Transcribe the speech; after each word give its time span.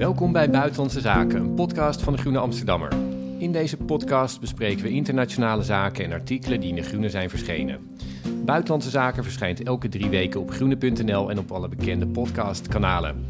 Welkom 0.00 0.32
bij 0.32 0.50
Buitenlandse 0.50 1.00
Zaken, 1.00 1.40
een 1.40 1.54
podcast 1.54 2.02
van 2.02 2.12
de 2.12 2.18
Groene 2.18 2.38
Amsterdammer. 2.38 2.92
In 3.38 3.52
deze 3.52 3.76
podcast 3.76 4.40
bespreken 4.40 4.82
we 4.82 4.90
internationale 4.90 5.62
zaken 5.62 6.04
en 6.04 6.12
artikelen 6.12 6.60
die 6.60 6.68
in 6.68 6.74
de 6.74 6.82
Groene 6.82 7.10
zijn 7.10 7.30
verschenen. 7.30 7.96
Buitenlandse 8.44 8.90
Zaken 8.90 9.22
verschijnt 9.22 9.62
elke 9.62 9.88
drie 9.88 10.08
weken 10.08 10.40
op 10.40 10.50
groene.nl 10.50 11.30
en 11.30 11.38
op 11.38 11.52
alle 11.52 11.68
bekende 11.68 12.06
podcastkanalen. 12.06 13.26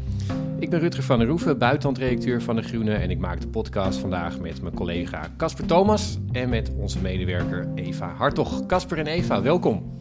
Ik 0.59 0.69
ben 0.69 0.79
Rutger 0.79 1.03
van 1.03 1.19
der 1.19 1.27
Roeven, 1.27 1.57
buitenlandredacteur 1.57 2.41
van 2.41 2.55
De 2.55 2.61
Groene 2.61 2.93
en 2.93 3.09
ik 3.09 3.19
maak 3.19 3.41
de 3.41 3.47
podcast 3.47 3.99
vandaag 3.99 4.39
met 4.39 4.61
mijn 4.61 4.73
collega 4.73 5.27
Casper 5.37 5.65
Thomas 5.65 6.17
en 6.31 6.49
met 6.49 6.71
onze 6.77 7.01
medewerker 7.01 7.67
Eva 7.75 8.13
Hartog. 8.17 8.65
Casper 8.65 8.97
en 8.97 9.07
Eva, 9.07 9.41
welkom. 9.41 9.99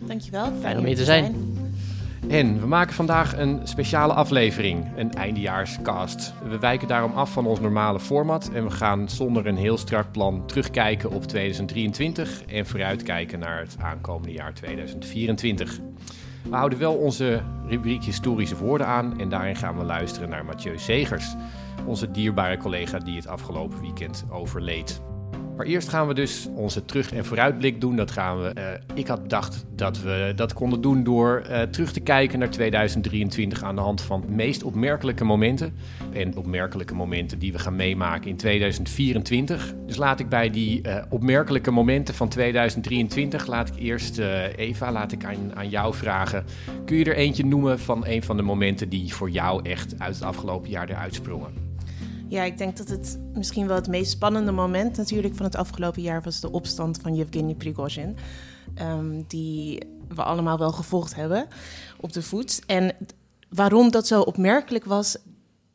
Dankjewel. 0.00 0.52
Fijn 0.60 0.78
om 0.78 0.84
hier 0.84 0.96
te 0.96 1.04
zijn. 1.04 1.49
En 2.30 2.60
we 2.60 2.66
maken 2.66 2.94
vandaag 2.94 3.38
een 3.38 3.60
speciale 3.64 4.12
aflevering, 4.12 4.86
een 4.96 5.12
eindejaarscast. 5.12 6.34
We 6.48 6.58
wijken 6.58 6.88
daarom 6.88 7.12
af 7.12 7.32
van 7.32 7.46
ons 7.46 7.60
normale 7.60 8.00
format 8.00 8.50
en 8.54 8.64
we 8.64 8.70
gaan 8.70 9.08
zonder 9.08 9.46
een 9.46 9.56
heel 9.56 9.78
strak 9.78 10.12
plan 10.12 10.46
terugkijken 10.46 11.10
op 11.10 11.24
2023 11.24 12.42
en 12.44 12.66
vooruitkijken 12.66 13.38
naar 13.38 13.60
het 13.60 13.76
aankomende 13.78 14.32
jaar 14.32 14.54
2024. 14.54 15.78
We 16.42 16.56
houden 16.56 16.78
wel 16.78 16.94
onze 16.94 17.42
rubriek 17.66 18.04
historische 18.04 18.56
woorden 18.56 18.86
aan 18.86 19.20
en 19.20 19.28
daarin 19.28 19.56
gaan 19.56 19.78
we 19.78 19.84
luisteren 19.84 20.28
naar 20.28 20.44
Mathieu 20.44 20.78
Segers, 20.78 21.34
onze 21.86 22.10
dierbare 22.10 22.56
collega 22.56 22.98
die 22.98 23.16
het 23.16 23.26
afgelopen 23.26 23.80
weekend 23.80 24.24
overleed. 24.28 25.09
Maar 25.60 25.68
eerst 25.68 25.88
gaan 25.88 26.06
we 26.06 26.14
dus 26.14 26.48
onze 26.54 26.84
terug- 26.84 27.12
en 27.12 27.24
vooruitblik 27.24 27.80
doen. 27.80 27.96
Dat 27.96 28.10
gaan 28.10 28.42
we. 28.42 28.48
eh, 28.48 28.64
ik 28.94 29.06
had 29.06 29.22
bedacht 29.22 29.64
dat 29.76 30.02
we 30.02 30.32
dat 30.36 30.52
konden 30.52 30.80
doen 30.80 31.02
door 31.02 31.38
eh, 31.48 31.62
terug 31.62 31.92
te 31.92 32.00
kijken 32.00 32.38
naar 32.38 32.50
2023 32.50 33.62
aan 33.62 33.74
de 33.74 33.80
hand 33.80 34.00
van 34.00 34.20
de 34.20 34.32
meest 34.32 34.62
opmerkelijke 34.62 35.24
momenten. 35.24 35.74
En 36.12 36.36
opmerkelijke 36.36 36.94
momenten 36.94 37.38
die 37.38 37.52
we 37.52 37.58
gaan 37.58 37.76
meemaken 37.76 38.30
in 38.30 38.36
2024. 38.36 39.74
Dus 39.86 39.96
laat 39.96 40.20
ik 40.20 40.28
bij 40.28 40.50
die 40.50 40.82
eh, 40.82 41.04
opmerkelijke 41.08 41.70
momenten 41.70 42.14
van 42.14 42.28
2023, 42.28 43.46
laat 43.46 43.68
ik 43.68 43.76
eerst 43.76 44.18
Eva, 44.56 44.92
laat 44.92 45.12
ik 45.12 45.24
aan, 45.24 45.56
aan 45.56 45.68
jou 45.68 45.94
vragen. 45.94 46.44
Kun 46.84 46.96
je 46.96 47.04
er 47.04 47.16
eentje 47.16 47.44
noemen 47.44 47.78
van 47.78 48.06
een 48.06 48.22
van 48.22 48.36
de 48.36 48.42
momenten 48.42 48.88
die 48.88 49.14
voor 49.14 49.30
jou 49.30 49.68
echt 49.68 49.94
uit 49.98 50.14
het 50.14 50.24
afgelopen 50.24 50.70
jaar 50.70 50.88
eruit 50.88 51.14
sprongen? 51.14 51.69
Ja, 52.30 52.42
ik 52.42 52.58
denk 52.58 52.76
dat 52.76 52.88
het 52.88 53.18
misschien 53.34 53.66
wel 53.66 53.76
het 53.76 53.88
meest 53.88 54.10
spannende 54.10 54.52
moment 54.52 54.96
natuurlijk 54.96 55.34
van 55.36 55.44
het 55.44 55.56
afgelopen 55.56 56.02
jaar 56.02 56.22
was 56.22 56.40
de 56.40 56.50
opstand 56.50 56.98
van 57.02 57.14
Yevgeny 57.14 57.54
Prigozhin. 57.54 58.16
ehm, 58.74 59.22
die 59.26 59.82
we 60.08 60.22
allemaal 60.22 60.58
wel 60.58 60.72
gevolgd 60.72 61.14
hebben 61.14 61.48
op 62.00 62.12
de 62.12 62.22
voet. 62.22 62.62
En 62.66 62.94
waarom 63.48 63.90
dat 63.90 64.06
zo 64.06 64.20
opmerkelijk 64.20 64.84
was, 64.84 65.16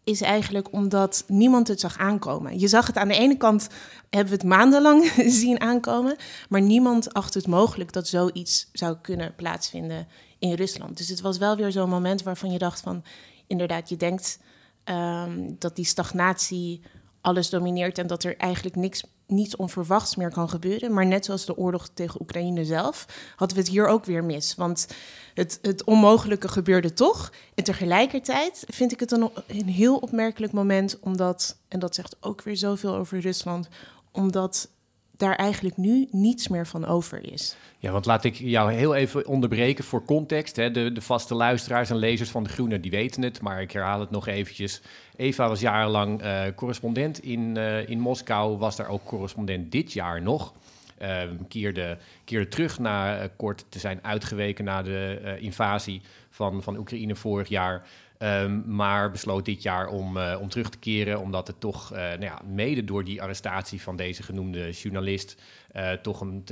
is 0.04 0.22
eigenlijk 0.22 0.74
omdat 0.74 1.24
niemand 1.28 1.68
het 1.68 1.80
zag 1.80 1.98
aankomen. 1.98 2.60
Je 2.60 2.68
zag 2.68 2.88
het 2.88 2.98
aan 2.98 3.08
de 3.08 3.18
ene 3.18 3.38
kant, 3.38 3.68
hebben 4.10 4.34
we 4.34 4.40
het 4.40 4.48
maandenlang 4.48 5.12
zien 5.42 5.62
aankomen, 5.62 6.16
maar 6.50 6.62
niemand 6.62 7.14
acht 7.14 7.34
het 7.34 7.48
mogelijk 7.48 7.94
dat 7.94 8.08
zoiets 8.08 8.70
zou 8.74 8.98
kunnen 9.02 9.36
plaatsvinden 9.36 10.08
in 10.40 10.54
Rusland. 10.54 10.98
Dus 10.98 11.10
het 11.10 11.22
was 11.22 11.38
wel 11.38 11.56
weer 11.56 11.72
zo'n 11.72 11.90
moment 11.90 12.24
waarvan 12.24 12.52
je 12.52 12.58
dacht 12.58 12.82
van, 12.82 13.04
inderdaad, 13.48 13.90
je 13.90 13.98
denkt 13.98 14.40
ehm, 14.86 15.52
dat 15.60 15.76
die 15.76 15.86
stagnatie 15.86 16.82
alles 17.22 17.50
domineert 17.50 17.98
en 17.98 18.08
dat 18.08 18.24
er 18.24 18.38
eigenlijk 18.38 18.76
niks, 18.76 19.04
niets 19.28 19.56
onverwachts 19.56 20.16
meer 20.16 20.32
kan 20.32 20.50
gebeuren. 20.50 20.94
Maar 20.94 21.06
net 21.06 21.26
zoals 21.26 21.46
de 21.46 21.58
oorlog 21.58 21.90
tegen 21.94 22.22
Oekraïne 22.22 22.66
zelf, 22.66 23.06
hadden 23.36 23.58
we 23.58 23.64
het 23.64 23.72
hier 23.72 23.88
ook 23.88 24.06
weer 24.06 24.24
mis. 24.24 24.56
Want 24.56 24.88
het, 25.34 25.60
het 25.62 25.84
onmogelijke 25.84 26.48
gebeurde 26.48 26.94
toch. 26.94 27.32
En 27.56 27.64
tegelijkertijd 27.64 28.64
vind 28.68 28.92
ik 28.92 29.00
het 29.00 29.12
een, 29.12 29.30
een 29.48 29.68
heel 29.68 29.98
opmerkelijk 29.98 30.54
moment, 30.54 31.00
omdat, 31.00 31.58
en 31.68 31.80
dat 31.80 31.96
zegt 31.96 32.16
ook 32.20 32.42
weer 32.42 32.58
zoveel 32.58 32.96
over 32.96 33.20
Rusland, 33.20 33.68
omdat 34.12 34.70
daar 35.18 35.36
eigenlijk 35.36 35.78
nu 35.78 36.08
niets 36.12 36.48
meer 36.48 36.68
van 36.68 36.86
over 36.86 37.32
is. 37.34 37.56
Ja, 37.78 37.92
want 37.92 38.06
laat 38.06 38.24
ik 38.24 38.36
jou 38.36 38.74
heel 38.74 38.96
even 38.96 39.28
onderbreken 39.28 39.84
voor 39.84 40.06
context. 40.06 40.56
Hè. 40.56 40.72
De, 40.72 40.92
de 40.92 41.02
vaste 41.02 41.36
luisteraars 41.36 41.90
en 41.90 41.96
lezers 41.96 42.30
van 42.30 42.44
De 42.44 42.50
Groene, 42.50 42.80
die 42.80 42.92
weten 42.92 43.22
het, 43.22 43.42
maar 43.42 43.62
ik 43.62 43.72
herhaal 43.72 44.00
het 44.00 44.12
nog 44.12 44.28
eventjes. 44.28 44.82
Eva 45.16 45.48
was 45.48 45.60
jarenlang 45.60 46.22
eh, 46.22 46.44
correspondent 46.56 47.24
in, 47.24 47.58
eh, 47.58 47.90
in 47.90 48.00
Moskou, 48.00 48.58
was 48.58 48.76
daar 48.76 48.88
ook 48.88 49.04
correspondent 49.04 49.72
dit 49.72 49.94
jaar 49.94 50.22
nog. 50.22 50.54
Eh, 50.98 51.22
keerde, 51.48 51.98
keerde 52.24 52.48
terug 52.48 52.80
na 52.80 53.28
kort 53.36 53.66
te 53.70 53.80
zijn 53.80 54.00
uitgeweken 54.02 54.66
na 54.66 54.82
de 54.82 55.38
invasie 55.40 56.02
van, 56.30 56.64
van 56.64 56.78
Oekraïne 56.78 57.16
vorig 57.16 57.48
jaar. 57.48 57.88
Ehm, 58.18 58.76
maar 58.76 59.12
besloot 59.12 59.46
dit 59.46 59.64
jaar 59.64 59.88
om, 59.88 60.18
eh, 60.18 60.38
om 60.42 60.50
terug 60.50 60.70
te 60.70 60.78
keren, 60.78 61.20
omdat 61.20 61.48
het 61.48 61.60
toch, 61.60 61.92
eh, 61.92 62.00
nou 62.00 62.22
ja, 62.22 62.42
mede 62.46 62.84
door 62.84 63.04
die 63.04 63.22
arrestatie 63.22 63.82
van 63.82 63.96
deze 63.96 64.24
genoemde 64.24 64.72
journalist, 64.72 65.42
eh, 65.72 65.92
toch 65.92 66.22
een, 66.22 66.44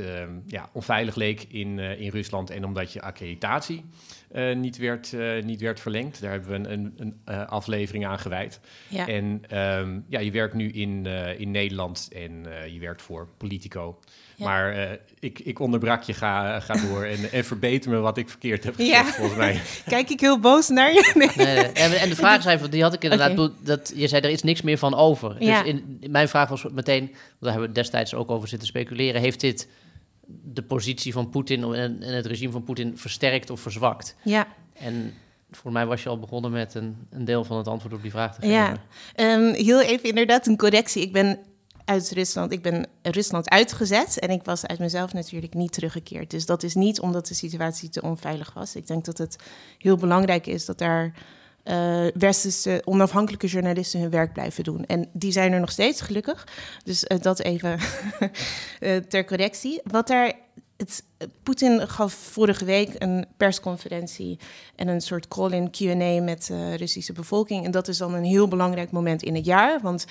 ja, 0.46 0.70
onveilig 0.74 1.16
leek 1.16 1.46
in, 1.50 1.80
in 1.80 2.10
Rusland. 2.10 2.50
En 2.50 2.66
omdat 2.66 2.94
je 2.94 3.02
accreditatie 3.02 3.86
niet, 4.56 4.78
werd, 4.78 5.16
niet 5.44 5.62
werd 5.62 5.80
verlengd. 5.80 6.22
Daar 6.22 6.32
hebben 6.32 6.50
we 6.50 6.70
een, 6.70 6.94
een, 6.98 7.22
een 7.26 7.48
aflevering 7.48 8.06
aan 8.06 8.20
gewijd. 8.20 8.60
Ja. 8.90 9.08
En 9.08 9.42
ehm, 9.48 10.00
ja, 10.08 10.20
je 10.20 10.32
werkt 10.32 10.54
nu 10.54 10.70
in, 10.70 11.06
in 11.38 11.52
Nederland 11.52 12.10
en 12.14 12.46
je 12.74 12.80
werkt 12.80 13.02
voor 13.02 13.28
Politico. 13.38 14.00
Ja. 14.36 14.46
Maar 14.46 14.74
eh, 14.74 14.92
ik, 15.20 15.40
ik 15.40 15.60
onderbrak 15.60 16.04
je, 16.04 16.14
ga, 16.14 16.60
ga 16.60 16.74
door 16.88 17.04
en, 17.04 17.32
en 17.32 17.46
verbeter 17.46 17.92
me 17.92 17.98
wat 17.98 18.18
ik 18.18 18.30
verkeerd 18.30 18.64
heb 18.64 18.76
gezegd, 18.76 19.06
Ja. 19.08 19.14
volgens 19.14 19.38
mij. 19.38 19.62
Kijk 19.86 20.10
ik 20.10 20.20
heel 20.20 20.40
boos 20.40 20.70
naar 20.70 20.94
je? 20.94 21.12
Nee. 21.16 21.30
Nee, 21.36 21.56
nee. 21.56 21.66
En, 21.72 22.00
en 22.00 22.10
de 22.10 22.16
vraag 22.16 22.42
zijn, 22.44 22.70
die 22.70 22.82
had 22.84 22.94
ik 22.94 23.04
inderdaad, 23.04 23.52
dat 23.60 23.94
je 23.96 24.08
zei 24.08 24.22
er 24.22 24.30
is 24.30 24.44
niks 24.44 24.62
meer 24.62 24.78
van 24.78 24.96
over. 24.96 25.36
Ja. 25.40 25.64
Dus 25.64 25.72
in, 25.72 26.00
mijn 26.10 26.28
vraag 26.30 26.50
was 26.50 26.66
meteen, 26.72 27.02
want 27.06 27.18
daar 27.40 27.52
hebben 27.52 27.70
we 27.70 27.76
destijds 27.76 28.14
ook 28.14 28.32
over 28.32 28.48
zitten 28.48 28.68
speculeren, 28.68 29.22
heeft 29.22 29.40
dit 29.40 29.68
de 30.26 30.64
positie 30.64 31.14
van 31.14 31.30
Poetin 31.30 31.64
en, 31.64 32.02
en 32.02 32.14
het 32.16 32.26
regime 32.26 32.52
van 32.52 32.64
Poetin 32.64 32.98
versterkt 32.98 33.50
of 33.50 33.60
verzwakt? 33.62 34.16
Ja. 34.24 34.48
En 34.74 35.14
voor 35.52 35.72
mij 35.72 35.86
was 35.86 36.04
je 36.04 36.10
al 36.10 36.20
begonnen 36.20 36.52
met 36.52 36.74
een, 36.74 36.96
een 37.12 37.26
deel 37.26 37.44
van 37.44 37.58
het 37.58 37.68
antwoord 37.68 37.94
op 37.94 38.02
die 38.02 38.12
vraag 38.12 38.34
te 38.36 38.42
geven. 38.42 38.56
Ja, 38.56 38.78
Ehm, 39.16 39.54
heel 39.54 39.82
even 39.82 40.10
inderdaad 40.10 40.48
een 40.48 40.58
correctie. 40.58 41.02
Ik 41.02 41.12
ben 41.12 41.40
uit 41.86 42.12
Rusland, 42.12 42.52
ik 42.52 42.62
ben 42.62 42.88
Rusland 43.02 43.50
uitgezet 43.50 44.20
en 44.20 44.30
ik 44.30 44.44
was 44.44 44.66
uit 44.66 44.80
mezelf 44.80 45.14
natuurlijk 45.14 45.54
niet 45.54 45.72
teruggekeerd. 45.72 46.32
Dus 46.32 46.46
dat 46.46 46.64
is 46.64 46.76
niet 46.76 47.00
omdat 47.00 47.28
de 47.28 47.34
situatie 47.34 47.90
te 47.90 48.02
onveilig 48.02 48.54
was. 48.54 48.76
Ik 48.76 48.88
denk 48.88 49.06
dat 49.06 49.18
het 49.18 49.36
heel 49.78 49.98
belangrijk 49.98 50.48
is 50.48 50.66
dat 50.66 50.78
daar 50.78 51.14
eh 51.64 52.06
westerse 52.14 52.82
onafhankelijke 52.86 53.48
journalisten 53.48 54.00
hun 54.00 54.10
werk 54.10 54.34
blijven 54.34 54.64
doen. 54.64 54.86
En 54.86 55.10
die 55.14 55.32
zijn 55.32 55.54
er 55.54 55.60
nog 55.60 55.72
steeds, 55.72 56.02
gelukkig. 56.02 56.48
Dus 56.84 57.04
eh, 57.04 57.20
dat 57.20 57.40
even 57.40 57.80
eh, 58.80 58.96
ter 58.96 59.26
correctie. 59.26 59.82
Wat 59.84 60.08
daar 60.08 60.34
Poetin 61.44 61.88
gaf 61.88 62.14
vorige 62.14 62.66
week 62.66 62.96
een 62.98 63.26
persconferentie 63.38 64.40
en 64.76 64.88
een 64.88 65.02
soort 65.02 65.28
call-in 65.28 65.72
Q&A 65.72 66.22
met 66.22 66.46
de 66.48 66.76
Russische 66.76 67.14
bevolking. 67.14 67.66
En 67.66 67.72
dat 67.72 67.88
is 67.88 67.98
dan 67.98 68.14
een 68.14 68.24
heel 68.24 68.48
belangrijk 68.48 68.92
moment 68.92 69.24
in 69.24 69.36
het 69.36 69.46
jaar, 69.46 69.80
want 69.82 70.06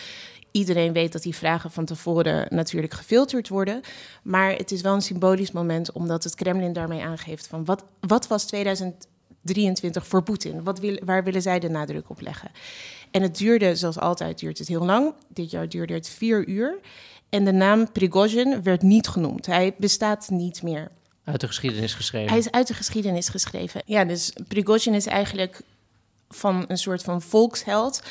iedereen 0.50 0.92
weet 0.92 1.12
dat 1.12 1.22
die 1.22 1.34
vragen 1.34 1.70
van 1.70 1.84
tevoren 1.84 2.46
natuurlijk 2.50 2.94
gefilterd 2.94 3.48
worden. 3.48 3.80
Maar 4.22 4.52
het 4.52 4.70
is 4.70 4.80
wel 4.80 4.94
een 4.94 5.02
symbolisch 5.02 5.52
moment, 5.52 5.92
omdat 5.92 6.24
het 6.24 6.34
Kremlin 6.34 6.72
daarmee 6.72 7.02
aangeeft 7.02 7.46
van 7.46 7.64
wat, 7.64 7.84
wat 8.00 8.26
was 8.26 8.44
2023 8.44 10.06
voor 10.06 10.22
Poetin? 10.22 10.62
Wat 10.64 10.80
waar 11.04 11.24
willen 11.24 11.42
zij 11.42 11.58
de 11.58 11.68
nadruk 11.68 12.10
op 12.10 12.20
leggen? 12.20 12.50
En 13.10 13.22
het 13.22 13.36
duurde, 13.36 13.76
zoals 13.76 13.98
altijd, 13.98 14.38
duurt 14.38 14.58
het 14.58 14.68
heel 14.68 14.84
lang. 14.84 15.14
Dit 15.28 15.50
jaar 15.50 15.68
duurde 15.68 15.94
het 15.94 16.08
vier 16.08 16.48
uur. 16.48 16.80
En 17.32 17.44
de 17.44 17.52
naam 17.52 17.92
Prigozhin 17.92 18.62
werd 18.62 18.82
niet 18.82 19.08
genoemd. 19.08 19.46
Hij 19.46 19.74
bestaat 19.78 20.30
niet 20.30 20.62
meer. 20.62 20.90
Uit 21.24 21.40
de 21.40 21.46
geschiedenis 21.46 21.94
geschreven. 21.94 22.28
Hij 22.28 22.38
is 22.38 22.50
uit 22.50 22.66
de 22.66 22.74
geschiedenis 22.74 23.28
geschreven. 23.28 23.82
Ja, 23.86 24.04
dus 24.04 24.32
Prigozhin 24.48 24.94
is 24.94 25.06
eigenlijk 25.06 25.60
van 26.28 26.64
een 26.68 26.78
soort 26.78 27.02
van 27.02 27.22
volksheld. 27.22 28.02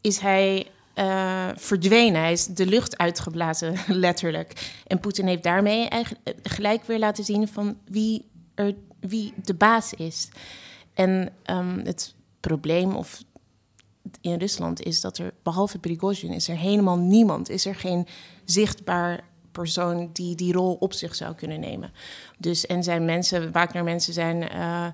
Is 0.00 0.18
hij 0.18 0.66
eh, 0.94 1.48
verdwenen. 1.54 2.20
Hij 2.20 2.32
is 2.32 2.46
de 2.46 2.66
lucht 2.66 2.98
uitgeblazen, 2.98 3.74
letterlijk. 4.06 4.72
En 4.86 5.00
Poetin 5.00 5.26
heeft 5.26 5.42
daarmee 5.42 5.88
eigenlijk 5.88 6.38
gelijk 6.42 6.84
weer 6.84 6.98
laten 6.98 7.24
zien 7.24 7.48
van 7.48 7.78
wie, 7.84 8.30
er, 8.54 8.74
wie 9.00 9.32
de 9.44 9.54
baas 9.54 9.94
is. 9.94 10.28
En 10.94 11.32
ehm, 11.42 11.78
het 11.84 12.14
probleem 12.40 12.94
of 12.94 13.22
in 14.20 14.38
Rusland 14.38 14.82
is 14.82 15.00
dat 15.00 15.18
er, 15.18 15.32
behalve 15.42 15.78
Prigozhin, 15.78 16.32
is 16.32 16.48
er 16.48 16.56
helemaal 16.56 16.98
niemand. 16.98 17.48
Is 17.48 17.66
er 17.66 17.74
geen 17.74 18.06
zichtbaar 18.44 19.24
persoon 19.52 20.10
die 20.12 20.34
die 20.34 20.52
rol 20.52 20.74
op 20.74 20.92
zich 20.92 21.14
zou 21.14 21.34
kunnen 21.34 21.60
nemen. 21.60 21.92
Dus 22.38 22.66
en 22.66 22.82
zijn 22.82 23.04
mensen, 23.04 23.52
Wagner-mensen 23.52 24.12
zijn, 24.12 24.48
eh, 24.48 24.86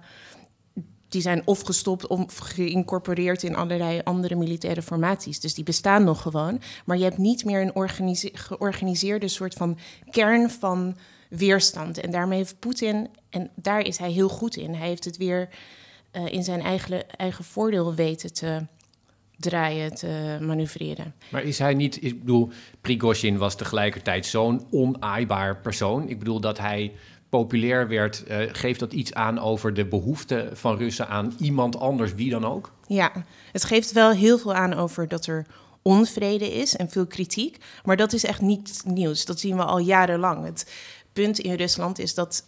die 1.08 1.20
zijn 1.20 1.42
of 1.44 1.60
gestopt 1.60 2.06
of 2.06 2.36
geïncorporeerd 2.38 3.42
in 3.42 3.56
allerlei 3.56 4.00
andere 4.04 4.34
militaire 4.34 4.82
formaties. 4.82 5.40
Dus 5.40 5.54
die 5.54 5.64
bestaan 5.64 6.04
nog 6.04 6.22
gewoon. 6.22 6.60
Maar 6.84 6.96
je 6.96 7.04
hebt 7.04 7.18
niet 7.18 7.44
meer 7.44 7.60
een 7.60 7.74
organise- 7.74 8.30
georganiseerde 8.32 9.28
soort 9.28 9.54
van 9.54 9.78
kern 10.10 10.50
van 10.50 10.96
weerstand. 11.28 11.98
En 11.98 12.10
daarmee 12.10 12.38
heeft 12.38 12.58
Poetin, 12.58 13.08
en 13.30 13.50
daar 13.54 13.80
is 13.80 13.98
hij 13.98 14.10
heel 14.10 14.28
goed 14.28 14.56
in, 14.56 14.74
hij 14.74 14.88
heeft 14.88 15.04
het 15.04 15.16
weer 15.16 15.48
eh, 16.10 16.26
in 16.26 16.44
zijn 16.44 16.60
eigen, 16.60 17.10
eigen 17.18 17.44
voordeel 17.44 17.94
weten 17.94 18.32
te 18.32 18.66
draaien, 19.36 19.94
te 19.94 20.38
manoeuvreren. 20.40 21.14
Maar 21.30 21.42
is 21.42 21.58
hij 21.58 21.74
niet, 21.74 22.04
ik 22.04 22.18
bedoel, 22.18 22.50
Prigozhin 22.80 23.38
was 23.38 23.56
tegelijkertijd 23.56 24.26
zo'n 24.26 24.66
onaaibaar 24.70 25.60
persoon. 25.60 26.08
Ik 26.08 26.18
bedoel 26.18 26.40
dat 26.40 26.58
hij 26.58 26.92
populair 27.28 27.88
werd, 27.88 28.24
uh, 28.28 28.36
geeft 28.52 28.80
dat 28.80 28.92
iets 28.92 29.12
aan 29.14 29.38
over 29.38 29.74
de 29.74 29.86
behoefte 29.86 30.50
van 30.52 30.76
Russen 30.76 31.08
aan 31.08 31.34
iemand 31.38 31.78
anders, 31.78 32.14
wie 32.14 32.30
dan 32.30 32.44
ook? 32.44 32.72
Ja, 32.86 33.12
het 33.52 33.64
geeft 33.64 33.92
wel 33.92 34.10
heel 34.10 34.38
veel 34.38 34.54
aan 34.54 34.74
over 34.74 35.08
dat 35.08 35.26
er 35.26 35.46
onvrede 35.82 36.54
is 36.54 36.76
en 36.76 36.90
veel 36.90 37.06
kritiek. 37.06 37.56
Maar 37.84 37.96
dat 37.96 38.12
is 38.12 38.24
echt 38.24 38.40
niet 38.40 38.82
nieuws. 38.84 39.24
Dat 39.24 39.40
zien 39.40 39.56
we 39.56 39.64
al 39.64 39.78
jarenlang. 39.78 40.44
Het 40.44 40.72
punt 41.12 41.38
in 41.38 41.54
Rusland 41.54 41.98
is 41.98 42.14
dat 42.14 42.44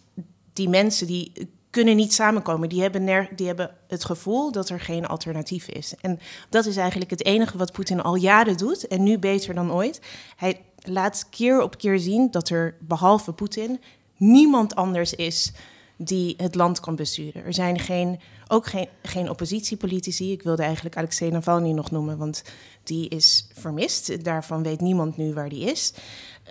die 0.53 0.69
mensen 0.69 1.07
die 1.07 1.31
kunnen 1.69 1.95
niet 1.95 2.13
samenkomen. 2.13 2.69
Die 2.69 2.81
hebben, 2.81 3.03
ner 3.03 3.29
die 3.35 3.47
hebben 3.47 3.75
het 3.87 4.05
gevoel 4.05 4.51
dat 4.51 4.69
er 4.69 4.79
geen 4.79 5.05
alternatief 5.05 5.67
is. 5.67 5.93
En 6.01 6.19
dat 6.49 6.65
is 6.65 6.77
eigenlijk 6.77 7.09
het 7.09 7.25
enige 7.25 7.57
wat 7.57 7.71
Poetin 7.71 8.01
al 8.01 8.15
jaren 8.15 8.57
doet. 8.57 8.87
En 8.87 9.03
nu 9.03 9.17
beter 9.17 9.53
dan 9.53 9.71
ooit. 9.71 10.01
Hij 10.35 10.61
laat 10.75 11.27
keer 11.29 11.61
op 11.61 11.77
keer 11.77 11.99
zien 11.99 12.31
dat 12.31 12.49
er 12.49 12.75
behalve 12.79 13.33
Poetin 13.33 13.79
niemand 14.17 14.75
anders 14.75 15.13
is 15.13 15.51
die 15.97 16.33
het 16.37 16.55
land 16.55 16.79
kan 16.79 16.95
besturen. 16.95 17.45
Er 17.45 17.53
zijn 17.53 17.79
geen, 17.79 18.19
ook 18.47 18.67
geen, 18.67 18.87
geen 19.03 19.29
oppositiepolitici. 19.29 20.31
Ik 20.31 20.41
wilde 20.41 20.63
eigenlijk 20.63 20.97
Alexei 20.97 21.31
Navalny 21.31 21.71
nog 21.71 21.91
noemen, 21.91 22.17
want 22.17 22.43
die 22.83 23.09
is 23.09 23.47
vermist. 23.53 24.23
Daarvan 24.23 24.63
weet 24.63 24.81
niemand 24.81 25.17
nu 25.17 25.33
waar 25.33 25.49
die 25.49 25.63
is. 25.63 25.93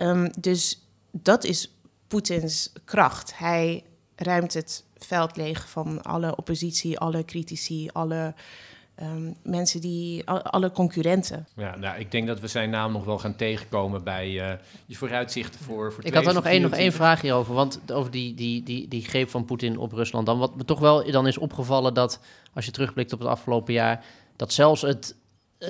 Um, 0.01 0.31
dus 0.39 0.87
dat 1.11 1.43
is 1.43 1.73
Poetins 2.07 2.73
kracht. 2.85 3.37
Hij 3.37 3.83
ruimt 4.15 4.53
het 4.53 4.83
veld 5.05 5.37
leeg 5.37 5.69
van 5.69 6.01
alle 6.01 6.35
oppositie, 6.35 6.99
alle 6.99 7.25
critici, 7.25 7.89
alle 7.93 8.33
um, 9.01 9.35
mensen 9.43 9.81
die, 9.81 10.25
alle 10.29 10.71
concurrenten. 10.71 11.47
Ja, 11.55 11.75
nou, 11.75 11.99
ik 11.99 12.11
denk 12.11 12.27
dat 12.27 12.39
we 12.39 12.47
zijn 12.47 12.69
naam 12.69 12.91
nog 12.91 13.05
wel 13.05 13.17
gaan 13.17 13.35
tegenkomen 13.35 14.03
bij 14.03 14.29
uh, 14.29 14.51
je 14.85 14.95
vooruitzichten 14.95 15.59
voor. 15.59 15.93
voor 15.93 16.05
ik 16.05 16.13
had 16.13 16.27
er 16.27 16.33
nog 16.33 16.45
één, 16.45 16.61
nog 16.61 16.71
één 16.71 16.91
vraag 16.91 17.21
hierover, 17.21 17.53
want 17.53 17.79
over 17.91 18.11
die, 18.11 18.33
die, 18.33 18.63
die, 18.63 18.87
die 18.87 19.03
greep 19.03 19.29
van 19.29 19.45
Poetin 19.45 19.77
op 19.77 19.91
Rusland. 19.91 20.25
Dan 20.25 20.39
wat 20.39 20.55
me 20.55 20.65
toch 20.65 20.79
wel 20.79 21.11
dan 21.11 21.27
is 21.27 21.37
opgevallen 21.37 21.93
dat 21.93 22.19
als 22.53 22.65
je 22.65 22.71
terugblikt 22.71 23.13
op 23.13 23.19
het 23.19 23.27
afgelopen 23.27 23.73
jaar, 23.73 24.05
dat 24.35 24.53
zelfs 24.53 24.81
het 24.81 25.15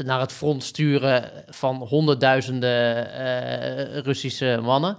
naar 0.03 0.19
het 0.19 0.31
front 0.31 0.63
sturen 0.63 1.31
van 1.47 1.75
honderdduizenden 1.75 3.07
uh, 3.07 3.97
Russische 3.97 4.59
mannen 4.61 4.97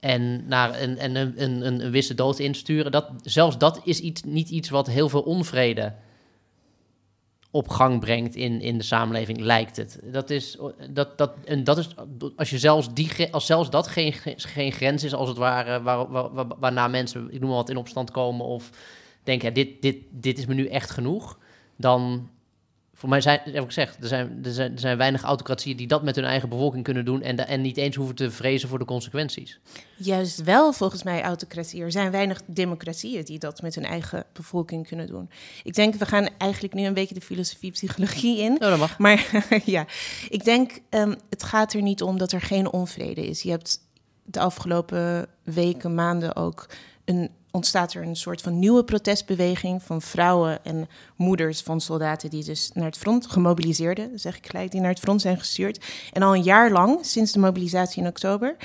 en 0.00 0.48
naar 0.48 0.80
een, 0.82 1.04
een, 1.04 1.16
een, 1.16 1.42
een, 1.42 1.84
een 1.84 1.90
wisse 1.90 2.14
dood 2.14 2.38
insturen, 2.38 2.92
dat, 2.92 3.10
zelfs 3.22 3.58
dat 3.58 3.80
is 3.84 4.00
iets, 4.00 4.22
niet 4.22 4.48
iets 4.48 4.68
wat 4.68 4.86
heel 4.86 5.08
veel 5.08 5.22
onvrede 5.22 5.94
op 7.50 7.68
gang 7.68 8.00
brengt 8.00 8.34
in, 8.34 8.60
in 8.60 8.78
de 8.78 8.84
samenleving, 8.84 9.38
lijkt 9.40 9.76
het. 9.76 10.00
Dat 10.02 10.30
is, 10.30 10.58
dat, 10.90 11.18
dat, 11.18 11.32
en 11.44 11.64
dat 11.64 11.78
is 11.78 11.88
als, 12.36 12.50
je 12.50 12.58
zelfs 12.58 12.94
die, 12.94 13.32
als 13.32 13.46
zelfs 13.46 13.70
dat 13.70 13.86
geen, 13.86 14.14
geen 14.36 14.72
grens 14.72 15.04
is, 15.04 15.14
als 15.14 15.28
het 15.28 15.38
ware, 15.38 15.82
waar, 15.82 16.10
waar, 16.10 16.32
waar, 16.32 16.46
waarna 16.58 16.88
mensen, 16.88 17.26
ik 17.30 17.40
noem 17.40 17.48
maar 17.48 17.58
wat, 17.58 17.70
in 17.70 17.76
opstand 17.76 18.10
komen 18.10 18.46
of 18.46 18.70
denken, 19.22 19.54
dit, 19.54 19.82
dit, 19.82 19.96
dit 20.10 20.38
is 20.38 20.46
me 20.46 20.54
nu 20.54 20.66
echt 20.66 20.90
genoeg, 20.90 21.38
dan, 21.76 22.30
voor 22.98 23.08
mij 23.08 23.20
zijn, 23.20 23.40
heb 23.44 23.54
ik 23.54 23.66
gezegd, 23.66 23.96
er 24.00 24.08
zijn, 24.08 24.40
er, 24.44 24.52
zijn, 24.52 24.72
er 24.72 24.78
zijn 24.78 24.96
weinig 24.96 25.22
autocratieën 25.22 25.76
die 25.76 25.86
dat 25.86 26.02
met 26.02 26.16
hun 26.16 26.24
eigen 26.24 26.48
bevolking 26.48 26.84
kunnen 26.84 27.04
doen 27.04 27.22
en, 27.22 27.46
en 27.46 27.60
niet 27.60 27.76
eens 27.76 27.96
hoeven 27.96 28.14
te 28.14 28.30
vrezen 28.30 28.68
voor 28.68 28.78
de 28.78 28.84
consequenties. 28.84 29.58
Juist 29.96 30.42
wel, 30.42 30.72
volgens 30.72 31.02
mij, 31.02 31.22
autocratie. 31.22 31.82
Er 31.82 31.92
zijn 31.92 32.10
weinig 32.10 32.40
democratieën 32.46 33.24
die 33.24 33.38
dat 33.38 33.62
met 33.62 33.74
hun 33.74 33.84
eigen 33.84 34.24
bevolking 34.32 34.86
kunnen 34.86 35.06
doen. 35.06 35.30
Ik 35.64 35.74
denk, 35.74 35.94
we 35.94 36.06
gaan 36.06 36.28
eigenlijk 36.38 36.74
nu 36.74 36.84
een 36.84 36.94
beetje 36.94 37.14
de 37.14 37.20
filosofie-psychologie 37.20 38.38
in. 38.38 38.52
Oh, 38.52 38.58
dat 38.58 38.78
mag. 38.78 38.98
Maar 38.98 39.44
ja, 39.64 39.86
ik 40.28 40.44
denk, 40.44 40.80
um, 40.90 41.16
het 41.30 41.42
gaat 41.42 41.72
er 41.72 41.82
niet 41.82 42.02
om 42.02 42.18
dat 42.18 42.32
er 42.32 42.40
geen 42.40 42.72
onvrede 42.72 43.26
is. 43.26 43.42
Je 43.42 43.50
hebt 43.50 43.80
de 44.24 44.40
afgelopen 44.40 45.26
weken, 45.42 45.94
maanden 45.94 46.36
ook 46.36 46.68
een 47.04 47.30
ontstaat 47.58 47.94
er 47.94 48.02
een 48.02 48.16
soort 48.16 48.40
van 48.40 48.58
nieuwe 48.58 48.84
protestbeweging 48.84 49.82
van 49.82 50.02
vrouwen 50.02 50.64
en 50.64 50.88
moeders 51.16 51.60
van 51.60 51.80
soldaten 51.80 52.30
die 52.30 52.44
dus 52.44 52.70
naar 52.74 52.84
het 52.84 52.98
front 52.98 53.26
gemobiliseerden, 53.26 54.18
zeg 54.18 54.36
ik 54.36 54.46
gelijk, 54.46 54.70
die 54.70 54.80
naar 54.80 54.90
het 54.90 54.98
front 54.98 55.20
zijn 55.20 55.38
gestuurd. 55.38 55.84
En 56.12 56.22
al 56.22 56.34
een 56.34 56.42
jaar 56.42 56.70
lang, 56.70 56.98
sinds 57.06 57.32
de 57.32 57.38
mobilisatie 57.38 58.02
in 58.02 58.08
oktober, 58.08 58.56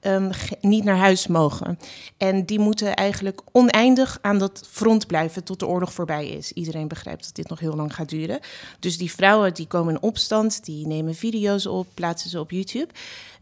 um, 0.00 0.30
niet 0.60 0.84
naar 0.84 0.96
huis 0.96 1.26
mogen. 1.26 1.78
En 2.16 2.44
die 2.46 2.58
moeten 2.58 2.94
eigenlijk 2.94 3.40
oneindig 3.52 4.18
aan 4.20 4.38
dat 4.38 4.68
front 4.70 5.06
blijven 5.06 5.44
tot 5.44 5.58
de 5.58 5.66
oorlog 5.66 5.92
voorbij 5.92 6.28
is. 6.28 6.52
Iedereen 6.52 6.88
begrijpt 6.88 7.24
dat 7.24 7.34
dit 7.34 7.48
nog 7.48 7.60
heel 7.60 7.76
lang 7.76 7.94
gaat 7.94 8.08
duren. 8.08 8.40
Dus 8.78 8.98
die 8.98 9.12
vrouwen 9.12 9.54
die 9.54 9.66
komen 9.66 9.94
in 9.94 10.02
opstand, 10.02 10.64
die 10.64 10.86
nemen 10.86 11.14
video's 11.14 11.66
op, 11.66 11.86
plaatsen 11.94 12.30
ze 12.30 12.40
op 12.40 12.50
YouTube. 12.50 12.92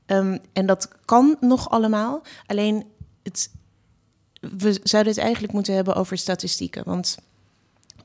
Um, 0.06 0.38
en 0.52 0.66
dat 0.66 0.88
kan 1.04 1.36
nog 1.40 1.70
allemaal. 1.70 2.22
Alleen 2.46 2.84
het 3.22 3.50
we 4.40 4.80
zouden 4.82 5.12
het 5.12 5.22
eigenlijk 5.22 5.52
moeten 5.52 5.74
hebben 5.74 5.94
over 5.94 6.18
statistieken. 6.18 6.82
Want 6.84 7.16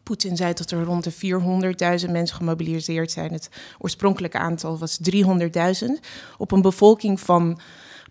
Poetin 0.04 0.38
zei 0.38 0.54
dat 0.54 0.72
er 0.72 0.84
rond 0.84 1.04
de 1.04 1.14
400.000 2.06 2.12
mensen 2.12 2.36
gemobiliseerd 2.36 3.12
zijn. 3.12 3.34
Het 3.34 3.50
oorspronkelijke 3.80 4.38
aantal 4.38 4.78
was 4.78 5.00
300.000. 5.12 5.26
Op 6.38 6.52
een 6.52 6.62
bevolking 6.62 7.20
van 7.20 7.60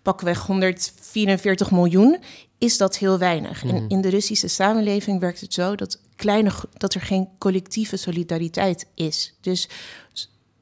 pakweg 0.01 0.45
144 0.45 1.71
miljoen 1.71 2.17
is 2.57 2.77
dat 2.77 2.97
heel 2.97 3.17
weinig. 3.17 3.63
En 3.63 3.75
mhm. 3.75 3.85
in 3.87 4.01
de 4.01 4.09
Russische 4.09 4.47
samenleving 4.47 5.19
werkt 5.19 5.41
het 5.41 5.53
zo 5.53 5.75
dat, 5.75 5.99
kleine, 6.15 6.51
dat 6.73 6.93
er 6.93 7.01
geen 7.01 7.29
collectieve 7.37 7.97
solidariteit 7.97 8.85
is. 8.95 9.33
Dus 9.41 9.69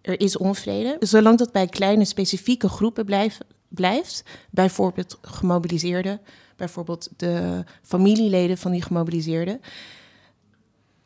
er 0.01 0.19
is 0.19 0.37
onvrede. 0.37 0.95
Zolang 0.99 1.37
dat 1.37 1.51
bij 1.51 1.67
kleine 1.67 2.05
specifieke 2.05 2.69
groepen 2.69 3.05
blijft, 3.05 3.37
blijft 3.67 4.23
bijvoorbeeld 4.49 5.17
gemobiliseerden, 5.21 6.21
bijvoorbeeld 6.55 7.09
de 7.17 7.63
familieleden 7.81 8.57
van 8.57 8.71
die 8.71 8.81
gemobiliseerden, 8.81 9.61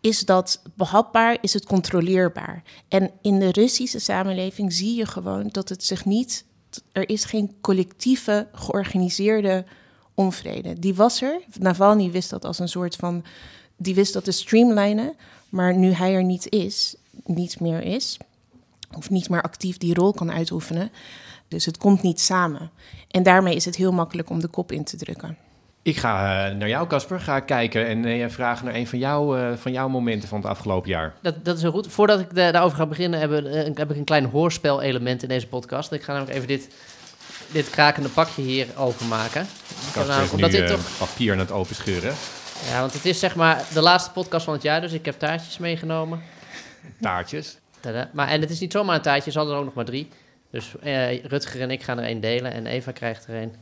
is 0.02 0.20
dat 0.20 0.62
behapbaar, 0.76 1.38
is 1.42 1.54
het 1.54 1.66
controleerbaar. 1.66 2.64
En 2.88 3.12
in 3.22 3.40
de 3.40 3.52
Russische 3.52 4.00
samenleving 4.00 4.74
zie 4.74 4.96
je 4.96 5.06
gewoon 5.06 5.48
dat 5.52 5.70
het 5.70 5.84
zich 5.84 6.06
niet, 6.06 6.46
er 6.92 7.10
is 7.10 7.26
geen 7.26 7.56
collectieve, 7.62 8.48
georganiseerde 8.52 9.66
onvrede. 10.14 10.80
Die 10.80 10.96
was 10.96 11.22
er. 11.22 11.42
Navalny 11.60 12.12
wist 12.12 12.30
dat 12.30 12.46
als 12.46 12.60
een 12.60 12.70
soort 12.70 12.96
van, 12.96 13.24
die 13.78 13.96
wist 13.96 14.14
dat 14.14 14.24
te 14.24 14.32
streamlinen, 14.32 15.16
maar 15.50 15.76
nu 15.76 15.92
hij 15.92 16.14
er 16.14 16.24
niet 16.24 16.50
is, 16.50 16.96
niet 17.24 17.60
meer 17.60 17.82
is, 17.82 18.18
of 18.98 19.10
niet 19.10 19.30
meer 19.30 19.42
actief 19.42 19.78
die 19.78 19.94
rol 19.94 20.14
kan 20.14 20.32
uitoefenen. 20.32 20.92
Dus 21.48 21.66
het 21.66 21.78
komt 21.78 22.02
niet 22.02 22.20
samen. 22.20 22.72
En 23.12 23.24
daarmee 23.24 23.56
is 23.56 23.66
het 23.66 23.76
heel 23.76 23.92
makkelijk 23.92 24.30
om 24.30 24.40
de 24.40 24.48
kop 24.48 24.72
in 24.72 24.84
te 24.84 24.98
drukken. 24.98 25.38
Ik 25.82 25.98
ga 25.98 26.50
uh, 26.50 26.56
naar 26.56 26.68
jou, 26.68 26.88
Casper. 26.88 27.20
Ga 27.20 27.40
kijken 27.40 27.88
en 27.88 28.06
uh, 28.06 28.30
vragen 28.30 28.66
naar 28.66 28.76
een 28.76 28.88
van, 28.88 29.00
jou, 29.00 29.40
uh, 29.40 29.56
van 29.56 29.72
jouw 29.72 29.88
momenten 29.88 30.30
van 30.30 30.38
het 30.38 30.48
afgelopen 30.48 30.90
jaar. 30.90 31.14
Dat, 31.22 31.46
dat 31.46 31.56
is 31.56 31.62
heel 31.62 31.72
goed. 31.72 31.88
Voordat 31.88 32.20
ik 32.20 32.36
daarover 32.36 32.78
ga 32.78 32.86
beginnen, 32.86 33.20
heb, 33.20 33.32
heb 33.78 33.92
ik 33.92 33.98
een 33.98 34.04
klein 34.04 34.26
hoorspel-element 34.26 35.24
in 35.24 35.30
deze 35.30 35.48
podcast. 35.48 35.92
Ik 35.92 36.04
ga 36.04 36.12
namelijk 36.12 36.36
even 36.36 36.48
dit, 36.48 36.70
dit 37.52 37.70
krakende 37.70 38.10
pakje 38.10 38.42
hier 38.42 38.68
openmaken. 38.78 39.48
Casper 39.94 40.24
is 40.24 40.32
omdat 40.32 40.52
nu, 40.52 40.58
dit 40.58 40.68
toch... 40.68 40.98
papier 40.98 41.34
aan 41.34 41.40
het 41.40 41.52
openscheuren. 41.52 42.14
Ja, 42.70 42.80
want 42.80 42.94
het 42.94 43.06
is 43.06 43.20
zeg 43.20 43.36
maar 43.36 43.64
de 43.74 43.82
laatste 43.82 44.12
podcast 44.12 44.46
van 44.46 44.54
het 44.54 44.64
jaar, 44.64 44.82
dus 44.82 44.92
ik 44.92 45.06
heb 45.06 45.20
taartjes 45.20 45.58
meegenomen. 45.58 46.22
Taartjes? 47.02 47.58
Tada. 47.80 48.10
Maar, 48.14 48.28
en 48.28 48.42
het 48.42 48.50
is 48.50 48.60
niet 48.60 48.72
zomaar 48.72 48.96
een 48.96 49.02
taartje, 49.02 49.32
ze 49.32 49.38
hadden 49.38 49.56
er 49.56 49.62
ook 49.62 49.68
nog 49.68 49.76
maar 49.76 49.86
drie. 49.86 50.10
Dus 50.56 50.74
Rutger 51.24 51.62
en 51.62 51.72
ik 51.72 51.84
gaan 51.84 51.98
er 51.98 52.04
één 52.04 52.20
delen 52.20 52.52
en 52.52 52.66
Eva 52.66 52.92
krijgt 52.92 53.28
er 53.28 53.36
één. 53.36 53.56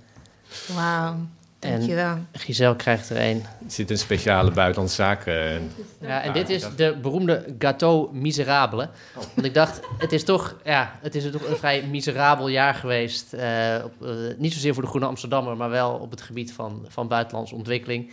Wauw. 0.76 1.16
Dankjewel. 1.60 2.18
En 2.32 2.40
Giselle 2.40 2.76
krijgt 2.76 3.10
er 3.10 3.18
een. 3.18 3.44
Er 3.66 3.72
zit 3.72 3.90
een 3.90 3.98
speciale 3.98 4.52
buitenlandse 4.52 4.96
zaak. 4.96 5.26
Uh, 5.26 5.54
ja, 6.02 6.22
en 6.22 6.34
dit 6.34 6.50
is 6.50 6.76
de 6.76 6.98
beroemde 7.02 7.46
Gâteau 7.58 8.12
Miserable. 8.12 8.90
Oh. 9.16 9.24
Want 9.34 9.48
ik 9.48 9.54
dacht, 9.54 9.80
het 9.98 10.12
is 10.12 10.24
toch, 10.24 10.56
ja, 10.64 11.00
het 11.02 11.16
is 11.16 11.32
toch 11.32 11.48
een 11.48 11.56
vrij 11.56 11.84
miserabel 11.84 12.48
jaar 12.48 12.74
geweest. 12.74 13.34
Uh, 13.34 13.76
op, 13.84 13.94
uh, 14.02 14.10
niet 14.38 14.54
zozeer 14.54 14.74
voor 14.74 14.84
de 14.84 14.90
Groene 14.90 15.08
Amsterdammer, 15.08 15.58
maar 15.58 15.70
wel 15.70 15.92
op 15.94 16.12
het 16.12 16.22
gebied 16.22 16.54
van, 16.54 16.86
van 16.88 17.08
buitenlandse 17.08 17.56
ontwikkeling. 17.56 18.12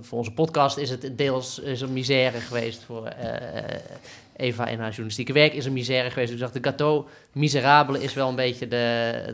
voor 0.00 0.18
onze 0.18 0.32
podcast 0.32 0.76
is 0.76 0.90
het 0.90 1.18
deels 1.18 1.58
is 1.58 1.80
een 1.80 1.92
misère 1.92 2.40
geweest 2.40 2.82
voor 2.82 3.08
Eva 4.36 4.66
en 4.68 4.78
haar 4.78 4.88
journalistieke 4.88 5.32
werk 5.32 5.52
is 5.52 5.64
een 5.64 5.72
misère 5.72 6.10
geweest. 6.10 6.32
Dus 6.32 6.40
ik 6.40 6.62
dacht, 6.62 6.78
de 6.78 7.04
gâteau 7.04 7.10
miserabele 7.32 8.02
is 8.02 8.14
wel 8.14 8.28
een 8.28 8.36
beetje 8.36 8.68
de, 8.68 8.76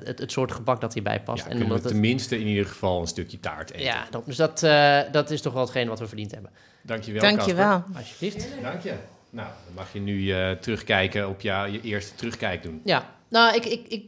het, 0.05 0.19
het 0.19 0.33
soort 0.33 0.53
gebak 0.53 0.81
dat 0.81 0.95
hierbij 0.95 1.21
past. 1.21 1.45
Ja, 1.45 1.51
en 1.51 1.63
omdat 1.63 1.87
tenminste 1.87 2.39
in 2.39 2.47
ieder 2.47 2.67
geval 2.67 3.01
een 3.01 3.07
stukje 3.07 3.41
taart 3.41 3.71
eten. 3.71 3.85
Ja, 3.85 4.07
dat, 4.11 4.27
dus 4.27 4.37
dat, 4.37 4.63
uh, 4.63 5.01
dat 5.13 5.31
is 5.31 5.41
toch 5.41 5.53
wel 5.53 5.63
hetgeen 5.63 5.89
wat 5.89 5.99
we 5.99 6.07
verdiend 6.07 6.31
hebben. 6.31 6.51
Dankjewel, 6.83 7.23
Dankjewel. 7.23 7.85
Alsjeblieft. 7.97 8.49
Dank 8.63 8.83
je. 8.83 8.95
Nou, 9.31 9.49
dan 9.65 9.75
mag 9.75 9.93
je 9.93 10.01
nu 10.01 10.19
uh, 10.19 10.51
terugkijken 10.51 11.29
op 11.29 11.41
jou, 11.41 11.71
je 11.71 11.81
eerste 11.81 12.15
terugkijk 12.15 12.63
doen. 12.63 12.81
Ja, 12.85 13.11
nou, 13.29 13.55
ik, 13.55 13.65
ik, 13.65 13.87
ik, 13.89 14.05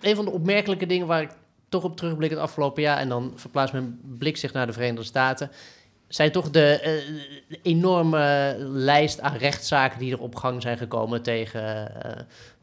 een 0.00 0.16
van 0.16 0.24
de 0.24 0.30
opmerkelijke 0.30 0.86
dingen 0.86 1.06
waar 1.06 1.22
ik 1.22 1.30
toch 1.68 1.84
op 1.84 1.96
terugblik 1.96 2.30
het 2.30 2.38
afgelopen 2.38 2.82
jaar... 2.82 2.98
en 2.98 3.08
dan 3.08 3.32
verplaatst 3.34 3.72
mijn 3.72 4.00
blik 4.18 4.36
zich 4.36 4.52
naar 4.52 4.66
de 4.66 4.72
Verenigde 4.72 5.04
Staten 5.04 5.50
zijn 6.08 6.32
toch 6.32 6.50
de, 6.50 7.02
uh, 7.48 7.56
enorme 7.62 8.56
lijst 8.58 9.20
aan 9.20 9.36
rechtszaken 9.36 9.98
die 9.98 10.12
er 10.12 10.20
op 10.20 10.34
gang 10.34 10.62
zijn 10.62 10.78
gekomen 10.78 11.22
tegen 11.22 11.92
uh, 12.06 12.12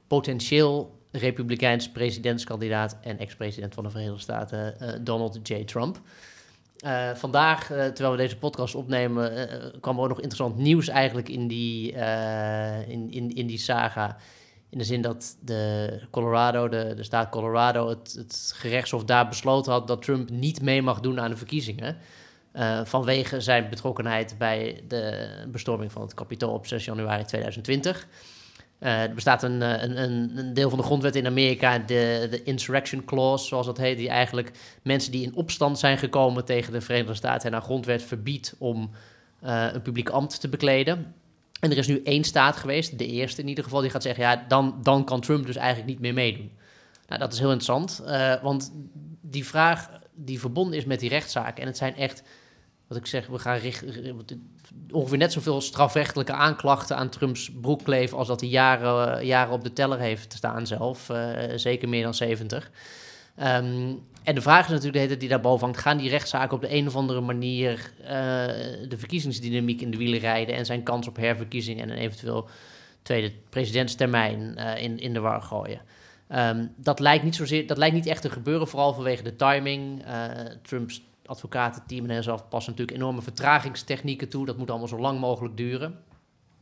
potentieel 0.07 1.01
republikeins 1.11 1.89
presidentskandidaat 1.89 2.97
en 3.01 3.17
ex-president 3.17 3.73
van 3.73 3.83
de 3.83 3.89
Verenigde 3.89 4.19
Staten, 4.19 4.75
uh, 4.81 4.89
Donald 5.01 5.39
J. 5.43 5.63
Trump. 5.63 6.01
vandaag, 7.13 7.65
terwijl 7.65 8.11
we 8.11 8.17
deze 8.17 8.37
podcast 8.37 8.75
opnemen, 8.75 9.49
kwam 9.81 9.95
er 9.97 10.01
ook 10.01 10.07
nog 10.07 10.21
interessant 10.21 10.57
nieuws 10.57 10.87
eigenlijk 10.87 11.29
in 11.29 11.47
die, 11.47 11.91
in, 12.87 13.11
in, 13.11 13.35
in 13.35 13.47
die 13.47 13.57
saga. 13.57 14.17
In 14.69 14.77
de 14.77 14.83
zin 14.83 15.01
dat 15.01 15.37
de 15.39 15.99
Colorado, 16.11 16.69
de, 16.69 16.93
de 16.95 17.03
staat 17.03 17.29
Colorado, 17.29 17.89
het, 17.89 18.13
het 18.17 18.53
gerechtshof 18.55 19.03
daar 19.03 19.27
besloten 19.27 19.71
had 19.71 19.87
dat 19.87 20.01
Trump 20.01 20.29
niet 20.29 20.61
mee 20.61 20.81
mag 20.81 20.99
doen 20.99 21.19
aan 21.19 21.29
de 21.29 21.37
verkiezingen. 21.37 21.97
Uh, 22.55 22.79
vanwege 22.83 23.41
zijn 23.41 23.69
betrokkenheid 23.69 24.35
bij 24.37 24.83
de 24.87 25.27
bestorming 25.47 25.91
van 25.91 26.01
het 26.01 26.13
Capitool 26.13 26.53
op 26.53 26.67
6 26.67 26.85
januari 26.85 27.23
2020. 27.23 28.07
Uh, 28.79 29.01
er 29.01 29.13
bestaat 29.13 29.43
een, 29.43 29.61
een, 29.61 30.37
een, 30.37 30.53
deel 30.53 30.69
van 30.69 30.77
de 30.77 30.85
grondwet 30.85 31.15
in 31.15 31.25
Amerika, 31.25 31.79
de, 31.79 32.27
de 32.29 32.43
Insurrection 32.43 33.05
Clause, 33.05 33.47
zoals 33.47 33.65
dat 33.65 33.77
heet, 33.77 33.97
die 33.97 34.09
eigenlijk 34.09 34.51
mensen 34.81 35.11
die 35.11 35.23
in 35.23 35.35
opstand 35.35 35.79
zijn 35.79 35.97
gekomen 35.97 36.45
tegen 36.45 36.73
de 36.73 36.81
Verenigde 36.81 37.13
Staten 37.13 37.47
en 37.47 37.53
haar 37.53 37.61
grondwet 37.61 38.03
verbiedt 38.03 38.55
om 38.57 38.91
een 39.41 39.81
publiek 39.81 40.09
ambt 40.09 40.39
te 40.39 40.49
bekleden. 40.49 41.13
En 41.59 41.71
er 41.71 41.77
is 41.77 41.87
nu 41.87 42.01
één 42.03 42.23
staat 42.23 42.55
geweest, 42.55 42.97
de 42.97 43.07
eerste 43.07 43.41
in 43.41 43.47
ieder 43.47 43.63
geval, 43.63 43.81
die 43.81 43.89
gaat 43.89 44.03
zeggen: 44.03 44.23
ja, 44.23 44.45
dan, 44.47 44.79
dan 44.83 45.05
kan 45.05 45.21
Trump 45.21 45.45
dus 45.45 45.55
eigenlijk 45.55 45.87
niet 45.87 45.99
meer 45.99 46.13
meedoen. 46.13 46.51
Nou, 47.07 47.19
dat 47.19 47.33
is 47.33 47.39
heel 47.39 47.51
interessant, 47.51 48.03
want 48.41 48.71
die 49.21 49.45
vraag 49.45 49.89
die 50.15 50.39
verbonden 50.39 50.77
is 50.77 50.85
met 50.85 50.99
die 50.99 51.09
rechtszaak, 51.09 51.59
en 51.59 51.65
het 51.65 51.77
zijn 51.77 51.95
echt 51.95 52.23
wat 52.93 53.01
ik 53.01 53.07
zeg, 53.07 53.27
we 53.27 53.39
gaan 53.39 53.57
richten 53.57 54.15
ongeveer 54.91 55.17
net 55.17 55.31
zoveel 55.31 55.61
strafrechtelijke 55.61 56.33
aanklachten 56.33 56.97
aan 56.97 57.09
Trumps 57.09 57.51
broekkleef 57.61 58.13
als 58.13 58.27
dat 58.27 58.39
hij 58.39 58.49
jaren, 58.49 59.25
jaren 59.25 59.53
op 59.53 59.63
de 59.63 59.73
teller 59.73 59.99
heeft 59.99 60.33
staan 60.33 60.67
zelf. 60.67 61.09
Uh, 61.09 61.29
zeker 61.55 61.89
meer 61.89 62.03
dan 62.03 62.13
70. 62.13 62.71
Um, 63.39 63.43
ehm, 63.45 63.93
en 64.23 64.35
de 64.35 64.41
vraag 64.41 64.65
is 64.65 64.71
natuurlijk 64.71 65.09
de 65.09 65.17
die 65.17 65.29
daarboven 65.29 65.65
hangt: 65.65 65.81
gaan 65.81 65.97
die 65.97 66.09
rechtszaken 66.09 66.55
op 66.55 66.61
de 66.61 66.73
een 66.73 66.87
of 66.87 66.95
andere 66.95 67.21
manier 67.21 67.91
uh, 68.01 68.07
de 68.89 68.95
verkiezingsdynamiek 68.97 69.81
in 69.81 69.91
de 69.91 69.97
wielen 69.97 70.19
rijden 70.19 70.55
en 70.55 70.65
zijn 70.65 70.83
kans 70.83 71.07
op 71.07 71.15
herverkiezing 71.15 71.81
en 71.81 71.89
een 71.89 71.97
eventueel 71.97 72.49
tweede 73.01 73.31
presidentstermijn 73.49 74.55
uh, 74.57 74.83
in, 74.83 74.99
in 74.99 75.13
de 75.13 75.19
war 75.19 75.41
gooien? 75.41 75.81
Um, 76.29 76.73
dat, 76.75 76.99
lijkt 76.99 77.23
niet 77.23 77.35
zozeer, 77.35 77.67
dat 77.67 77.77
lijkt 77.77 77.95
niet 77.95 78.05
echt 78.05 78.21
te 78.21 78.29
gebeuren, 78.29 78.67
vooral 78.67 78.93
vanwege 78.93 79.23
de 79.23 79.35
timing. 79.35 80.03
Trumps 80.61 81.01
advocatenteam 81.25 82.09
en 82.09 82.23
zelf 82.23 82.47
passen 82.47 82.71
natuurlijk 82.71 82.97
enorme 82.97 83.21
vertragingstechnieken 83.21 84.29
toe. 84.29 84.45
Dat 84.45 84.57
moet 84.57 84.69
allemaal 84.69 84.87
zo 84.87 84.99
lang 84.99 85.19
mogelijk 85.19 85.57
duren. 85.57 86.03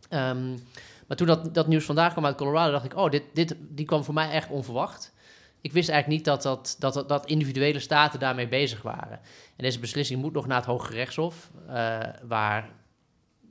Um, 0.09 0.59
maar 1.07 1.17
toen 1.17 1.27
dat, 1.27 1.53
dat 1.53 1.67
nieuws 1.67 1.85
vandaag 1.85 2.11
kwam 2.11 2.25
uit 2.25 2.35
Colorado, 2.35 2.71
dacht 2.71 2.85
ik, 2.85 2.95
oh, 2.95 3.09
dit, 3.09 3.23
dit, 3.33 3.55
die 3.59 3.85
kwam 3.85 4.03
voor 4.03 4.13
mij 4.13 4.29
echt 4.29 4.49
onverwacht. 4.49 5.13
Ik 5.61 5.71
wist 5.71 5.89
eigenlijk 5.89 6.19
niet 6.19 6.27
dat, 6.27 6.41
dat, 6.43 6.75
dat, 6.79 7.09
dat 7.09 7.25
individuele 7.25 7.79
staten 7.79 8.19
daarmee 8.19 8.47
bezig 8.47 8.81
waren. 8.81 9.19
En 9.55 9.63
deze 9.63 9.79
beslissing 9.79 10.21
moet 10.21 10.33
nog 10.33 10.47
naar 10.47 10.57
het 10.57 10.65
Hoge 10.65 10.93
Rechtshof, 10.93 11.51
uh, 11.67 11.99
waar 12.23 12.69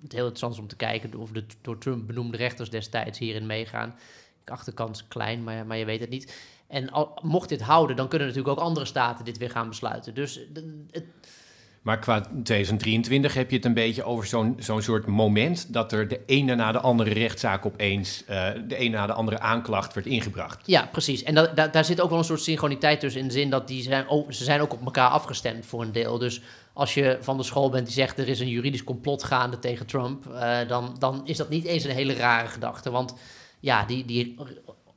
het 0.03 0.13
heel 0.13 0.21
interessant 0.21 0.53
is 0.53 0.59
om 0.59 0.67
te 0.67 0.77
kijken 0.77 1.15
of 1.15 1.31
de 1.31 1.45
door 1.61 1.79
Trump 1.79 2.07
benoemde 2.07 2.37
rechters 2.37 2.71
destijds 2.71 3.19
hierin 3.19 3.47
meegaan. 3.47 3.95
Achterkant 4.45 5.09
klein, 5.09 5.45
maar, 5.45 5.67
maar 5.67 5.77
je 5.77 5.85
weet 5.85 6.01
het 6.01 6.11
niet. 6.11 6.35
En 6.71 6.91
al, 6.91 7.19
mocht 7.23 7.49
dit 7.49 7.61
houden, 7.61 7.97
dan 7.97 8.09
kunnen 8.09 8.29
natuurlijk 8.29 8.59
ook 8.59 8.65
andere 8.65 8.87
staten 8.87 9.25
dit 9.25 9.39
weer 9.39 9.51
gaan 9.51 9.69
besluiten. 9.69 10.15
Dus 10.15 10.41
het, 10.91 11.05
maar 11.83 11.99
qua 11.99 12.21
2023 12.21 13.35
heb 13.35 13.51
je 13.51 13.57
het 13.57 13.65
een 13.65 13.75
beetje 13.75 14.03
over 14.03 14.27
zo'n 14.27 14.57
zo'n 14.59 14.83
soort 14.83 15.07
moment 15.07 15.73
dat 15.73 15.93
er 15.93 16.09
de 16.09 16.21
ene 16.27 16.55
na 16.55 16.73
de 16.73 16.81
andere 16.81 17.13
rechtszaak 17.13 17.67
opeens, 17.67 18.23
uh, 18.31 18.49
de 18.69 18.77
ene 18.77 18.97
na 18.97 19.07
de 19.07 19.13
andere 19.13 19.41
aanklacht 19.41 19.95
werd 19.95 20.07
ingebracht. 20.07 20.63
Ja, 20.67 20.89
precies. 20.93 21.23
En 21.23 21.35
dat, 21.35 21.73
daar 21.73 21.85
zit 21.85 22.01
ook 22.01 22.11
wel 22.11 22.19
een 22.19 22.25
soort 22.25 22.41
synchroniteit 22.41 23.01
tussen 23.01 23.21
in 23.21 23.27
de 23.27 23.33
zin 23.33 23.51
dat 23.51 23.69
die 23.69 23.83
zijn, 23.83 24.09
oh, 24.09 24.31
ze 24.31 24.45
zijn 24.45 24.61
ook 24.61 24.73
op 24.73 24.85
elkaar 24.85 25.09
afgestemd 25.09 25.67
voor 25.67 25.83
een 25.83 25.93
deel. 25.93 26.19
Dus 26.19 26.43
als 26.73 26.95
je 26.95 27.19
van 27.21 27.37
de 27.37 27.43
school 27.43 27.71
bent 27.71 27.87
die 27.87 27.95
zegt 27.95 28.19
er 28.19 28.29
is 28.29 28.41
een 28.41 28.49
juridisch 28.49 28.85
complot 28.85 29.25
gaande 29.25 29.59
tegen 29.59 29.87
Trump, 29.87 30.27
uh, 30.27 30.59
dan, 30.69 30.97
dan 30.99 31.21
is 31.25 31.37
dat 31.37 31.49
niet 31.49 31.65
eens 31.65 31.85
een 31.85 31.91
hele 31.91 32.15
rare 32.15 32.49
gedachte. 32.49 32.91
Want 32.91 33.15
ja, 33.61 33.85
die, 33.85 34.05
die 34.05 34.37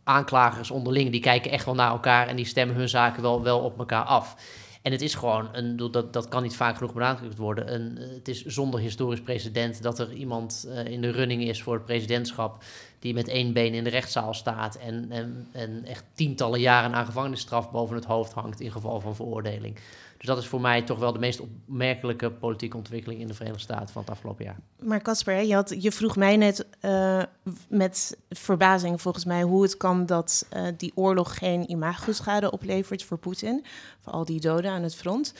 aanklagers 0.03 0.71
onderling, 0.71 1.11
die 1.11 1.21
kijken 1.21 1.51
echt 1.51 1.65
wel 1.65 1.75
naar 1.75 1.91
elkaar 1.91 2.27
en 2.27 2.35
die 2.35 2.45
stemmen 2.45 2.75
hun 2.75 2.89
zaken 2.89 3.21
wel, 3.21 3.43
wel 3.43 3.59
op 3.59 3.79
elkaar 3.79 4.03
af. 4.03 4.35
En 4.83 4.91
het 4.91 5.01
is 5.01 5.15
gewoon, 5.15 5.49
een, 5.51 5.91
dat, 5.91 6.13
dat 6.13 6.27
kan 6.27 6.43
niet 6.43 6.55
vaak 6.55 6.77
genoeg 6.77 6.93
benadrukt 6.93 7.37
worden. 7.37 7.73
Een, 7.73 7.97
het 7.97 8.27
is 8.27 8.45
zonder 8.45 8.79
historisch 8.79 9.21
precedent 9.21 9.81
dat 9.81 9.99
er 9.99 10.13
iemand 10.13 10.65
uh, 10.67 10.85
in 10.85 11.01
de 11.01 11.11
running 11.11 11.43
is 11.43 11.63
voor 11.63 11.73
het 11.73 11.85
presidentschap. 11.85 12.63
die 12.99 13.13
met 13.13 13.27
één 13.27 13.53
been 13.53 13.73
in 13.73 13.83
de 13.83 13.89
rechtszaal 13.89 14.33
staat. 14.33 14.75
En, 14.75 15.05
en, 15.09 15.47
en 15.51 15.85
echt 15.85 16.03
tientallen 16.13 16.59
jaren 16.59 16.93
aan 16.93 17.05
gevangenisstraf 17.05 17.71
boven 17.71 17.95
het 17.95 18.05
hoofd 18.05 18.33
hangt. 18.33 18.59
in 18.59 18.71
geval 18.71 18.99
van 18.99 19.15
veroordeling. 19.15 19.77
Dus 20.23 20.33
dat 20.33 20.41
is 20.43 20.49
voor 20.49 20.61
mij 20.61 20.81
toch 20.81 20.99
wel 20.99 21.13
de 21.13 21.19
meest 21.19 21.39
opmerkelijke 21.39 22.31
politieke 22.31 22.77
ontwikkeling 22.77 23.21
in 23.21 23.27
de 23.27 23.33
Verenigde 23.33 23.63
Staten 23.63 23.89
van 23.89 24.01
het 24.01 24.11
afgelopen 24.11 24.45
jaar. 24.45 24.57
Maar 24.79 25.01
Casper, 25.01 25.41
je, 25.41 25.75
je 25.79 25.91
vroeg 25.91 26.15
mij 26.15 26.37
net 26.37 26.65
uh, 26.81 27.23
met 27.67 28.17
verbazing 28.29 29.01
volgens 29.01 29.25
mij 29.25 29.41
hoe 29.41 29.63
het 29.63 29.77
kan 29.77 30.05
dat 30.05 30.45
uh, 30.53 30.67
die 30.77 30.91
oorlog 30.95 31.37
geen 31.37 31.69
imagoschade 31.69 32.51
oplevert 32.51 33.03
voor 33.03 33.17
Poetin, 33.17 33.65
voor 33.99 34.13
al 34.13 34.25
die 34.25 34.39
doden 34.39 34.71
aan 34.71 34.83
het 34.83 34.95
front. 34.95 35.33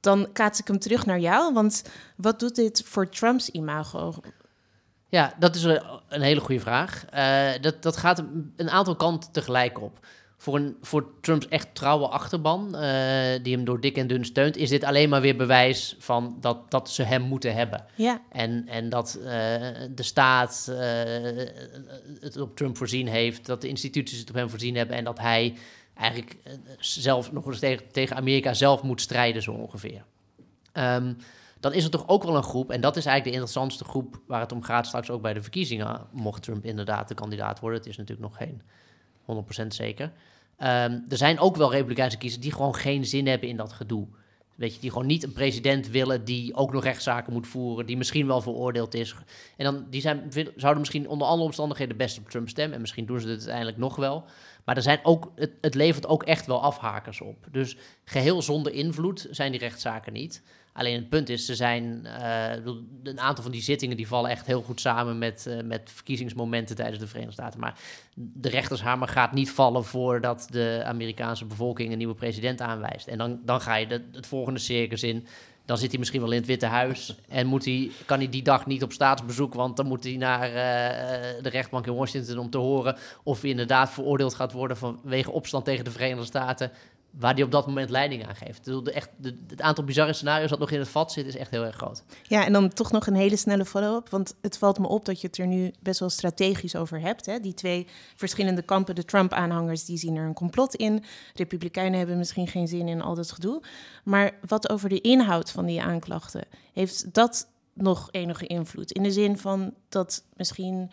Dan 0.00 0.32
kaats 0.32 0.60
ik 0.60 0.66
hem 0.66 0.78
terug 0.78 1.06
naar 1.06 1.20
jou, 1.20 1.52
want 1.52 1.84
wat 2.16 2.40
doet 2.40 2.54
dit 2.54 2.82
voor 2.86 3.08
Trumps 3.08 3.50
imago? 3.50 4.14
Ja, 5.08 5.34
dat 5.38 5.54
is 5.54 5.62
een, 5.62 5.82
een 6.08 6.22
hele 6.22 6.40
goede 6.40 6.60
vraag. 6.60 7.04
Uh, 7.14 7.62
dat, 7.62 7.82
dat 7.82 7.96
gaat 7.96 8.24
een 8.56 8.70
aantal 8.70 8.96
kanten 8.96 9.32
tegelijk 9.32 9.80
op 9.80 9.98
voor, 10.40 10.56
een, 10.56 10.76
voor 10.80 11.10
Trumps 11.20 11.48
echt 11.48 11.74
trouwe 11.74 12.08
achterban, 12.08 12.66
uh, 12.74 12.82
die 13.42 13.54
hem 13.54 13.64
door 13.64 13.80
dik 13.80 13.96
en 13.96 14.06
dun 14.06 14.24
steunt, 14.24 14.56
is 14.56 14.68
dit 14.68 14.84
alleen 14.84 15.08
maar 15.08 15.20
weer 15.20 15.36
bewijs 15.36 15.96
van 15.98 16.36
dat, 16.40 16.70
dat 16.70 16.90
ze 16.90 17.02
hem 17.02 17.22
moeten 17.22 17.54
hebben. 17.54 17.84
Ja. 17.94 18.20
En, 18.32 18.68
en 18.68 18.88
dat 18.88 19.18
uh, 19.18 19.24
de 19.94 20.02
staat 20.02 20.66
uh, 20.70 20.78
het 22.20 22.36
op 22.36 22.56
Trump 22.56 22.76
voorzien 22.76 23.08
heeft, 23.08 23.46
dat 23.46 23.60
de 23.60 23.68
instituties 23.68 24.18
het 24.18 24.28
op 24.28 24.34
hem 24.34 24.50
voorzien 24.50 24.76
hebben 24.76 24.96
en 24.96 25.04
dat 25.04 25.18
hij 25.18 25.56
eigenlijk 25.94 26.36
zelf 26.78 27.32
nog 27.32 27.46
eens 27.46 27.58
tegen, 27.58 27.92
tegen 27.92 28.16
Amerika 28.16 28.54
zelf 28.54 28.82
moet 28.82 29.00
strijden, 29.00 29.42
zo 29.42 29.52
ongeveer. 29.52 30.04
Um, 30.72 31.16
dan 31.60 31.72
is 31.72 31.84
er 31.84 31.90
toch 31.90 32.08
ook 32.08 32.22
wel 32.22 32.36
een 32.36 32.42
groep, 32.42 32.70
en 32.70 32.80
dat 32.80 32.96
is 32.96 33.06
eigenlijk 33.06 33.24
de 33.24 33.40
interessantste 33.40 33.84
groep 33.84 34.20
waar 34.26 34.40
het 34.40 34.52
om 34.52 34.62
gaat 34.62 34.86
straks 34.86 35.10
ook 35.10 35.22
bij 35.22 35.34
de 35.34 35.42
verkiezingen, 35.42 36.06
mocht 36.12 36.42
Trump 36.42 36.64
inderdaad 36.64 37.08
de 37.08 37.14
kandidaat 37.14 37.60
worden. 37.60 37.78
Het 37.78 37.88
is 37.88 37.96
natuurlijk 37.96 38.28
nog 38.28 38.36
geen 38.36 38.62
100% 39.30 39.74
zeker. 39.74 40.12
Ehm, 40.56 40.98
er 41.08 41.16
zijn 41.16 41.38
ook 41.38 41.56
wel 41.56 41.70
Republikeinse 41.70 42.18
kiezers 42.18 42.42
die 42.42 42.52
gewoon 42.52 42.74
geen 42.74 43.04
zin 43.04 43.26
hebben 43.26 43.48
in 43.48 43.56
dat 43.56 43.72
gedoe. 43.72 44.06
Weet 44.54 44.74
je, 44.74 44.80
die 44.80 44.90
gewoon 44.90 45.06
niet 45.06 45.22
een 45.22 45.32
president 45.32 45.88
willen 45.88 46.24
die 46.24 46.54
ook 46.54 46.72
nog 46.72 46.84
rechtszaken 46.84 47.32
moet 47.32 47.46
voeren, 47.46 47.86
die 47.86 47.96
misschien 47.96 48.26
wel 48.26 48.40
veroordeeld 48.40 48.94
is. 48.94 49.14
En 49.56 49.64
dan, 49.64 49.86
die 49.90 50.00
zijn, 50.00 50.32
zouden 50.56 50.78
misschien 50.78 51.08
onder 51.08 51.26
alle 51.26 51.42
omstandigheden 51.42 51.96
best 51.96 52.18
op 52.18 52.30
Trump 52.30 52.48
stemmen. 52.48 52.74
En 52.74 52.80
misschien 52.80 53.06
doen 53.06 53.20
ze 53.20 53.28
het 53.28 53.38
uiteindelijk 53.38 53.76
nog 53.76 53.96
wel. 53.96 54.24
Maar 54.70 54.78
er 54.78 54.84
zijn 54.84 55.00
ook, 55.02 55.32
het, 55.34 55.52
het 55.60 55.74
levert 55.74 56.06
ook 56.06 56.22
echt 56.22 56.46
wel 56.46 56.62
afhakers 56.62 57.20
op. 57.20 57.46
Dus 57.50 57.76
geheel 58.04 58.42
zonder 58.42 58.72
invloed 58.72 59.26
zijn 59.30 59.50
die 59.50 59.60
rechtszaken 59.60 60.12
niet. 60.12 60.42
Alleen 60.72 60.94
het 60.94 61.08
punt 61.08 61.28
is, 61.28 61.46
ze 61.46 61.54
zijn, 61.54 62.06
uh, 62.06 62.64
een 63.02 63.20
aantal 63.20 63.42
van 63.42 63.52
die 63.52 63.62
zittingen 63.62 63.96
die 63.96 64.06
vallen 64.06 64.30
echt 64.30 64.46
heel 64.46 64.62
goed 64.62 64.80
samen 64.80 65.18
met, 65.18 65.46
uh, 65.48 65.62
met 65.62 65.90
verkiezingsmomenten 65.94 66.76
tijdens 66.76 66.98
de 66.98 67.06
Verenigde 67.06 67.34
Staten. 67.34 67.60
Maar 67.60 67.78
de 68.14 68.48
rechtershamer 68.48 69.08
gaat 69.08 69.32
niet 69.32 69.50
vallen 69.50 69.84
voordat 69.84 70.46
de 70.50 70.82
Amerikaanse 70.84 71.44
bevolking 71.44 71.92
een 71.92 71.98
nieuwe 71.98 72.14
president 72.14 72.60
aanwijst. 72.60 73.06
En 73.06 73.18
dan, 73.18 73.40
dan 73.44 73.60
ga 73.60 73.74
je 73.74 73.86
de, 73.86 74.04
het 74.12 74.26
volgende 74.26 74.60
circus 74.60 75.02
in. 75.02 75.26
Dan 75.70 75.78
zit 75.78 75.90
hij 75.90 75.98
misschien 75.98 76.20
wel 76.20 76.30
in 76.30 76.38
het 76.38 76.46
Witte 76.46 76.66
Huis. 76.66 77.14
En 77.28 77.46
moet 77.46 77.64
hij, 77.64 77.90
kan 78.06 78.18
hij 78.18 78.28
die 78.28 78.42
dag 78.42 78.66
niet 78.66 78.82
op 78.82 78.92
staatsbezoek, 78.92 79.54
want 79.54 79.76
dan 79.76 79.86
moet 79.86 80.04
hij 80.04 80.16
naar 80.16 80.48
uh, 80.48 80.54
de 81.42 81.48
rechtbank 81.48 81.86
in 81.86 81.94
Washington 81.94 82.38
om 82.38 82.50
te 82.50 82.58
horen 82.58 82.96
of 83.22 83.40
hij 83.40 83.50
inderdaad 83.50 83.90
veroordeeld 83.90 84.34
gaat 84.34 84.52
worden 84.52 84.76
vanwege 84.76 85.30
opstand 85.30 85.64
tegen 85.64 85.84
de 85.84 85.90
Verenigde 85.90 86.24
Staten 86.24 86.70
waar 87.10 87.34
die 87.34 87.44
op 87.44 87.50
dat 87.50 87.66
moment 87.66 87.90
leiding 87.90 88.26
aan 88.26 88.36
geeft. 88.36 88.64
De, 88.64 88.92
echt, 88.92 89.08
het 89.48 89.60
aantal 89.60 89.84
bizarre 89.84 90.12
scenario's 90.12 90.50
dat 90.50 90.58
nog 90.58 90.70
in 90.70 90.78
het 90.78 90.88
vat 90.88 91.12
zit, 91.12 91.26
is 91.26 91.36
echt 91.36 91.50
heel 91.50 91.64
erg 91.64 91.76
groot. 91.76 92.02
Ja, 92.22 92.44
en 92.44 92.52
dan 92.52 92.68
toch 92.68 92.92
nog 92.92 93.06
een 93.06 93.14
hele 93.14 93.36
snelle 93.36 93.64
follow-up. 93.64 94.08
Want 94.08 94.34
het 94.40 94.58
valt 94.58 94.78
me 94.78 94.88
op 94.88 95.04
dat 95.04 95.20
je 95.20 95.26
het 95.26 95.38
er 95.38 95.46
nu 95.46 95.72
best 95.80 96.00
wel 96.00 96.10
strategisch 96.10 96.76
over 96.76 97.00
hebt. 97.00 97.26
Hè? 97.26 97.40
Die 97.40 97.54
twee 97.54 97.86
verschillende 98.16 98.62
kampen, 98.62 98.94
de 98.94 99.04
Trump-aanhangers, 99.04 99.84
die 99.84 99.98
zien 99.98 100.16
er 100.16 100.24
een 100.24 100.34
complot 100.34 100.74
in. 100.74 101.04
Republikeinen 101.34 101.98
hebben 101.98 102.18
misschien 102.18 102.48
geen 102.48 102.68
zin 102.68 102.88
in 102.88 103.02
al 103.02 103.14
dat 103.14 103.32
gedoe. 103.32 103.62
Maar 104.04 104.32
wat 104.46 104.70
over 104.70 104.88
de 104.88 105.00
inhoud 105.00 105.50
van 105.50 105.66
die 105.66 105.82
aanklachten? 105.82 106.44
Heeft 106.72 107.14
dat 107.14 107.48
nog 107.72 108.08
enige 108.10 108.46
invloed? 108.46 108.92
In 108.92 109.02
de 109.02 109.12
zin 109.12 109.38
van 109.38 109.74
dat 109.88 110.24
misschien 110.36 110.90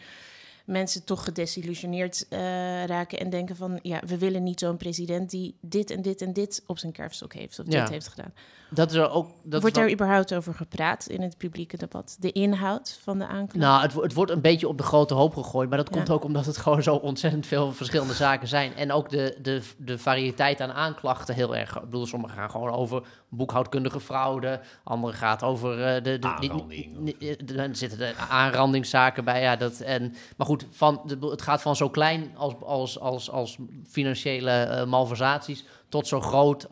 mensen 0.68 1.04
toch 1.04 1.24
gedesillusioneerd 1.24 2.26
uh, 2.30 2.40
raken 2.86 3.20
en 3.20 3.30
denken 3.30 3.56
van 3.56 3.80
ja, 3.82 4.02
we 4.06 4.18
willen 4.18 4.44
niet 4.44 4.60
zo'n 4.60 4.78
president 4.78 5.30
die 5.30 5.58
dit 5.62 5.92
en 5.92 6.02
dit 6.02 6.22
en 6.22 6.34
dit 6.34 6.64
op 6.66 6.80
zijn 6.80 6.92
kerfstok 6.92 7.34
heeft 7.34 7.60
of 7.60 7.66
dit 7.66 7.90
heeft 7.90 8.08
gedaan. 8.08 8.34
Dat 8.70 8.92
is 8.92 8.98
ook. 8.98 9.32
Dat 9.44 9.62
wordt 9.62 9.78
er 9.78 9.92
überhaupt 9.92 10.34
over 10.34 10.54
gepraat 10.54 11.08
in 11.08 11.22
het 11.22 11.38
publieke 11.38 11.78
debat? 11.78 12.18
De 12.20 12.32
inhoud 12.32 13.00
van 13.04 13.18
de 13.18 13.28
aanklacht? 13.28 13.56
Nou, 13.56 13.82
het, 13.82 13.94
het 13.94 14.14
wordt 14.14 14.32
een 14.32 14.42
beetje 14.42 14.68
op 14.68 14.78
de 14.78 14.84
grote 14.84 15.14
hoop 15.14 15.34
gegooid, 15.34 15.70
maar 15.70 15.78
dat 15.78 15.90
komt 15.90 16.10
ook 16.10 16.24
omdat 16.24 16.46
het 16.46 16.58
gewoon 16.68 16.84
zo 16.84 16.96
ontzettend 16.96 17.46
veel 17.46 17.72
verschillende 17.72 18.14
zaken 18.14 18.48
zijn 18.48 18.76
en 18.76 18.92
ook 18.92 19.10
de, 19.10 19.38
de, 19.42 19.62
de 19.78 19.98
variëteit 19.98 20.62
aan 20.62 20.72
aanklachten 20.72 21.36
heel 21.36 21.56
erg. 21.56 21.76
Ik 21.76 21.82
bedoel, 21.82 22.06
sommige 22.06 22.34
gaan 22.34 22.52
gewoon 22.52 22.72
over 22.72 23.04
boekhoudkundige 23.30 24.00
fraude, 24.00 24.62
andere 24.84 25.14
gaat 25.14 25.44
over 25.44 25.80
uh, 25.80 26.04
de, 26.04 26.20
de, 26.20 26.64
die, 26.68 27.56
er 27.58 27.76
zitten 27.76 27.98
de 27.98 28.16
aanrandingszaken 28.30 29.24
bij, 29.24 29.42
ja 29.42 29.56
dat 29.56 29.80
en 29.80 30.14
maar 30.38 30.48
goed, 30.48 30.66
van, 30.70 31.02
het 31.20 31.42
gaat 31.42 31.62
van 31.62 31.76
zo 31.76 31.90
klein 31.90 32.32
als, 32.36 32.54
als, 32.62 33.00
als, 33.00 33.32
als 33.32 33.58
financiële 33.88 34.68
uh, 34.72 34.86
malversaties 34.86 35.66
tot 35.90 36.08
zo 36.08 36.22
groot 36.22 36.68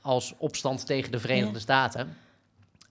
als 0.00 0.34
opstand 0.38 0.86
tegen 0.86 1.12
de 1.12 1.20
Verenigde 1.20 1.58
Staten. 1.58 2.16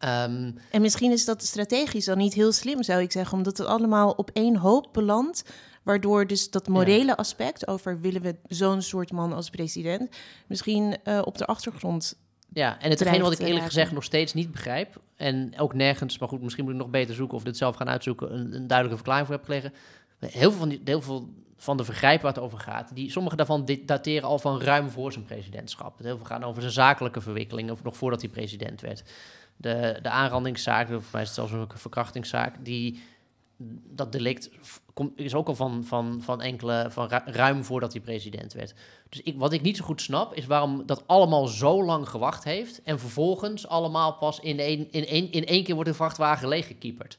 Um, 0.06 0.58
en 0.72 0.82
misschien 0.82 1.12
is 1.12 1.26
dat 1.26 1.44
strategisch 1.44 2.06
dan 2.06 2.18
niet 2.18 2.34
heel 2.34 2.52
slim, 2.52 2.84
zou 2.84 3.02
ik 3.02 3.12
zeggen, 3.12 3.38
omdat 3.38 3.58
het 3.58 3.68
allemaal 3.68 4.12
op 4.12 4.30
één 4.34 4.56
hoop 4.56 4.88
belandt. 4.92 5.44
Waardoor 5.84 6.28
dus 6.28 6.50
dat 6.50 6.68
morele 6.68 7.18
aspect 7.18 7.68
over 7.68 8.02
willen 8.02 8.22
we 8.22 8.36
zo'n 8.48 8.82
soort 8.82 9.12
man 9.12 9.34
als 9.34 9.50
president, 9.50 10.16
misschien 10.48 10.98
uh, 11.04 11.22
op 11.24 11.38
de 11.38 11.46
achtergrond. 11.46 12.16
Ja, 12.54 12.80
en 12.80 12.90
hetgeen 12.90 13.22
wat 13.22 13.40
ik 13.40 13.48
eerlijk 13.48 13.66
gezegd 13.66 13.92
nog 13.92 14.04
steeds 14.04 14.34
niet 14.34 14.52
begrijp, 14.52 15.02
en 15.16 15.60
ook 15.60 15.74
nergens, 15.74 16.18
maar 16.18 16.30
goed, 16.30 16.42
misschien 16.42 16.64
moet 16.64 16.74
ik 16.74 16.80
nog 16.80 16.90
beter 16.90 17.16
zoeken 17.16 17.38
of 17.38 17.44
dit 17.44 17.58
zelf 17.58 17.76
gaan 17.76 17.90
uitzoeken, 17.90 18.34
een, 18.34 18.54
een 18.54 18.68
duidelijke 18.68 18.96
verklaring 18.96 19.28
voor 19.28 19.36
heb 19.36 19.46
gelegen 19.46 19.74
Heel 20.20 20.52
veel 20.52 20.60
van, 20.60 20.70
die, 20.70 20.82
heel 20.84 21.02
veel 21.02 21.30
van 21.56 21.78
de 21.78 21.84
vergrijpen 21.84 22.24
waar 22.24 22.34
het 22.34 22.44
over 22.44 22.60
gaat, 22.60 22.96
die, 22.96 23.12
sommige 23.12 23.36
daarvan 23.36 23.70
dateren 23.86 24.30
al 24.30 24.40
van 24.40 24.62
ruim 24.62 24.90
voor 24.90 25.12
zijn 25.12 25.26
presidentschap. 25.26 26.00
Heel 26.00 26.18
veel 26.18 26.26
gaan 26.26 26.44
over 26.44 26.62
zijn 26.62 26.74
zakelijke 26.74 27.22
verwikkelingen, 27.22 27.74
of 27.74 27.84
nog 27.84 27.98
voordat 27.98 28.22
hij 28.22 28.30
president 28.30 28.82
werd. 28.82 29.04
De, 29.56 30.00
de 30.02 30.10
aanrandingszaak, 30.10 30.90
of 30.90 31.12
mij 31.12 31.22
is 31.22 31.28
het 31.28 31.36
zelfs 31.36 31.54
ook 31.54 31.72
een 31.72 31.80
verkrachtingszaak, 31.80 32.66
die, 32.66 33.04
dat 33.90 34.12
delict 34.12 34.50
is 35.16 35.36
ook 35.36 35.48
al 35.48 35.56
van, 35.56 35.84
van, 35.84 36.22
van 36.22 36.42
enkele, 36.42 36.88
van 36.90 37.10
ruim 37.26 37.64
voordat 37.64 37.92
hij 37.92 38.02
president 38.02 38.54
werd. 38.54 38.74
Dus 39.10 39.22
ik, 39.22 39.38
wat 39.38 39.54
ik 39.54 39.62
niet 39.62 39.78
zo 39.78 39.86
goed 39.86 40.02
snap, 40.02 40.34
is 40.34 40.46
waarom 40.46 40.86
dat 40.86 41.08
allemaal 41.08 41.48
zo 41.48 41.84
lang 41.84 42.10
gewacht 42.10 42.44
heeft 42.44 42.82
en 42.84 43.00
vervolgens 43.00 43.68
allemaal 43.68 44.14
pas 44.14 44.40
in 44.40 44.60
één, 44.60 44.92
in 44.92 45.06
één, 45.06 45.32
in 45.32 45.46
één 45.46 45.64
keer 45.64 45.76
wordt 45.76 45.90
de 45.90 45.96
vrachtwagen 45.96 46.48
leeggekieperd. 46.48 47.18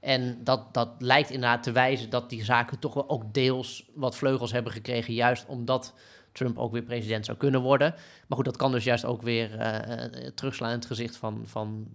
En 0.00 0.44
dat, 0.44 0.74
dat 0.74 0.88
lijkt 0.98 1.30
inderdaad 1.30 1.62
te 1.62 1.72
wijzen 1.72 2.10
dat 2.10 2.30
die 2.30 2.44
zaken 2.44 2.78
toch 2.78 2.94
wel 2.94 3.08
ook 3.08 3.34
deels 3.34 3.84
wat 3.94 4.16
vleugels 4.16 4.52
hebben 4.52 4.72
gekregen, 4.72 5.14
juist 5.14 5.46
omdat 5.46 5.94
Trump 6.32 6.58
ook 6.58 6.72
weer 6.72 6.82
president 6.82 7.24
zou 7.24 7.38
kunnen 7.38 7.60
worden. 7.60 7.94
Maar 8.26 8.36
goed, 8.36 8.44
dat 8.44 8.56
kan 8.56 8.72
dus 8.72 8.84
juist 8.84 9.04
ook 9.04 9.22
weer 9.22 9.54
uh, 9.54 10.28
terugslaan 10.34 10.70
in 10.70 10.76
het 10.76 10.86
gezicht 10.86 11.16
van, 11.16 11.42
van 11.44 11.86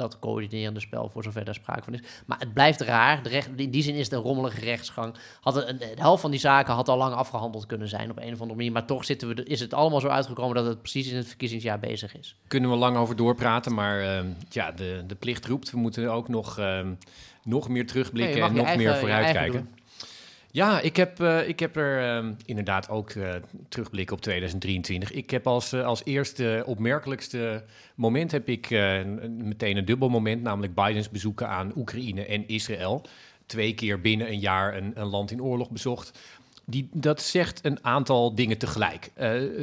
dat 0.00 0.18
coördinerende 0.18 0.80
spel, 0.80 1.08
voor 1.08 1.22
zover 1.22 1.44
daar 1.44 1.54
sprake 1.54 1.82
van 1.82 1.94
is. 1.94 2.00
Maar 2.26 2.38
het 2.38 2.52
blijft 2.52 2.80
raar. 2.80 3.22
De 3.22 3.28
recht, 3.28 3.48
in 3.56 3.70
die 3.70 3.82
zin 3.82 3.94
is 3.94 4.04
het 4.04 4.12
een 4.12 4.22
rommelige 4.22 4.60
rechtsgang. 4.60 5.14
Had 5.40 5.68
een, 5.68 5.78
de 5.78 5.92
helft 5.94 6.20
van 6.20 6.30
die 6.30 6.40
zaken 6.40 6.74
had 6.74 6.88
al 6.88 6.96
lang 6.96 7.14
afgehandeld 7.14 7.66
kunnen 7.66 7.88
zijn 7.88 8.10
op 8.10 8.16
een 8.16 8.32
of 8.32 8.40
andere 8.40 8.54
manier. 8.54 8.72
Maar 8.72 8.86
toch 8.86 9.04
zitten 9.04 9.28
we, 9.28 9.44
is 9.44 9.60
het 9.60 9.74
allemaal 9.74 10.00
zo 10.00 10.08
uitgekomen 10.08 10.54
dat 10.54 10.66
het 10.66 10.80
precies 10.80 11.08
in 11.08 11.16
het 11.16 11.26
verkiezingsjaar 11.26 11.78
bezig 11.78 12.16
is. 12.16 12.36
Kunnen 12.46 12.70
we 12.70 12.76
lang 12.76 12.96
over 12.96 13.16
doorpraten, 13.16 13.74
maar 13.74 14.00
uh, 14.00 14.30
ja, 14.50 14.72
de, 14.72 15.04
de 15.06 15.14
plicht 15.14 15.46
roept. 15.46 15.70
We 15.70 15.78
moeten 15.78 16.12
ook 16.12 16.28
nog, 16.28 16.58
uh, 16.58 16.80
nog 17.42 17.68
meer 17.68 17.86
terugblikken 17.86 18.42
en 18.42 18.54
nog 18.54 18.76
meer 18.76 18.96
vooruitkijken. 18.96 19.68
Ja, 20.52 20.80
ik 20.80 20.96
heb, 20.96 21.20
uh, 21.20 21.48
ik 21.48 21.60
heb 21.60 21.76
er 21.76 22.22
uh, 22.22 22.30
inderdaad 22.44 22.88
ook 22.88 23.14
uh, 23.14 23.34
terugblik 23.68 24.10
op 24.10 24.20
2023. 24.20 25.12
Ik 25.12 25.30
heb 25.30 25.46
als, 25.46 25.74
als 25.74 26.04
eerste 26.04 26.62
opmerkelijkste 26.66 27.64
moment 27.94 28.30
heb 28.30 28.48
ik 28.48 28.70
meteen 29.26 29.76
een 29.76 29.84
dubbel 29.84 30.08
moment, 30.08 30.42
namelijk 30.42 30.74
Bidens 30.74 31.10
bezoeken 31.10 31.48
aan 31.48 31.72
Oekraïne 31.76 32.26
en 32.26 32.48
Israël. 32.48 33.06
Twee 33.46 33.74
keer 33.74 34.00
binnen 34.00 34.28
een 34.28 34.38
jaar 34.38 34.76
een, 34.76 34.92
een 34.94 35.06
land 35.06 35.30
in 35.30 35.42
oorlog 35.42 35.70
bezocht. 35.70 36.18
Die, 36.64 36.88
dat 36.92 37.22
zegt 37.22 37.64
een 37.64 37.84
aantal 37.84 38.34
dingen 38.34 38.58
tegelijk. 38.58 39.10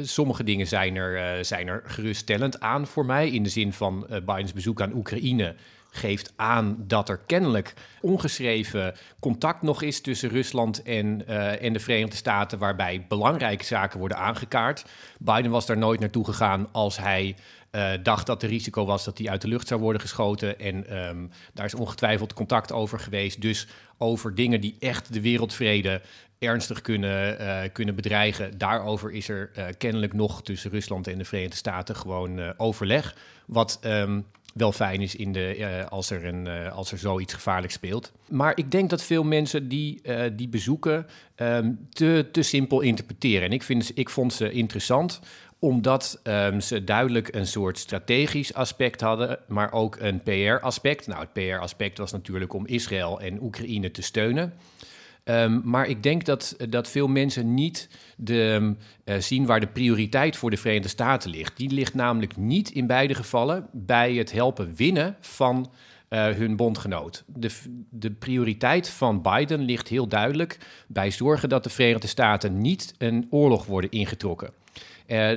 sommige 0.02 0.44
dingen 0.44 0.66
zijn 0.66 0.96
er, 0.96 1.44
zijn 1.44 1.68
er 1.68 1.82
geruststellend 1.84 2.60
aan 2.60 2.86
voor 2.86 3.06
mij. 3.06 3.30
In 3.30 3.42
de 3.42 3.48
zin 3.48 3.72
van 3.72 4.06
Bidens 4.08 4.52
bezoek 4.52 4.80
aan 4.80 4.94
Oekraïne 4.94 5.54
geeft 5.98 6.32
aan 6.36 6.76
dat 6.78 7.08
er 7.08 7.18
kennelijk 7.26 7.74
ongeschreven 8.00 8.94
contact 9.20 9.62
nog 9.62 9.82
is 9.82 10.00
tussen 10.00 10.28
Rusland 10.28 10.82
en, 10.82 11.22
uh, 11.28 11.62
en 11.62 11.72
de 11.72 11.80
Verenigde 11.80 12.16
Staten, 12.16 12.58
waarbij 12.58 13.06
belangrijke 13.08 13.64
zaken 13.64 13.98
worden 13.98 14.18
aangekaart. 14.18 14.84
Biden 15.18 15.50
was 15.50 15.66
daar 15.66 15.78
nooit 15.78 16.00
naartoe 16.00 16.24
gegaan 16.24 16.68
als 16.72 16.98
hij 16.98 17.36
uh, 17.72 17.90
dacht 18.02 18.26
dat 18.26 18.42
er 18.42 18.48
risico 18.48 18.84
was 18.84 19.04
dat 19.04 19.18
hij 19.18 19.28
uit 19.28 19.40
de 19.40 19.48
lucht 19.48 19.68
zou 19.68 19.80
worden 19.80 20.00
geschoten. 20.00 20.58
En 20.58 21.06
um, 21.08 21.30
daar 21.54 21.66
is 21.66 21.74
ongetwijfeld 21.74 22.32
contact 22.32 22.72
over 22.72 22.98
geweest. 22.98 23.40
Dus 23.40 23.66
over 23.98 24.34
dingen 24.34 24.60
die 24.60 24.76
echt 24.78 25.12
de 25.12 25.20
wereldvrede 25.20 26.00
ernstig 26.38 26.80
kunnen, 26.80 27.40
uh, 27.40 27.60
kunnen 27.72 27.94
bedreigen. 27.94 28.58
Daarover 28.58 29.12
is 29.12 29.28
er 29.28 29.50
kennelijk 29.78 30.12
nog 30.12 30.42
tussen 30.42 30.70
Rusland 30.70 31.06
en 31.06 31.18
de 31.18 31.24
Verenigde 31.24 31.56
Staten 31.56 31.96
gewoon 31.96 32.58
overleg. 32.58 33.16
Wat 33.46 33.80
um, 33.84 34.26
wel 34.58 34.72
fijn 34.72 35.00
is 35.00 35.14
in 35.16 35.32
de, 35.32 35.56
uh, 35.58 35.86
als, 35.86 36.10
er 36.10 36.24
een, 36.24 36.46
uh, 36.46 36.72
als 36.72 36.92
er 36.92 36.98
zoiets 36.98 37.34
gevaarlijks 37.34 37.74
speelt. 37.74 38.12
Maar 38.28 38.52
ik 38.56 38.70
denk 38.70 38.90
dat 38.90 39.02
veel 39.02 39.24
mensen 39.24 39.68
die, 39.68 40.00
uh, 40.02 40.22
die 40.32 40.48
bezoeken 40.48 41.06
um, 41.36 41.86
te, 41.90 42.28
te 42.32 42.42
simpel 42.42 42.80
interpreteren. 42.80 43.46
En 43.46 43.52
ik, 43.52 43.62
vind, 43.62 43.90
ik 43.94 44.08
vond 44.08 44.32
ze 44.32 44.50
interessant 44.50 45.20
omdat 45.58 46.20
um, 46.22 46.60
ze 46.60 46.84
duidelijk 46.84 47.34
een 47.34 47.46
soort 47.46 47.78
strategisch 47.78 48.54
aspect 48.54 49.00
hadden, 49.00 49.38
maar 49.46 49.72
ook 49.72 49.96
een 50.00 50.22
PR-aspect. 50.22 51.06
Nou, 51.06 51.20
het 51.20 51.32
PR-aspect 51.32 51.98
was 51.98 52.12
natuurlijk 52.12 52.52
om 52.52 52.66
Israël 52.66 53.20
en 53.20 53.42
Oekraïne 53.42 53.90
te 53.90 54.02
steunen. 54.02 54.52
Um, 55.30 55.60
maar 55.64 55.86
ik 55.86 56.02
denk 56.02 56.24
dat, 56.24 56.56
dat 56.68 56.88
veel 56.88 57.08
mensen 57.08 57.54
niet 57.54 57.88
de, 58.16 58.74
uh, 59.04 59.16
zien 59.18 59.46
waar 59.46 59.60
de 59.60 59.66
prioriteit 59.66 60.36
voor 60.36 60.50
de 60.50 60.56
Verenigde 60.56 60.88
Staten 60.88 61.30
ligt. 61.30 61.56
Die 61.56 61.70
ligt 61.70 61.94
namelijk 61.94 62.36
niet 62.36 62.70
in 62.70 62.86
beide 62.86 63.14
gevallen 63.14 63.66
bij 63.72 64.14
het 64.14 64.32
helpen 64.32 64.74
winnen 64.76 65.16
van 65.20 65.70
uh, 66.10 66.26
hun 66.26 66.56
bondgenoot. 66.56 67.24
De, 67.26 67.50
de 67.90 68.10
prioriteit 68.10 68.88
van 68.88 69.22
Biden 69.22 69.60
ligt 69.60 69.88
heel 69.88 70.08
duidelijk 70.08 70.58
bij 70.86 71.10
zorgen 71.10 71.48
dat 71.48 71.64
de 71.64 71.70
Verenigde 71.70 72.06
Staten 72.06 72.60
niet 72.60 72.94
een 72.98 73.26
oorlog 73.30 73.66
worden 73.66 73.90
ingetrokken. 73.90 74.50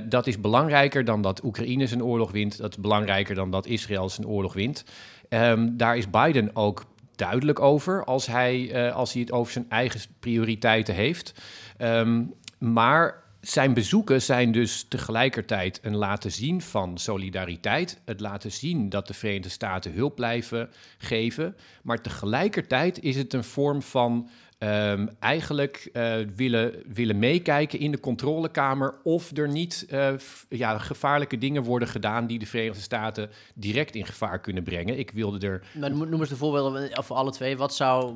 Dat 0.10 0.28
is 0.28 0.40
belangrijker 0.40 1.06
dan 1.06 1.22
dat 1.22 1.44
Oekraïne 1.44 1.88
zijn 1.88 2.04
oorlog 2.04 2.32
wint. 2.32 2.58
Dat 2.58 2.72
is 2.72 2.82
belangrijker 2.82 3.36
dan 3.36 3.52
dat 3.52 3.66
Israël 3.66 4.10
zijn 4.10 4.28
oorlog 4.28 4.54
wint. 4.54 4.84
Um, 5.30 5.78
daar 5.78 5.98
is 5.98 6.10
Biden 6.10 6.56
ook 6.56 6.86
duidelijk 7.22 7.60
over 7.60 8.04
als 8.04 8.26
hij, 8.26 8.88
uh, 8.88 8.96
als 8.96 9.14
hij 9.14 9.22
het 9.22 9.32
over 9.32 9.52
zijn 9.52 9.70
eigen 9.70 10.00
prioriteiten 10.20 10.96
heeft. 10.96 11.42
Um, 11.78 12.34
maar 12.58 13.24
zijn 13.42 13.74
bezoeken 13.74 14.22
zijn 14.22 14.52
dus 14.52 14.86
tegelijkertijd 14.88 15.80
een 15.82 15.96
laten 15.96 16.32
zien 16.32 16.62
van 16.62 16.98
solidariteit. 16.98 18.02
Het 18.06 18.20
laten 18.20 18.52
zien 18.52 18.90
dat 18.90 19.08
de 19.08 19.14
Verenigde 19.14 19.50
Staten 19.50 19.94
hulp 19.94 20.16
blijven 20.16 20.70
geven. 20.98 21.56
Maar 21.84 22.02
tegelijkertijd 22.02 23.04
is 23.04 23.16
het 23.16 23.34
een 23.34 23.44
vorm 23.44 23.82
van 23.82 24.30
um, 24.64 25.10
eigenlijk 25.20 25.90
uh, 25.94 26.16
willen, 26.36 26.74
willen 26.94 27.20
meekijken 27.20 27.80
in 27.80 27.92
de 27.92 28.00
controlekamer 28.00 28.96
of 29.04 29.38
er 29.38 29.48
niet 29.48 29.88
uh, 29.90 30.14
ja, 30.50 30.78
gevaarlijke 30.78 31.38
dingen 31.38 31.64
worden 31.64 31.88
gedaan 31.88 32.28
die 32.28 32.40
de 32.40 32.46
Verenigde 32.46 32.82
Staten 32.82 33.30
direct 33.56 33.96
in 33.96 34.06
gevaar 34.06 34.40
kunnen 34.40 34.64
brengen. 34.64 35.00
Ik 35.00 35.12
wilde 35.12 35.48
er. 35.48 35.64
Maar 35.80 35.92
noem 35.92 36.20
eens 36.20 36.30
de 36.30 36.36
voorbeelden 36.36 37.04
voor 37.04 37.16
alle 37.16 37.32
twee. 37.32 37.58
Wat 37.58 37.76
zou, 37.76 38.16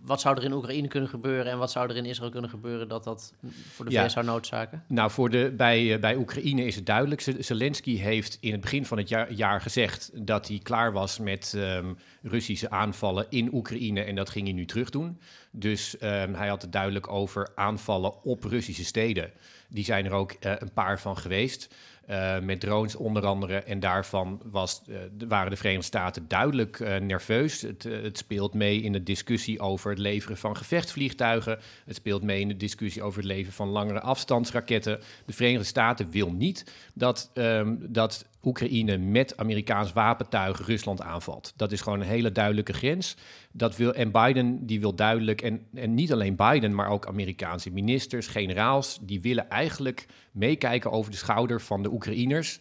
wat 0.00 0.20
zou 0.20 0.36
er 0.36 0.44
in 0.44 0.52
Oekraïne 0.52 0.88
kunnen 0.88 1.08
gebeuren 1.08 1.52
en 1.52 1.58
wat 1.58 1.70
zou 1.70 1.90
er 1.90 1.96
in 1.96 2.04
Israël 2.04 2.30
kunnen 2.30 2.50
gebeuren 2.50 2.88
dat 2.88 3.04
dat 3.04 3.34
voor 3.72 3.84
de 3.84 3.90
VS 3.90 4.12
zou 4.12 4.26
noodzaken? 4.26 4.84
Nou, 4.88 5.10
voor 5.10 5.30
de, 5.30 5.54
bij, 5.56 5.98
bij 6.00 6.16
Oekraïne 6.16 6.64
is 6.64 6.76
het 6.76 6.86
duidelijk. 6.86 7.20
Zelensky 7.38 7.96
heeft 7.96 8.38
in 8.40 8.52
het 8.52 8.60
begin 8.60 8.86
van 8.86 8.98
het 8.98 9.08
jaar, 9.08 9.32
jaar 9.32 9.60
gezegd 9.60 10.10
dat 10.14 10.48
hij 10.48 10.60
klaar 10.62 10.92
was 10.92 11.18
met 11.18 11.54
um, 11.56 11.96
Russische 12.22 12.70
aanvallen 12.70 13.26
in 13.28 13.54
Oekraïne 13.54 14.00
en 14.00 14.14
dat 14.14 14.30
ging 14.30 14.44
hij 14.44 14.54
nu 14.54 14.64
terug 14.64 14.90
doen. 14.90 15.18
Dus 15.56 15.94
um, 15.94 16.34
hij 16.34 16.48
had 16.48 16.62
het 16.62 16.72
duidelijk 16.72 17.08
over 17.08 17.52
aanvallen 17.54 18.22
op 18.22 18.44
Russische 18.44 18.84
steden. 18.84 19.30
Die 19.68 19.84
zijn 19.84 20.04
er 20.04 20.12
ook 20.12 20.32
uh, 20.32 20.52
een 20.58 20.72
paar 20.72 21.00
van 21.00 21.18
geweest. 21.18 21.74
uh, 22.10 22.38
met 22.38 22.60
drones 22.60 22.96
onder 22.96 23.26
andere. 23.26 23.62
En 23.62 23.80
daarvan 23.80 24.40
was, 24.44 24.82
uh, 24.88 24.96
waren 25.28 25.50
de 25.50 25.56
Verenigde 25.56 25.86
Staten 25.86 26.28
duidelijk 26.28 26.78
nerveus. 27.00 27.60
Het, 27.60 27.82
het, 27.82 28.18
speelt 28.18 28.54
mee 28.54 28.82
in 28.82 28.92
de 28.92 29.02
discussie 29.02 29.60
over 29.60 29.90
het 29.90 29.98
leveren 29.98 30.36
van 30.36 30.56
gevechtsvliegtuigen. 30.56 31.58
Het 31.84 31.96
speelt 31.96 32.22
mee 32.22 32.40
in 32.40 32.48
de 32.48 32.56
discussie 32.56 33.02
over 33.02 33.18
het 33.18 33.28
leveren 33.28 33.52
van 33.52 33.68
langere 33.68 34.00
afstandsraketten. 34.00 35.00
De 35.24 35.32
Verenigde 35.32 35.66
Staten 35.66 36.10
wil 36.10 36.32
niet 36.32 36.72
dat, 36.94 37.30
um, 37.34 37.78
dat 37.92 38.26
Oekraïne 38.44 38.96
met 38.98 39.36
Amerikaans 39.36 39.92
wapentuig 39.92 40.66
Rusland 40.66 41.02
aanvalt. 41.02 41.52
Dat 41.56 41.72
is 41.72 41.80
gewoon 41.80 42.00
een 42.00 42.06
hele 42.06 42.32
duidelijke 42.32 42.72
grens. 42.72 43.16
Dat 43.52 43.76
wil, 43.76 43.94
en 43.94 44.10
Biden 44.10 44.66
die 44.66 44.80
wil 44.80 44.94
duidelijk, 44.94 45.42
en, 45.42 45.66
en 45.74 45.94
niet 45.94 46.12
alleen 46.12 46.36
Biden, 46.36 46.74
maar 46.74 46.88
ook 46.88 47.06
Amerikaanse 47.06 47.70
ministers, 47.70 48.26
generaals, 48.26 48.98
die 49.02 49.20
willen 49.20 49.48
eigenlijk 49.48 50.06
meekijken 50.32 50.90
over 50.90 51.10
de 51.10 51.16
schouder 51.16 51.60
van 51.60 51.82
de 51.82 51.92
Oekraïners. 51.92 52.58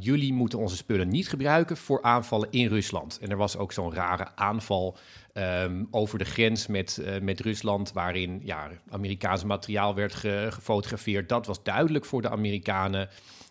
Jullie 0.00 0.32
moeten 0.32 0.58
onze 0.58 0.76
spullen 0.76 1.08
niet 1.08 1.28
gebruiken 1.28 1.76
voor 1.76 2.02
aanvallen 2.02 2.48
in 2.50 2.66
Rusland. 2.66 3.18
En 3.22 3.30
er 3.30 3.36
was 3.36 3.56
ook 3.56 3.72
zo'n 3.72 3.94
rare 3.94 4.28
aanval 4.34 4.96
um, 5.34 5.88
over 5.90 6.18
de 6.18 6.24
grens 6.24 6.66
met, 6.66 7.00
uh, 7.00 7.20
met 7.20 7.40
Rusland, 7.40 7.92
waarin 7.92 8.40
ja, 8.44 8.70
Amerikaans 8.88 9.44
materiaal 9.44 9.94
werd 9.94 10.14
ge 10.14 10.46
gefotografeerd. 10.50 11.28
Dat 11.28 11.46
was 11.46 11.62
duidelijk 11.62 12.04
voor 12.04 12.22
de 12.22 12.30
Amerikanen 12.30 13.08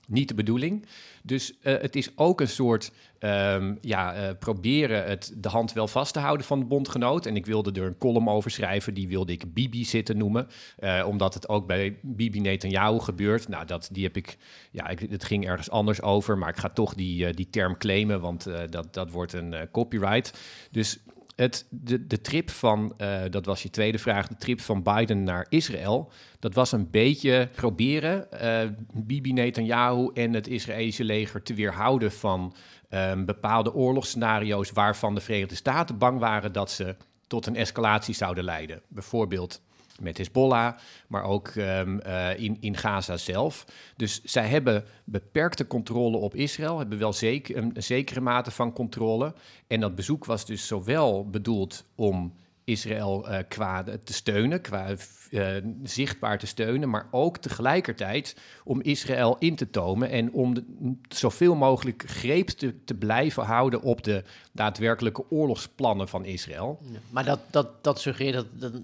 niet 0.10 0.28
de 0.28 0.34
bedoeling. 0.34 0.86
Dus 1.24 1.52
uh, 1.52 1.58
het 1.82 1.96
is 1.96 2.12
ook 2.16 2.42
een 2.42 2.48
soort 2.48 2.92
um, 3.20 3.78
ja, 3.82 4.16
uh, 4.16 4.30
proberen 4.40 5.06
het 5.06 5.34
de 5.38 5.50
hand 5.50 5.74
wel 5.74 5.88
vast 5.88 6.14
te 6.14 6.20
houden 6.20 6.46
van 6.46 6.60
de 6.60 6.66
bondgenoot. 6.66 7.26
En 7.26 7.36
ik 7.36 7.46
wilde 7.46 7.80
er 7.80 7.88
een 7.88 7.98
column 7.98 8.30
over 8.30 8.52
schrijven, 8.52 8.94
die 8.94 9.08
wilde 9.08 9.32
ik 9.32 9.54
Bibi 9.54 9.86
zitten 9.86 10.18
noemen. 10.18 10.48
Uh, 10.80 11.06
omdat 11.08 11.34
het 11.34 11.50
ook 11.50 11.68
bij 11.68 11.98
Bibi 12.02 12.40
Netanyahu 12.40 13.00
gebeurt. 13.00 13.48
Nou, 13.48 13.66
dat, 13.66 13.90
die 13.92 14.04
heb 14.04 14.18
ik, 14.18 14.38
ja, 14.72 14.88
ik, 14.88 15.00
het 15.00 15.24
ging 15.24 15.48
ergens 15.48 15.70
anders 15.70 16.02
over, 16.02 16.38
maar 16.38 16.50
ik 16.50 16.58
ga 16.58 16.70
toch 16.70 16.94
die, 16.94 17.34
die 17.34 17.50
term 17.50 17.78
claimen, 17.78 18.22
want 18.22 18.48
dat, 18.70 18.94
dat 18.94 19.12
wordt 19.12 19.34
een 19.34 19.56
copyright. 19.72 20.40
Dus 20.72 21.00
het, 21.40 21.66
de, 21.70 22.08
de 22.08 22.22
trip 22.22 22.50
van, 22.50 22.94
uh, 22.98 23.22
dat 23.30 23.46
was 23.46 23.64
je 23.64 23.70
tweede 23.70 23.98
vraag, 23.98 24.28
de 24.28 24.36
trip 24.36 24.62
van 24.62 24.84
Biden 24.84 25.24
naar 25.24 25.46
Israël, 25.50 26.12
dat 26.40 26.54
was 26.54 26.72
een 26.72 26.90
beetje 26.90 27.50
proberen 27.56 28.28
uh, 28.34 28.70
Bibi 28.94 29.34
Netanyahu 29.34 30.10
en 30.14 30.34
het 30.34 30.48
Israëlische 30.48 31.04
leger 31.04 31.44
te 31.44 31.54
weerhouden 31.54 32.12
van 32.12 32.56
um, 32.90 33.26
bepaalde 33.26 33.74
oorlogsscenario's 33.74 34.72
waarvan 34.72 35.16
de 35.16 35.22
Verenigde 35.22 35.56
Staten 35.56 35.98
bang 35.98 36.20
waren 36.20 36.52
dat 36.52 36.72
ze 36.72 36.96
tot 37.28 37.46
een 37.46 37.56
escalatie 37.56 38.16
zouden 38.16 38.44
leiden. 38.44 38.82
Bijvoorbeeld 38.88 39.62
met 40.02 40.18
Hezbollah, 40.18 40.78
maar 41.08 41.24
ook 41.24 41.48
um, 41.56 42.00
uh, 42.06 42.40
in, 42.40 42.58
in 42.60 42.78
Gaza 42.78 43.18
zelf. 43.18 43.66
Dus 43.96 44.24
zij 44.24 44.48
hebben 44.48 44.86
beperkte 45.04 45.68
controle 45.68 46.18
op 46.18 46.36
Israël, 46.36 46.78
hebben 46.78 47.00
wel 47.00 47.14
zeker, 47.14 47.58
een 47.58 47.74
zekere 47.76 48.22
mate 48.22 48.52
van 48.52 48.74
controle. 48.74 49.34
En 49.68 49.80
dat 49.80 49.96
bezoek 49.96 50.26
was 50.26 50.46
dus 50.46 50.68
zowel 50.68 51.30
bedoeld 51.30 51.86
om 51.96 52.34
Israël 52.70 53.30
uh, 53.30 53.38
qua 53.48 53.84
te 53.84 54.14
steunen, 54.14 54.62
qua 54.62 54.96
uh, 55.30 55.48
zichtbaar 55.84 56.40
te 56.40 56.48
steunen, 56.48 56.90
maar 56.90 57.08
ook 57.12 57.38
tegelijkertijd 57.38 58.36
om 58.64 58.82
Israël 58.82 59.36
in 59.40 59.56
te 59.56 59.70
tomen 59.70 60.10
en 60.10 60.32
om 60.34 60.54
de, 60.54 60.64
zoveel 61.10 61.56
mogelijk 61.56 62.04
greep 62.08 62.48
te, 62.48 62.84
te, 62.84 62.94
blijven 62.94 63.44
houden 63.44 63.82
op 63.82 64.04
de 64.04 64.24
daadwerkelijke 64.52 65.30
oorlogsplannen 65.30 66.08
van 66.08 66.26
Israël. 66.26 66.80
Ja, 66.82 67.00
maar 67.10 67.26
dat, 67.26 67.40
dat, 67.50 67.84
dat 67.84 68.02
suggereert 68.02 68.36
dat, 68.36 68.48
dat 68.52 68.82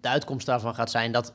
de 0.00 0.08
uitkomst 0.08 0.46
daarvan 0.46 0.74
gaat 0.74 0.90
zijn 0.90 1.12
dat 1.12 1.32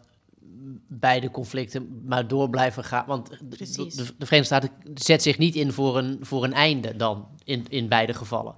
beide 0.88 1.32
conflicten 1.32 2.02
maar 2.06 2.28
door 2.28 2.50
blijven 2.50 2.84
gaan. 2.84 3.06
Want 3.08 3.30
de, 3.30 3.58
de, 3.58 4.26
Verenigde 4.26 4.44
Staten 4.44 4.70
zet 4.94 5.22
zich 5.22 5.38
niet 5.38 5.56
in 5.56 5.72
voor 5.72 5.98
een, 5.98 6.18
voor 6.22 6.44
een 6.44 6.54
einde 6.54 6.96
dan 6.96 7.28
in, 7.44 7.66
in 7.70 7.88
beide 7.88 8.14
gevallen. 8.14 8.56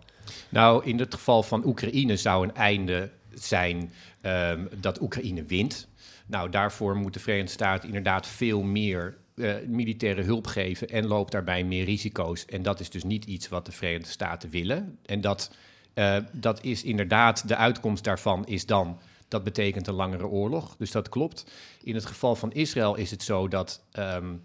Nou, 0.50 0.86
in 0.86 1.00
het 1.00 1.14
geval 1.14 1.44
van 1.44 1.66
Oekraïne 1.66 2.18
zou 2.18 2.44
een 2.44 2.56
einde 2.56 3.12
zijn 3.36 3.92
um, 4.22 4.70
dat 4.80 5.02
Oekraïne 5.02 5.44
wint. 5.44 5.88
Nou, 6.26 6.50
daarvoor 6.50 6.96
moet 6.96 7.14
de 7.14 7.20
Verenigde 7.20 7.52
Staten 7.52 7.88
inderdaad 7.88 8.28
veel 8.28 8.62
meer 8.62 9.18
uh, 9.36 9.56
militaire 9.68 10.22
hulp 10.22 10.48
geven 10.48 10.90
en 10.90 11.08
loopt 11.08 11.32
daarbij 11.32 11.64
meer 11.64 11.86
risico's. 11.86 12.46
En 12.46 12.64
dat 12.64 12.80
is 12.80 12.90
dus 12.90 13.04
niet 13.04 13.26
iets 13.26 13.48
wat 13.48 13.66
de 13.66 13.72
Verenigde 13.72 14.12
Staten 14.12 14.50
willen. 14.50 14.98
En 15.06 15.22
dat, 15.22 15.52
uh, 15.94 16.18
dat 16.32 16.64
is 16.64 16.84
inderdaad, 16.84 17.48
de 17.48 17.56
uitkomst 17.56 18.04
daarvan 18.04 18.46
is 18.46 18.66
dan, 18.66 19.00
dat 19.28 19.44
betekent 19.44 19.88
een 19.88 19.94
langere 19.94 20.28
oorlog. 20.28 20.76
Dus 20.78 20.92
dat 20.92 21.10
klopt. 21.10 21.52
In 21.84 21.96
het 21.96 22.06
geval 22.06 22.36
van 22.36 22.52
Israël 22.52 22.96
is 22.96 23.12
het 23.12 23.24
zo 23.24 23.48
dat 23.48 23.84
um, 24.00 24.42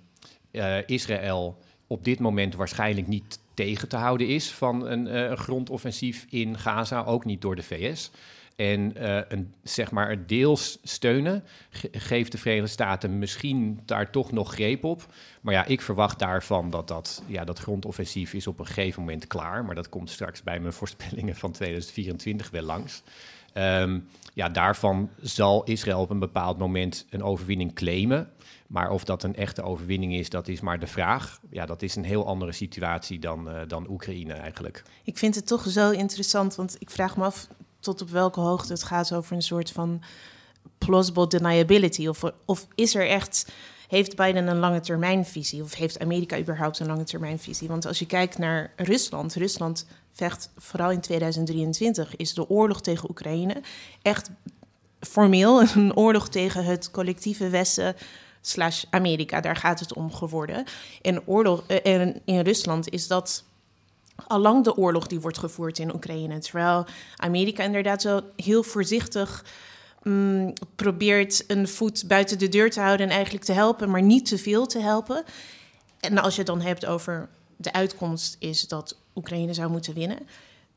uh, 0.53 0.89
Israël 0.89 1.59
op 1.87 2.05
dit 2.05 2.19
moment 2.19 2.55
waarschijnlijk 2.55 3.07
niet 3.07 3.39
tegen 3.55 3.89
te 3.89 3.97
houden 3.97 4.27
is 4.29 4.51
van 4.51 4.87
een, 4.87 5.31
een 5.31 5.37
grondoffensief 5.37 6.27
in 6.29 6.59
Gaza, 6.59 7.05
ook 7.05 7.25
niet 7.25 7.41
door 7.41 7.57
de 7.57 7.63
VS 7.63 8.11
en 8.57 9.03
uh, 9.03 9.21
een, 9.29 9.55
zeg 9.63 9.91
maar 9.91 10.27
deels 10.27 10.79
steunen, 10.83 11.45
ge 11.71 11.89
geeft 11.93 12.33
de 12.33 12.39
Verenigde 12.39 12.71
Staten 12.71 13.19
misschien 13.19 13.81
daar 13.85 14.11
toch 14.11 14.33
nog 14.33 14.53
greep 14.53 14.85
op. 14.85 15.07
Maar 15.41 15.55
ja, 15.55 15.65
ik 15.65 15.81
verwacht 15.81 16.19
daarvan 16.19 16.71
dat 16.71 16.89
dat, 16.89 17.23
ja, 17.27 17.45
dat 17.45 17.59
grondoffensief 17.59 18.35
is 18.35 18.47
op 18.47 18.59
een 18.59 18.67
gegeven 18.67 19.01
moment 19.01 19.27
klaar. 19.27 19.65
Maar 19.65 19.75
dat 19.75 19.89
komt 19.89 20.11
straks 20.11 20.43
bij 20.43 20.61
mijn 20.61 20.73
voorspellingen 20.81 21.37
van 21.37 21.53
2024 21.53 22.51
wel 22.51 22.63
langs. 22.63 23.03
Um, 23.55 24.09
ja, 24.35 24.49
daarvan 24.49 25.11
zal 25.21 25.65
Israël 25.65 26.01
op 26.01 26.11
een 26.11 26.19
bepaald 26.19 26.59
moment 26.59 27.07
een 27.11 27.23
overwinning 27.23 27.75
claimen. 27.75 28.31
Maar 28.67 28.91
of 28.91 29.05
dat 29.05 29.23
een 29.23 29.37
echte 29.37 29.63
overwinning 29.63 30.15
is, 30.15 30.31
dat 30.31 30.49
is 30.49 30.61
maar 30.61 30.79
de 30.79 30.87
vraag. 30.87 31.41
Ja, 31.51 31.67
dat 31.67 31.83
is 31.83 31.97
een 31.97 32.05
heel 32.05 32.27
andere 32.27 32.53
situatie 32.53 33.19
dan, 33.19 33.49
uh, 33.49 33.61
dan 33.67 33.91
Oekraïne 33.91 34.33
eigenlijk. 34.33 34.83
Ik 35.05 35.19
vind 35.19 35.35
het 35.35 35.47
toch 35.47 35.69
zo 35.69 35.91
interessant, 35.91 36.55
want 36.55 36.77
ik 36.79 36.91
vraag 36.91 37.17
me 37.17 37.25
af 37.25 37.49
tot 37.81 38.03
op 38.03 38.11
welke 38.11 38.41
hoogte 38.41 38.73
het 38.73 38.83
gaat 38.83 39.13
over 39.13 39.37
een 39.37 39.43
soort 39.43 39.71
van 39.71 40.03
plausible 40.79 41.27
deniability. 41.27 42.07
Of, 42.07 42.23
of 42.45 42.67
is 42.75 42.95
er 42.95 43.09
echt, 43.09 43.53
heeft 43.89 44.17
Biden 44.17 44.47
een 44.47 44.59
lange 44.59 44.81
termijnvisie? 44.81 45.63
Of 45.63 45.75
heeft 45.75 45.99
Amerika 45.99 46.39
überhaupt 46.39 46.79
een 46.79 46.87
lange 46.87 47.05
termijnvisie? 47.05 47.69
Want 47.69 47.87
als 47.87 47.99
je 47.99 48.07
kijkt 48.07 48.39
naar 48.39 48.73
Rusland, 48.77 49.35
Rusland 49.35 49.87
vecht 50.13 50.51
vooral 50.57 50.91
in 50.91 51.01
2023, 51.01 52.17
is 52.17 52.35
de 52.35 52.49
oorlog 52.49 52.81
tegen 52.81 53.11
Oekraïne 53.11 53.63
echt 54.03 54.31
formeel 55.01 55.61
een 55.61 55.97
oorlog 55.97 56.29
tegen 56.29 56.65
het 56.65 56.91
collectieve 56.91 57.49
Westen 57.49 57.97
slash 58.41 58.85
Amerika. 58.91 59.41
Daar 59.41 59.57
gaat 59.57 59.81
het 59.81 59.95
om 59.95 60.13
geworden. 60.13 60.65
En, 61.03 61.27
oorlog, 61.27 61.67
en 61.67 62.15
eh, 62.15 62.21
in 62.25 62.41
Rusland 62.41 62.89
is 62.89 63.07
dat 63.07 63.45
allang 64.27 64.65
de 64.65 64.77
oorlog 64.77 65.07
die 65.07 65.21
wordt 65.21 65.39
gevoerd 65.39 65.79
in 65.79 65.95
Oekraïne. 65.95 66.39
Terwijl 66.39 66.87
Amerika 67.17 67.65
inderdaad 67.65 68.03
zo 68.03 68.21
heel 68.37 68.63
voorzichtig 68.63 69.45
um, 70.03 70.53
probeert 70.77 71.45
een 71.47 71.69
voet 71.69 72.05
buiten 72.07 72.39
de 72.39 72.49
deur 72.49 72.71
te 72.71 72.81
houden 72.81 73.07
en 73.07 73.13
eigenlijk 73.13 73.45
te 73.45 73.53
helpen, 73.53 73.91
maar 73.91 74.03
niet 74.03 74.27
te 74.27 74.39
veel 74.39 74.67
te 74.67 74.79
helpen. 74.79 75.25
En 76.01 76.19
als 76.19 76.33
je 76.33 76.39
het 76.39 76.51
dan 76.51 76.61
hebt 76.61 76.87
over 76.87 77.29
de 77.57 77.73
uitkomst 77.73 78.37
is 78.39 78.69
dat 78.69 78.97
Oekraïne 79.15 79.55
zou 79.55 79.71
moeten 79.71 79.95
winnen, 79.95 80.19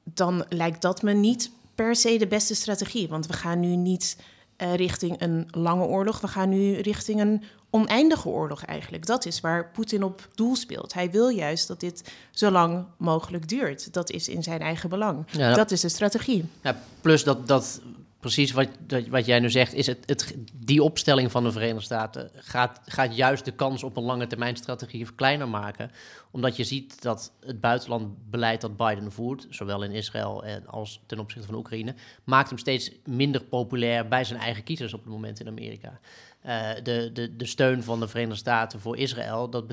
dan 0.03 0.45
lijkt 0.49 0.81
dat 0.81 1.01
me 1.01 1.13
niet 1.13 1.51
per 1.75 1.95
se 1.95 2.17
de 2.17 2.27
beste 2.27 2.55
strategie. 2.55 3.07
Want 3.07 3.27
we 3.27 3.33
gaan 3.33 3.59
nu 3.59 3.75
niet 3.75 4.17
uh, 4.57 4.75
richting 4.75 5.21
een 5.21 5.47
lange 5.51 5.85
oorlog, 5.85 6.21
we 6.21 6.27
gaan 6.27 6.49
nu 6.49 6.73
richting 6.73 7.19
een 7.19 7.43
oneindige 7.75 8.29
oorlog 8.29 8.65
eigenlijk. 8.65 9.05
Dat 9.05 9.25
is 9.25 9.41
waar 9.41 9.71
Poetin 9.71 10.03
op 10.03 10.27
doel 10.35 10.55
speelt. 10.55 10.93
Hij 10.93 11.11
wil 11.11 11.29
juist 11.29 11.67
dat 11.67 11.79
dit 11.79 12.13
zo 12.31 12.51
lang 12.51 12.85
mogelijk 12.97 13.47
duurt. 13.47 13.93
Dat 13.93 14.09
is 14.09 14.27
in 14.27 14.43
zijn 14.43 14.59
eigen 14.59 14.89
belang. 14.89 15.25
Ja, 15.31 15.53
dat 15.53 15.71
is 15.71 15.81
de 15.81 15.89
strategie. 15.89 16.45
Ja, 16.61 16.79
plus 17.01 17.23
dat, 17.23 17.47
dat 17.47 17.81
precies 18.23 18.51
wat, 18.51 18.67
wat 19.09 19.25
jij 19.25 19.39
nu 19.39 19.49
zegt, 19.49 19.73
is 19.73 19.87
het, 19.87 19.97
het, 20.05 20.35
die 20.53 20.83
opstelling 20.83 21.31
van 21.31 21.43
de 21.43 21.51
Verenigde 21.51 21.83
Staten 21.83 22.31
gaat, 22.35 22.81
gaat 22.85 23.15
juist 23.15 23.45
de 23.45 23.51
kans 23.51 23.83
op 23.83 23.97
een 23.97 24.03
lange 24.03 24.27
termijn 24.27 24.55
strategie 24.55 25.07
kleiner 25.15 25.49
maken. 25.49 25.91
Omdat 26.31 26.55
je 26.55 26.63
ziet 26.63 27.01
dat 27.01 27.31
het 27.45 27.61
buitenlandbeleid 27.61 28.61
dat 28.61 28.77
Biden 28.77 29.11
voert, 29.11 29.47
zowel 29.49 29.83
in 29.83 29.91
Israël 29.91 30.43
en 30.43 30.67
als 30.67 31.01
ten 31.05 31.19
opzichte 31.19 31.47
van 31.47 31.57
Oekraïne, 31.57 31.95
maakt 32.23 32.49
hem 32.49 32.57
steeds 32.57 32.91
minder 33.05 33.43
populair 33.43 34.07
bij 34.07 34.23
zijn 34.23 34.39
eigen 34.39 34.63
kiezers 34.63 34.93
op 34.93 35.03
het 35.03 35.13
moment 35.13 35.39
in 35.39 35.47
Amerika. 35.47 35.99
Uh, 36.45 36.69
de, 36.83 37.09
de, 37.13 37.35
de 37.35 37.45
steun 37.45 37.83
van 37.83 37.99
de 37.99 38.07
Verenigde 38.07 38.39
Staten 38.39 38.79
voor 38.79 38.97
Israël, 38.97 39.49
dat 39.49 39.67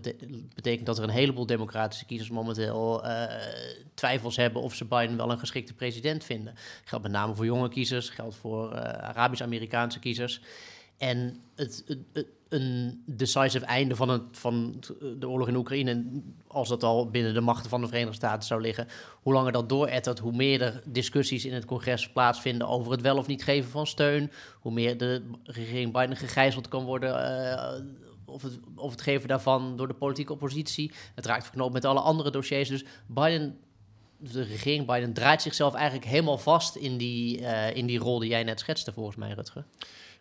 betekent 0.55 0.87
dat 0.87 0.99
er 0.99 1.05
een 1.05 1.11
heleboel 1.11 1.47
democratische 1.47 2.05
kiezers 2.05 2.31
momenteel 2.31 3.05
uh, 3.05 3.25
twijfels 3.95 4.37
hebben 4.37 4.63
of 4.63 4.75
ze 4.75 4.85
Biden 4.85 5.17
wel 5.17 5.31
een 5.31 5.39
geschikte 5.39 5.75
president 5.75 6.25
vinden. 6.25 6.55
Geldt 6.85 7.05
met 7.05 7.13
name 7.13 7.35
voor 7.35 7.45
jonge 7.45 7.69
kiezers, 7.69 8.09
geldt 8.09 8.37
voor 8.37 8.73
uh, 8.73 8.81
Arabisch-Amerikaanse 8.81 9.99
kiezers. 9.99 10.41
En 10.99 11.43
het, 11.55 11.85
het, 12.13 12.27
een 12.51 13.03
decisive 13.07 13.65
einde 13.65 13.97
van, 13.97 14.09
het, 14.09 14.23
van 14.33 14.83
de 15.19 15.29
oorlog 15.29 15.49
in 15.49 15.57
Oekraïne, 15.57 16.23
als 16.47 16.69
dat 16.69 16.83
al 16.83 17.11
binnen 17.11 17.35
de 17.35 17.41
machten 17.41 17.71
van 17.71 17.81
de 17.81 17.87
Verenigde 17.87 18.15
Staten 18.15 18.47
zou 18.47 18.61
liggen, 18.61 18.89
hoe 19.23 19.33
langer 19.33 19.53
dat 19.53 19.69
doorettert, 19.69 20.19
hoe 20.19 20.33
meer 20.33 20.63
er 20.63 20.83
discussies 20.87 21.45
in 21.45 21.53
het 21.53 21.65
congres 21.65 22.11
plaatsvinden 22.13 22.69
over 22.69 22.93
het 22.93 23.01
wel 23.01 23.17
of 23.17 23.27
niet 23.27 23.45
geven 23.45 23.71
van 23.71 23.87
steun, 23.87 24.31
hoe 24.61 24.73
meer 24.73 24.99
de 24.99 25.23
regering 25.45 25.93
Biden 25.93 26.17
gegijzeld 26.17 26.69
kan 26.69 26.85
worden 26.85 27.11
uh, 27.11 27.87
of, 28.25 28.43
het, 28.43 28.59
of 28.75 28.91
het 28.91 29.03
geven 29.03 29.29
daarvan 29.29 29.77
door 29.77 29.89
de 29.89 29.95
politieke 29.95 30.33
oppositie. 30.33 30.93
Het 31.15 31.27
raakt 31.27 31.45
verknoopt 31.45 31.73
met 31.73 31.85
alle 31.85 32.01
andere 32.01 32.31
dossiers. 32.31 32.69
Dus 32.69 32.85
Biden, 33.07 33.59
de 34.17 34.43
regering 34.43 34.87
Biden 34.87 35.13
draait 35.13 35.43
zichzelf 35.43 35.75
eigenlijk 35.75 36.07
helemaal 36.07 36.39
vast 36.39 36.77
in 36.77 36.97
die, 36.97 37.41
uh, 37.41 37.77
in 37.77 37.87
die 37.87 37.99
rol 37.99 38.19
die 38.19 38.31
jij 38.31 38.45
net 38.45 38.61
schetste, 38.61 38.93
volgens 38.93 39.17
mij, 39.17 39.33
Rutger. 39.33 39.65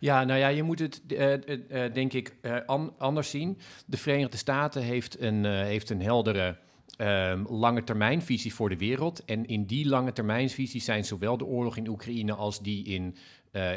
Ja, 0.00 0.24
nou 0.24 0.38
ja, 0.38 0.48
je 0.48 0.62
moet 0.62 0.78
het 0.78 1.02
uh, 1.08 1.32
uh, 1.32 1.92
denk 1.92 2.12
ik 2.12 2.34
an 2.66 2.94
anders 2.98 3.30
zien. 3.30 3.58
De 3.86 3.96
Verenigde 3.96 4.36
Staten 4.36 4.82
heeft 4.82 5.20
een, 5.20 5.44
heeft 5.44 5.90
een 5.90 6.02
heldere 6.02 6.56
um, 6.98 7.46
lange 7.48 7.84
termijnvisie 7.84 8.54
voor 8.54 8.68
de 8.68 8.76
wereld. 8.76 9.24
En 9.24 9.46
in 9.46 9.64
die 9.64 9.88
lange 9.88 10.12
termijnvisie 10.12 10.80
zijn 10.80 11.04
zowel 11.04 11.36
de 11.36 11.44
oorlog 11.44 11.76
in 11.76 11.88
Oekraïne 11.88 12.34
als 12.34 12.62
die 12.62 12.84
in, 12.84 13.16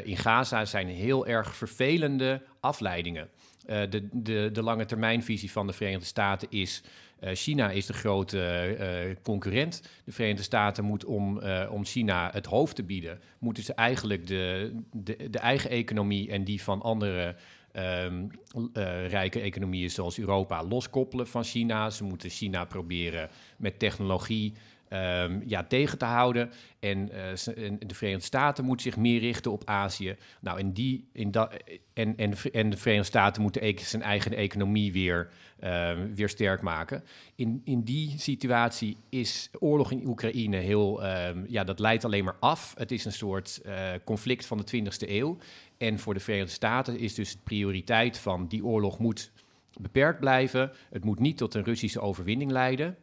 in 0.04 0.16
Gaza 0.16 0.64
zijn 0.64 0.88
heel 0.88 1.26
erg 1.26 1.56
vervelende 1.56 2.42
afleidingen. 2.60 3.28
De, 3.66 4.08
de, 4.12 4.48
de 4.52 4.62
lange 4.62 4.84
termijnvisie 4.84 5.50
van 5.50 5.66
de 5.66 5.72
Verenigde 5.72 6.06
Staten 6.06 6.48
is 6.50 6.82
China 7.32 7.70
is 7.70 7.86
de 7.86 7.92
grote 7.92 8.76
uh, 9.08 9.14
concurrent. 9.22 9.82
De 10.04 10.12
Verenigde 10.12 10.42
Staten 10.42 10.84
moet 10.84 11.04
om, 11.04 11.40
om 11.70 11.84
China 11.84 12.30
het 12.32 12.46
hoofd 12.46 12.76
te 12.76 12.82
bieden, 12.82 13.20
moeten 13.38 13.62
ze 13.62 13.74
eigenlijk 13.74 14.26
de, 14.26 14.74
de, 15.30 15.38
eigen 15.38 15.70
economie 15.70 16.30
en 16.30 16.44
die 16.44 16.62
van 16.62 16.82
andere 16.82 17.36
uh, 17.76 19.06
rijke 19.08 19.40
economieën 19.40 19.90
zoals 19.90 20.18
Europa 20.18 20.64
loskoppelen 20.64 21.26
van 21.26 21.44
China. 21.44 21.90
Ze 21.90 22.04
moeten 22.04 22.30
China 22.30 22.64
proberen 22.64 23.28
met 23.56 23.78
technologie 23.78 24.54
um, 24.88 25.42
ja, 25.46 25.64
tegen 25.64 25.98
te 25.98 26.04
houden. 26.04 26.50
En, 26.80 27.06
de 27.78 27.94
Verenigde 27.94 28.26
Staten 28.26 28.64
moeten 28.64 28.86
zich 28.86 28.96
meer 28.96 29.20
richten 29.20 29.52
op 29.52 29.62
Azië. 29.64 30.16
Nou, 30.40 30.58
in 30.58 30.72
die, 30.72 31.08
in 31.12 31.30
dat, 31.30 31.54
en, 31.92 32.16
en, 32.16 32.30
de 32.30 32.36
Verenigde 32.36 33.02
Staten 33.02 33.42
moeten 33.42 33.78
zijn 33.78 34.02
eigen 34.02 34.32
economie 34.32 34.92
weer, 34.92 35.30
uh, 35.64 35.92
weer 36.14 36.28
sterk 36.28 36.62
maken. 36.62 37.04
In, 37.34 37.60
in 37.64 37.82
die 37.82 38.18
situatie 38.18 38.96
is 39.08 39.50
oorlog 39.58 39.90
in 39.90 40.06
Oekraïne 40.06 40.56
heel, 40.56 41.06
um, 41.06 41.44
ja, 41.48 41.64
dat 41.64 41.78
leidt 41.78 42.04
alleen 42.04 42.24
maar 42.24 42.36
af. 42.40 42.74
Het 42.78 42.92
is 42.92 43.04
een 43.04 43.12
soort 43.12 43.60
uh, 43.66 43.90
conflict 44.04 44.46
van 44.46 44.58
de 44.58 44.84
20e 44.84 45.08
eeuw. 45.08 45.36
En 45.78 45.98
voor 45.98 46.14
de 46.14 46.20
Verenigde 46.20 46.52
Staten 46.52 46.98
is 46.98 47.14
dus 47.14 47.32
de 47.32 47.38
prioriteit 47.44 48.18
van 48.18 48.46
die 48.46 48.64
oorlog 48.64 48.98
moet 48.98 49.30
beperkt 49.80 50.20
blijven. 50.20 50.72
Het 50.90 51.04
moet 51.04 51.18
niet 51.18 51.36
tot 51.36 51.54
een 51.54 51.64
Russische 51.64 52.00
overwinning 52.00 52.50
leiden. 52.50 52.96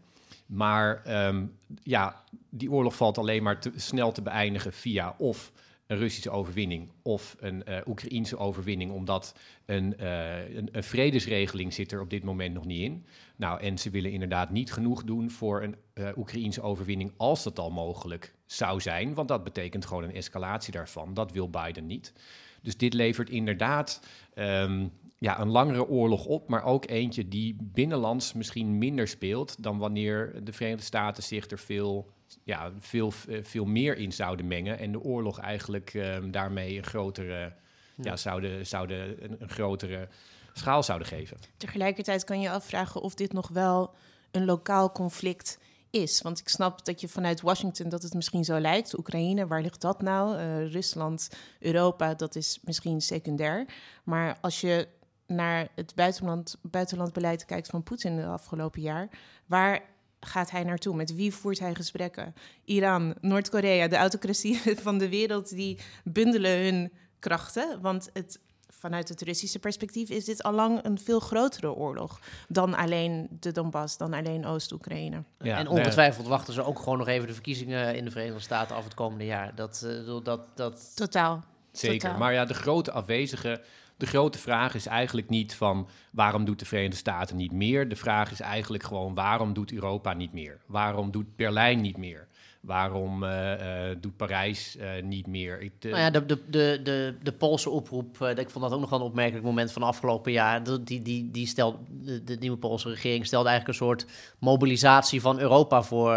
Maar 0.45 1.25
um, 1.27 1.57
ja, 1.83 2.23
die 2.49 2.71
oorlog 2.71 2.95
valt 2.95 3.17
alleen 3.17 3.43
maar 3.43 3.59
te, 3.59 3.71
snel 3.75 4.11
te 4.11 4.21
beëindigen 4.21 4.73
via 4.73 5.15
of 5.17 5.51
een 5.91 5.97
Russische 5.97 6.29
overwinning 6.29 6.89
of 7.01 7.35
een 7.39 7.63
uh, 7.69 7.77
Oekraïense 7.87 8.37
overwinning, 8.37 8.91
omdat 8.91 9.35
een, 9.65 9.93
uh, 9.99 10.55
een, 10.55 10.69
een, 10.71 10.83
vredesregeling 10.83 11.73
zit 11.73 11.91
er 11.91 12.01
op 12.01 12.09
dit 12.09 12.23
moment 12.23 12.53
nog 12.53 12.65
niet 12.65 12.79
in. 12.79 13.05
Nou, 13.35 13.61
en 13.61 13.77
ze 13.77 13.89
willen 13.89 14.11
inderdaad 14.11 14.49
niet 14.49 14.73
genoeg 14.73 15.03
doen 15.03 15.31
voor 15.31 15.63
een 15.63 15.75
uh, 15.93 16.09
Oekraïense 16.17 16.61
overwinning 16.61 17.13
als 17.17 17.43
dat 17.43 17.59
al 17.59 17.71
mogelijk 17.71 18.33
zou 18.45 18.81
zijn, 18.81 19.13
want 19.13 19.27
dat 19.27 19.43
betekent 19.43 19.85
gewoon 19.85 20.03
een 20.03 20.15
escalatie 20.15 20.73
daarvan. 20.73 21.13
Dat 21.13 21.31
wil 21.31 21.49
Biden 21.49 21.85
niet. 21.85 22.13
Dus 22.61 22.77
dit 22.77 22.93
levert 22.93 23.29
inderdaad 23.29 24.07
um, 24.35 24.91
ja, 25.17 25.39
een 25.39 25.49
langere 25.49 25.87
oorlog 25.87 26.25
op, 26.25 26.49
maar 26.49 26.63
ook 26.63 26.89
eentje 26.89 27.27
die 27.27 27.57
binnenlands 27.59 28.33
misschien 28.33 28.77
minder 28.77 29.07
speelt 29.07 29.63
dan 29.63 29.77
wanneer 29.77 30.43
de 30.43 30.53
Verenigde 30.53 30.85
Staten 30.85 31.23
zich 31.23 31.49
er 31.49 31.59
veel, 31.59 32.11
ja, 32.43 32.71
veel, 32.79 33.11
veel 33.41 33.65
meer 33.65 33.97
in 33.97 34.11
zouden 34.11 34.47
mengen 34.47 34.79
en 34.79 34.91
de 34.91 35.01
oorlog 35.01 35.39
eigenlijk 35.39 35.93
um, 35.93 36.31
daarmee 36.31 36.77
een 36.77 36.85
grotere, 36.85 37.39
ja. 37.39 37.53
ja 37.95 38.17
zouden, 38.17 38.67
zouden 38.67 39.23
een, 39.23 39.35
een 39.39 39.49
grotere 39.49 40.07
schaal 40.53 40.83
zouden 40.83 41.07
geven. 41.07 41.37
Tegelijkertijd 41.57 42.23
kan 42.23 42.41
je 42.41 42.49
afvragen 42.49 43.01
of 43.01 43.13
dit 43.13 43.33
nog 43.33 43.47
wel 43.47 43.93
een 44.31 44.45
lokaal 44.45 44.91
conflict 44.91 45.59
is. 45.89 46.21
Want 46.21 46.39
ik 46.39 46.49
snap 46.49 46.85
dat 46.85 47.01
je 47.01 47.07
vanuit 47.07 47.41
Washington 47.41 47.89
dat 47.89 48.03
het 48.03 48.13
misschien 48.13 48.43
zo 48.43 48.59
lijkt. 48.59 48.97
Oekraïne, 48.97 49.47
waar 49.47 49.61
ligt 49.61 49.81
dat 49.81 50.01
nou? 50.01 50.37
Uh, 50.37 50.71
Rusland, 50.71 51.29
Europa, 51.59 52.13
dat 52.13 52.35
is 52.35 52.59
misschien 52.63 53.01
secundair. 53.01 53.65
Maar 54.03 54.37
als 54.41 54.61
je 54.61 54.87
naar 55.27 55.67
het 55.75 55.95
buitenland, 55.95 56.57
buitenlandbeleid 56.61 57.45
kijkt 57.45 57.67
van 57.67 57.83
Poetin 57.83 58.15
de 58.15 58.25
afgelopen 58.25 58.81
jaar, 58.81 59.09
waar 59.45 59.81
gaat 60.25 60.51
hij 60.51 60.63
naartoe? 60.63 60.95
Met 60.95 61.15
wie 61.15 61.33
voert 61.33 61.59
hij 61.59 61.75
gesprekken? 61.75 62.33
Iran, 62.65 63.15
Noord-Korea, 63.21 63.87
de 63.87 63.95
autocratie 63.95 64.61
van 64.83 64.97
de 64.97 65.09
wereld, 65.09 65.49
die 65.49 65.77
bundelen 66.03 66.63
hun 66.63 66.91
krachten. 67.19 67.81
Want 67.81 68.09
het 68.13 68.39
vanuit 68.81 69.09
het 69.09 69.21
Russische 69.21 69.59
perspectief 69.59 70.09
is 70.09 70.25
dit 70.25 70.43
allang 70.43 70.79
een 70.83 70.99
veel 70.99 71.19
grotere 71.19 71.73
oorlog 71.73 72.19
dan 72.47 72.73
alleen 72.73 73.27
de 73.39 73.51
Donbass, 73.51 73.97
dan 73.97 74.13
alleen 74.13 74.45
Oost-Oekraïne. 74.45 75.23
Ja, 75.37 75.57
en 75.57 75.67
ongetwijfeld 75.67 76.27
wachten 76.27 76.53
ze 76.53 76.63
ook 76.63 76.79
gewoon 76.79 76.97
nog 76.97 77.07
even 77.07 77.27
de 77.27 77.33
verkiezingen 77.33 77.95
in 77.95 78.05
de 78.05 78.11
Verenigde 78.11 78.39
Staten 78.39 78.75
af 78.75 78.83
het 78.83 78.93
komende 78.93 79.25
jaar. 79.25 79.55
Dat, 79.55 79.83
uh, 79.85 80.23
dat, 80.23 80.41
dat... 80.55 80.95
Totaal. 80.95 81.43
Zeker. 81.71 81.99
Totaal. 81.99 82.17
Maar 82.17 82.33
ja, 82.33 82.45
de 82.45 82.53
grote 82.53 82.91
afwezige. 82.91 83.61
De 84.01 84.07
grote 84.07 84.37
vraag 84.37 84.75
is 84.75 84.85
eigenlijk 84.85 85.29
niet 85.29 85.55
van 85.55 85.87
waarom 86.11 86.45
doet 86.45 86.59
de 86.59 86.65
Verenigde 86.65 86.97
Staten 86.97 87.35
niet 87.35 87.51
meer. 87.51 87.89
De 87.89 87.95
vraag 87.95 88.31
is 88.31 88.39
eigenlijk 88.39 88.83
gewoon 88.83 89.13
waarom 89.13 89.53
doet 89.53 89.71
Europa 89.71 90.13
niet 90.13 90.33
meer? 90.33 90.61
Waarom 90.65 91.11
doet 91.11 91.35
Berlijn 91.35 91.81
niet 91.81 91.97
meer? 91.97 92.27
Waarom 92.61 93.23
uh, 93.23 93.29
uh, 93.29 93.95
doet 93.99 94.17
Parijs 94.17 94.75
uh, 94.75 94.89
niet 95.03 95.27
meer? 95.27 95.61
Ik, 95.61 95.71
nou 95.81 95.97
ja, 95.97 96.09
de, 96.09 96.25
de, 96.25 96.79
de, 96.83 97.15
de, 97.23 97.31
Poolse 97.31 97.69
oproep, 97.69 98.17
ik 98.21 98.49
vond 98.49 98.63
dat 98.63 98.73
ook 98.73 98.79
nog 98.79 98.89
wel 98.89 98.99
een 98.99 99.05
opmerkelijk 99.05 99.45
moment 99.45 99.71
van 99.71 99.83
afgelopen 99.83 100.31
jaar. 100.31 100.63
Die, 100.83 101.01
die, 101.01 101.31
die 101.31 101.47
stelt, 101.47 101.77
de, 101.89 102.23
de 102.23 102.37
nieuwe 102.39 102.57
Poolse 102.57 102.89
regering 102.89 103.25
stelde 103.25 103.49
eigenlijk 103.49 103.79
een 103.79 103.85
soort 103.85 104.05
mobilisatie 104.39 105.21
van 105.21 105.39
Europa 105.39 105.83
voor. 105.83 106.15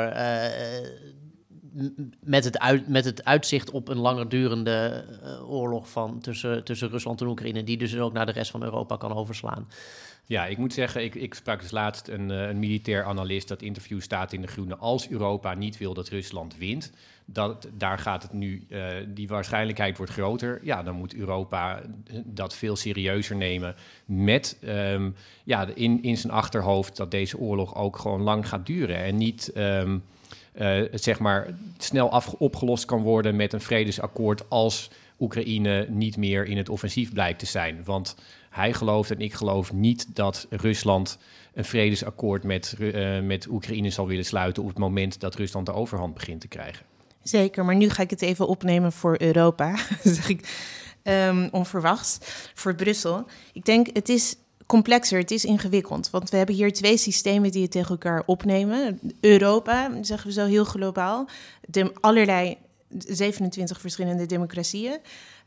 Met, 2.21 2.45
het 2.45 2.59
uit, 2.59 2.89
met 2.89 3.05
het 3.05 3.25
uitzicht 3.25 3.71
op 3.71 3.89
een 3.89 3.99
langer 3.99 4.29
durende 4.29 5.05
oorlog 5.47 5.91
van 5.91 6.21
tussen, 6.21 6.65
tussen 6.65 6.89
Rusland 6.89 7.21
en 7.21 7.27
Oekraïne, 7.27 7.65
die 7.65 7.77
dus 7.77 7.99
ook 7.99 8.13
naar 8.13 8.27
de 8.27 8.33
rest 8.33 8.51
van 8.51 8.63
Europa 8.63 8.97
kan 8.97 9.13
overslaan. 9.13 9.67
Ja, 10.27 10.47
ik 10.47 10.59
moet 10.59 10.73
zeggen, 10.73 11.05
ik, 11.05 11.15
ik 11.15 11.35
sprak 11.35 11.61
dus 11.61 11.71
laatst 11.71 12.09
een, 12.09 12.31
uh, 12.31 12.49
een 12.49 12.59
militair 12.59 13.05
analist. 13.05 13.49
Dat 13.49 13.63
interview 13.63 14.01
staat 14.01 14.33
in 14.33 14.41
de 14.41 14.47
groene. 14.47 14.77
Als 14.77 15.09
Europa 15.09 15.55
niet 15.55 15.79
wil 15.79 15.95
dat 15.95 16.09
Rusland 16.09 16.57
wint, 16.57 16.93
dat, 17.25 17.69
daar 17.77 17.99
gaat 17.99 18.23
het 18.23 18.33
nu, 18.33 18.67
uh, 18.69 18.87
die 19.09 19.29
waarschijnlijkheid 19.29 19.97
wordt 19.97 20.13
groter. 20.13 20.61
Ja, 20.63 20.83
dan 20.83 20.95
moet 20.95 21.15
Europa 21.15 21.83
dat 22.25 22.55
veel 22.55 22.77
serieuzer 22.77 23.37
nemen. 23.37 23.75
Met 24.05 24.59
um, 24.65 25.15
ja, 25.45 25.67
in, 25.75 26.03
in 26.03 26.17
zijn 26.17 26.33
achterhoofd 26.33 26.97
dat 26.97 27.11
deze 27.11 27.39
oorlog 27.39 27.75
ook 27.75 27.97
gewoon 27.97 28.21
lang 28.21 28.49
gaat 28.49 28.67
duren. 28.67 28.97
En 28.97 29.17
niet. 29.17 29.51
Uh, 29.55 29.95
zeg 30.93 31.19
maar 31.19 31.55
snel 31.79 32.11
af, 32.11 32.35
opgelost 32.39 32.85
kan 32.85 33.03
worden 33.03 33.37
met 33.37 33.53
een 33.53 33.61
vredesakkoord 33.61 34.51
als 34.51 34.91
Oekraïne 35.19 35.87
niet 35.89 36.17
meer 36.17 36.45
in 36.45 36.57
het 36.57 36.69
offensief 36.69 37.13
blijkt 37.13 37.39
te 37.39 37.47
zijn. 37.47 37.85
Want 37.85 38.17
hij 38.51 38.73
gelooft 38.73 39.11
en 39.11 39.21
ik 39.21 39.35
geloof 39.35 39.73
niet 39.73 40.17
dat 40.17 40.47
Rusland 40.51 41.19
een 41.55 41.65
vredesakkoord 41.65 42.45
met, 42.45 42.77
uh, 42.79 43.21
met 43.21 43.47
Oekraïne 43.49 43.91
zal 43.91 44.07
willen 44.07 44.25
sluiten 44.25 44.63
op 44.63 44.69
het 44.69 44.79
moment 44.79 45.21
dat 45.21 45.35
Rusland 45.35 45.67
de 45.67 45.73
overhand 45.73 46.15
begint 46.15 46.41
te 46.41 46.49
krijgen. 46.49 46.87
Zeker, 47.23 47.65
maar 47.65 47.77
nu 47.77 47.91
ga 47.91 48.03
ik 48.03 48.11
het 48.11 48.23
even 48.23 48.49
opnemen 48.49 48.93
voor 48.93 49.17
Europa, 49.21 49.77
zeg 50.03 50.29
ik 50.29 50.73
um, 51.03 51.49
onverwachts, 51.51 52.19
voor 52.55 52.75
Brussel. 52.75 53.27
Ik 53.53 53.65
denk, 53.65 53.89
het 53.93 54.09
is 54.09 54.37
complexer, 54.67 55.19
het 55.19 55.31
is 55.31 55.45
ingewikkeld. 55.45 56.11
Want 56.11 56.31
we 56.31 56.37
hebben 56.37 56.55
hier 56.55 56.73
twee 56.73 56.97
systemen 56.97 57.51
die 57.51 57.63
het 57.63 57.71
tegen 57.71 57.91
elkaar 57.91 58.23
opnemen. 58.27 59.01
Europa, 59.21 59.91
zeggen 60.01 60.27
we 60.27 60.33
zo 60.33 60.47
heel 60.47 60.65
globaal, 60.65 61.29
de 61.69 61.93
allerlei 62.01 62.57
27 62.99 63.81
verschillende 63.81 64.27
democratieën. 64.27 64.99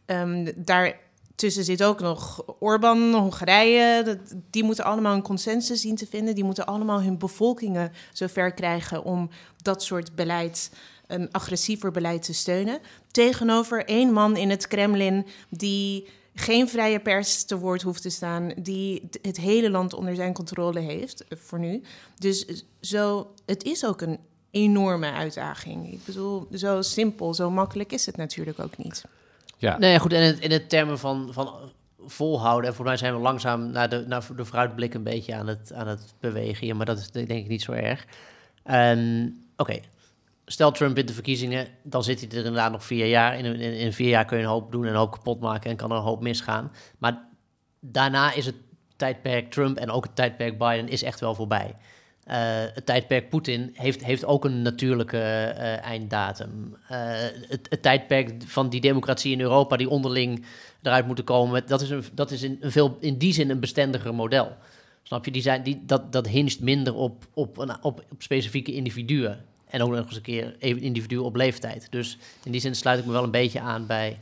Um, 0.05 0.47
daar 0.55 0.99
tussen 1.37 1.63
zit 1.63 1.83
ook 1.83 1.99
nog 1.99 2.43
Orbán, 2.59 3.13
Hongarije. 3.13 4.19
Die 4.49 4.63
moeten 4.63 4.85
allemaal 4.85 5.15
een 5.15 5.21
consensus 5.21 5.81
zien 5.81 5.95
te 5.95 6.07
vinden. 6.07 6.35
Die 6.35 6.43
moeten 6.43 6.65
allemaal 6.65 7.01
hun 7.01 7.17
bevolkingen 7.17 7.91
zover 8.13 8.53
krijgen 8.53 9.03
om 9.03 9.29
dat 9.61 9.83
soort 9.83 10.15
beleid, 10.15 10.71
een 11.07 11.31
agressiever 11.31 11.91
beleid 11.91 12.23
te 12.23 12.33
steunen. 12.33 12.79
Tegenover 13.11 13.85
één 13.85 14.13
man 14.13 14.37
in 14.37 14.49
het 14.49 14.67
Kremlin 14.67 15.25
die 15.49 16.07
geen 16.39 16.69
vrije 16.69 16.99
pers 16.99 17.43
te 17.43 17.57
woord 17.57 17.81
hoeft 17.81 18.01
te 18.01 18.09
staan, 18.09 18.51
die 18.57 19.09
het 19.21 19.37
hele 19.37 19.69
land 19.69 19.93
onder 19.93 20.15
zijn 20.15 20.33
controle 20.33 20.79
heeft 20.79 21.25
voor 21.29 21.59
nu. 21.59 21.81
Dus 22.17 22.63
zo, 22.81 23.33
het 23.45 23.63
is 23.63 23.85
ook 23.85 24.01
een 24.01 24.19
enorme 24.51 25.11
uitdaging. 25.11 25.91
Ik 25.91 26.05
bedoel, 26.05 26.47
zo 26.53 26.81
simpel, 26.81 27.33
zo 27.33 27.49
makkelijk 27.49 27.91
is 27.91 28.05
het 28.05 28.17
natuurlijk 28.17 28.59
ook 28.59 28.77
niet. 28.77 29.05
Ja. 29.57 29.77
Nee, 29.77 29.99
goed. 29.99 30.13
En 30.13 30.21
in, 30.21 30.41
in 30.41 30.51
het 30.51 30.69
termen 30.69 30.99
van, 30.99 31.29
van 31.31 31.71
volhouden. 32.05 32.69
En 32.69 32.75
voor 32.75 32.85
mij 32.85 32.97
zijn 32.97 33.13
we 33.13 33.19
langzaam 33.19 33.71
naar 33.71 33.89
de, 33.89 34.03
naar 34.07 34.27
de 34.35 34.45
vooruitblik 34.45 34.93
een 34.93 35.03
beetje 35.03 35.35
aan 35.35 35.47
het, 35.47 35.73
aan 35.73 35.87
het 35.87 36.13
bewegen. 36.19 36.67
Ja, 36.67 36.75
maar 36.75 36.85
dat 36.85 36.97
is 36.97 37.11
denk 37.11 37.29
ik 37.29 37.47
niet 37.47 37.61
zo 37.61 37.71
erg. 37.71 38.05
Um, 38.71 39.45
Oké. 39.57 39.71
Okay. 39.71 39.83
Stel 40.49 40.71
Trump 40.71 40.95
wint 40.95 41.07
de 41.07 41.13
verkiezingen, 41.13 41.67
dan 41.83 42.03
zit 42.03 42.19
hij 42.19 42.29
er 42.29 42.35
inderdaad 42.35 42.71
nog 42.71 42.85
vier 42.85 43.05
jaar. 43.05 43.37
In, 43.37 43.45
in, 43.45 43.59
in 43.59 43.93
vier 43.93 44.09
jaar 44.09 44.25
kun 44.25 44.37
je 44.37 44.43
een 44.43 44.49
hoop 44.49 44.71
doen 44.71 44.83
en 44.83 44.89
een 44.89 44.95
hoop 44.95 45.11
kapot 45.11 45.39
maken 45.39 45.69
en 45.69 45.75
kan 45.75 45.91
er 45.91 45.97
een 45.97 46.03
hoop 46.03 46.21
misgaan. 46.21 46.71
Maar 46.97 47.27
daarna 47.79 48.33
is 48.33 48.45
het 48.45 48.55
tijdperk 48.95 49.51
Trump 49.51 49.77
en 49.77 49.91
ook 49.91 50.03
het 50.03 50.15
tijdperk 50.15 50.57
Biden 50.57 50.89
is 50.89 51.03
echt 51.03 51.19
wel 51.19 51.35
voorbij. 51.35 51.75
Uh, 52.27 52.33
het 52.73 52.85
tijdperk 52.85 53.29
Poetin 53.29 53.69
heeft, 53.73 54.03
heeft 54.03 54.25
ook 54.25 54.45
een 54.45 54.61
natuurlijke 54.61 55.17
uh, 55.17 55.83
einddatum. 55.83 56.77
Uh, 56.91 56.97
het, 57.47 57.67
het, 57.69 57.81
tijdperk 57.81 58.33
van 58.45 58.69
die 58.69 58.81
democratie 58.81 59.31
in 59.31 59.41
Europa, 59.41 59.77
die 59.77 59.89
onderling 59.89 60.45
eruit 60.81 61.05
moeten 61.05 61.25
komen, 61.25 61.67
dat 61.67 61.81
is, 61.81 61.89
een, 61.89 62.03
dat 62.13 62.31
is 62.31 62.43
in, 62.43 62.57
een 62.61 62.71
veel, 62.71 62.97
in 62.99 63.17
die 63.17 63.33
zin 63.33 63.49
een 63.49 63.59
bestendiger 63.59 64.15
model. 64.15 64.55
Snap 65.03 65.25
je? 65.25 65.31
Die 65.31 65.41
zijn, 65.41 65.63
die, 65.63 65.83
dat, 65.85 66.11
dat 66.11 66.27
hinst 66.27 66.61
minder 66.61 66.95
op, 66.95 67.25
op, 67.33 67.77
op 67.81 68.03
specifieke 68.17 68.73
individuen. 68.73 69.45
En 69.69 69.81
ook 69.81 69.89
nog 69.89 70.05
eens 70.05 70.15
een 70.15 70.21
keer 70.21 70.55
even 70.59 70.81
individuen 70.81 71.23
op 71.23 71.35
leeftijd. 71.35 71.87
Dus 71.89 72.17
in 72.43 72.51
die 72.51 72.61
zin 72.61 72.75
sluit 72.75 72.99
ik 72.99 73.05
me 73.05 73.11
wel 73.11 73.23
een 73.23 73.31
beetje 73.31 73.59
aan 73.59 73.85
bij 73.85 74.19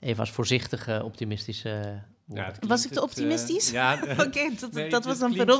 Eva's 0.00 0.30
voorzichtige, 0.30 1.00
optimistische 1.04 2.02
ja, 2.34 2.52
was 2.66 2.86
ik 2.86 2.92
te 2.92 3.02
optimistisch? 3.02 3.68
Uh, 3.68 3.72
ja, 3.72 3.98
Oké, 4.26 4.50
dat, 4.60 4.90
dat 4.90 5.04
was 5.04 5.18
dan 5.18 5.34
per 5.34 5.48
uh, 5.48 5.56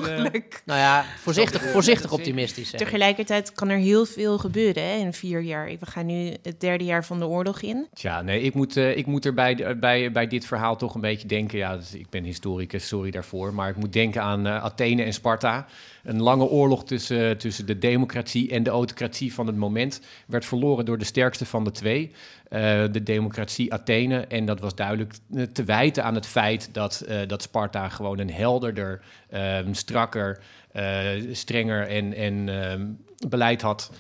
nou 0.65 0.79
ja, 0.81 1.05
voorzichtig, 1.19 1.63
voorzichtig 1.63 2.13
optimistisch. 2.13 2.71
Tegelijkertijd 2.71 3.53
kan 3.53 3.69
er 3.69 3.79
heel 3.79 4.07
veel 4.07 4.39
gebeuren 4.39 4.83
hè, 4.83 4.97
in 4.97 5.13
vier 5.13 5.41
jaar. 5.41 5.67
We 5.67 5.87
gaan 5.87 6.07
nu 6.07 6.37
het 6.43 6.61
derde 6.61 6.85
jaar 6.85 7.05
van 7.05 7.19
de 7.19 7.27
oorlog 7.27 7.61
in. 7.61 7.87
Tja, 7.95 8.23
nee, 8.23 8.41
ik 8.41 8.55
moet, 8.55 8.77
uh, 8.77 8.97
ik 8.97 9.07
moet 9.07 9.25
er 9.25 9.35
bij, 9.35 9.79
bij, 9.79 10.13
bij 10.13 10.27
dit 10.27 10.47
verhaal 10.47 10.77
toch 10.77 10.95
een 10.95 11.01
beetje 11.01 11.29
denken. 11.29 11.59
Ja, 11.59 11.77
dus 11.77 11.95
ik 11.95 12.11
ben 12.11 12.25
historicus, 12.25 12.89
sorry 12.89 13.11
daarvoor. 13.11 13.55
Maar 13.55 13.69
ik 13.69 13.77
moet 13.77 13.93
denken 13.93 14.23
aan 14.23 14.49
Athene 14.49 15.03
en 15.03 15.13
Sparta. 15.13 15.67
Een 16.03 16.23
lange 16.23 16.45
oorlog 16.45 16.85
tussen, 16.85 17.39
tussen 17.39 17.67
de 17.67 17.79
democratie 17.79 18.51
en 18.51 18.63
de 18.63 18.71
autocratie 18.71 19.35
van 19.35 19.47
het 19.47 19.57
moment 19.57 20.01
werd 20.27 20.45
verloren 20.45 20.85
door 20.85 20.99
de 20.99 21.05
sterkste 21.05 21.47
van 21.47 21.65
de 21.65 21.71
twee. 21.71 22.13
Eh, 22.53 22.83
de 22.91 23.03
democratie 23.03 23.73
Athene. 23.73 24.27
En 24.27 24.47
dat 24.47 24.61
was 24.61 24.75
duidelijk 24.75 25.15
te 25.53 25.65
wijten 25.65 26.05
aan 26.05 26.15
het 26.15 26.27
feit 26.27 26.62
dat, 26.73 27.05
uh, 27.09 27.21
dat 27.27 27.43
Sparta 27.43 27.89
gewoon 27.89 28.19
een 28.19 28.31
helderder, 28.31 29.01
um, 29.35 29.75
strakker, 29.75 30.39
uh, 30.77 31.09
strenger 31.33 31.89
en, 31.89 32.15
en 32.15 32.49
um, 32.49 32.99
beleid 33.29 33.63
had 33.63 33.93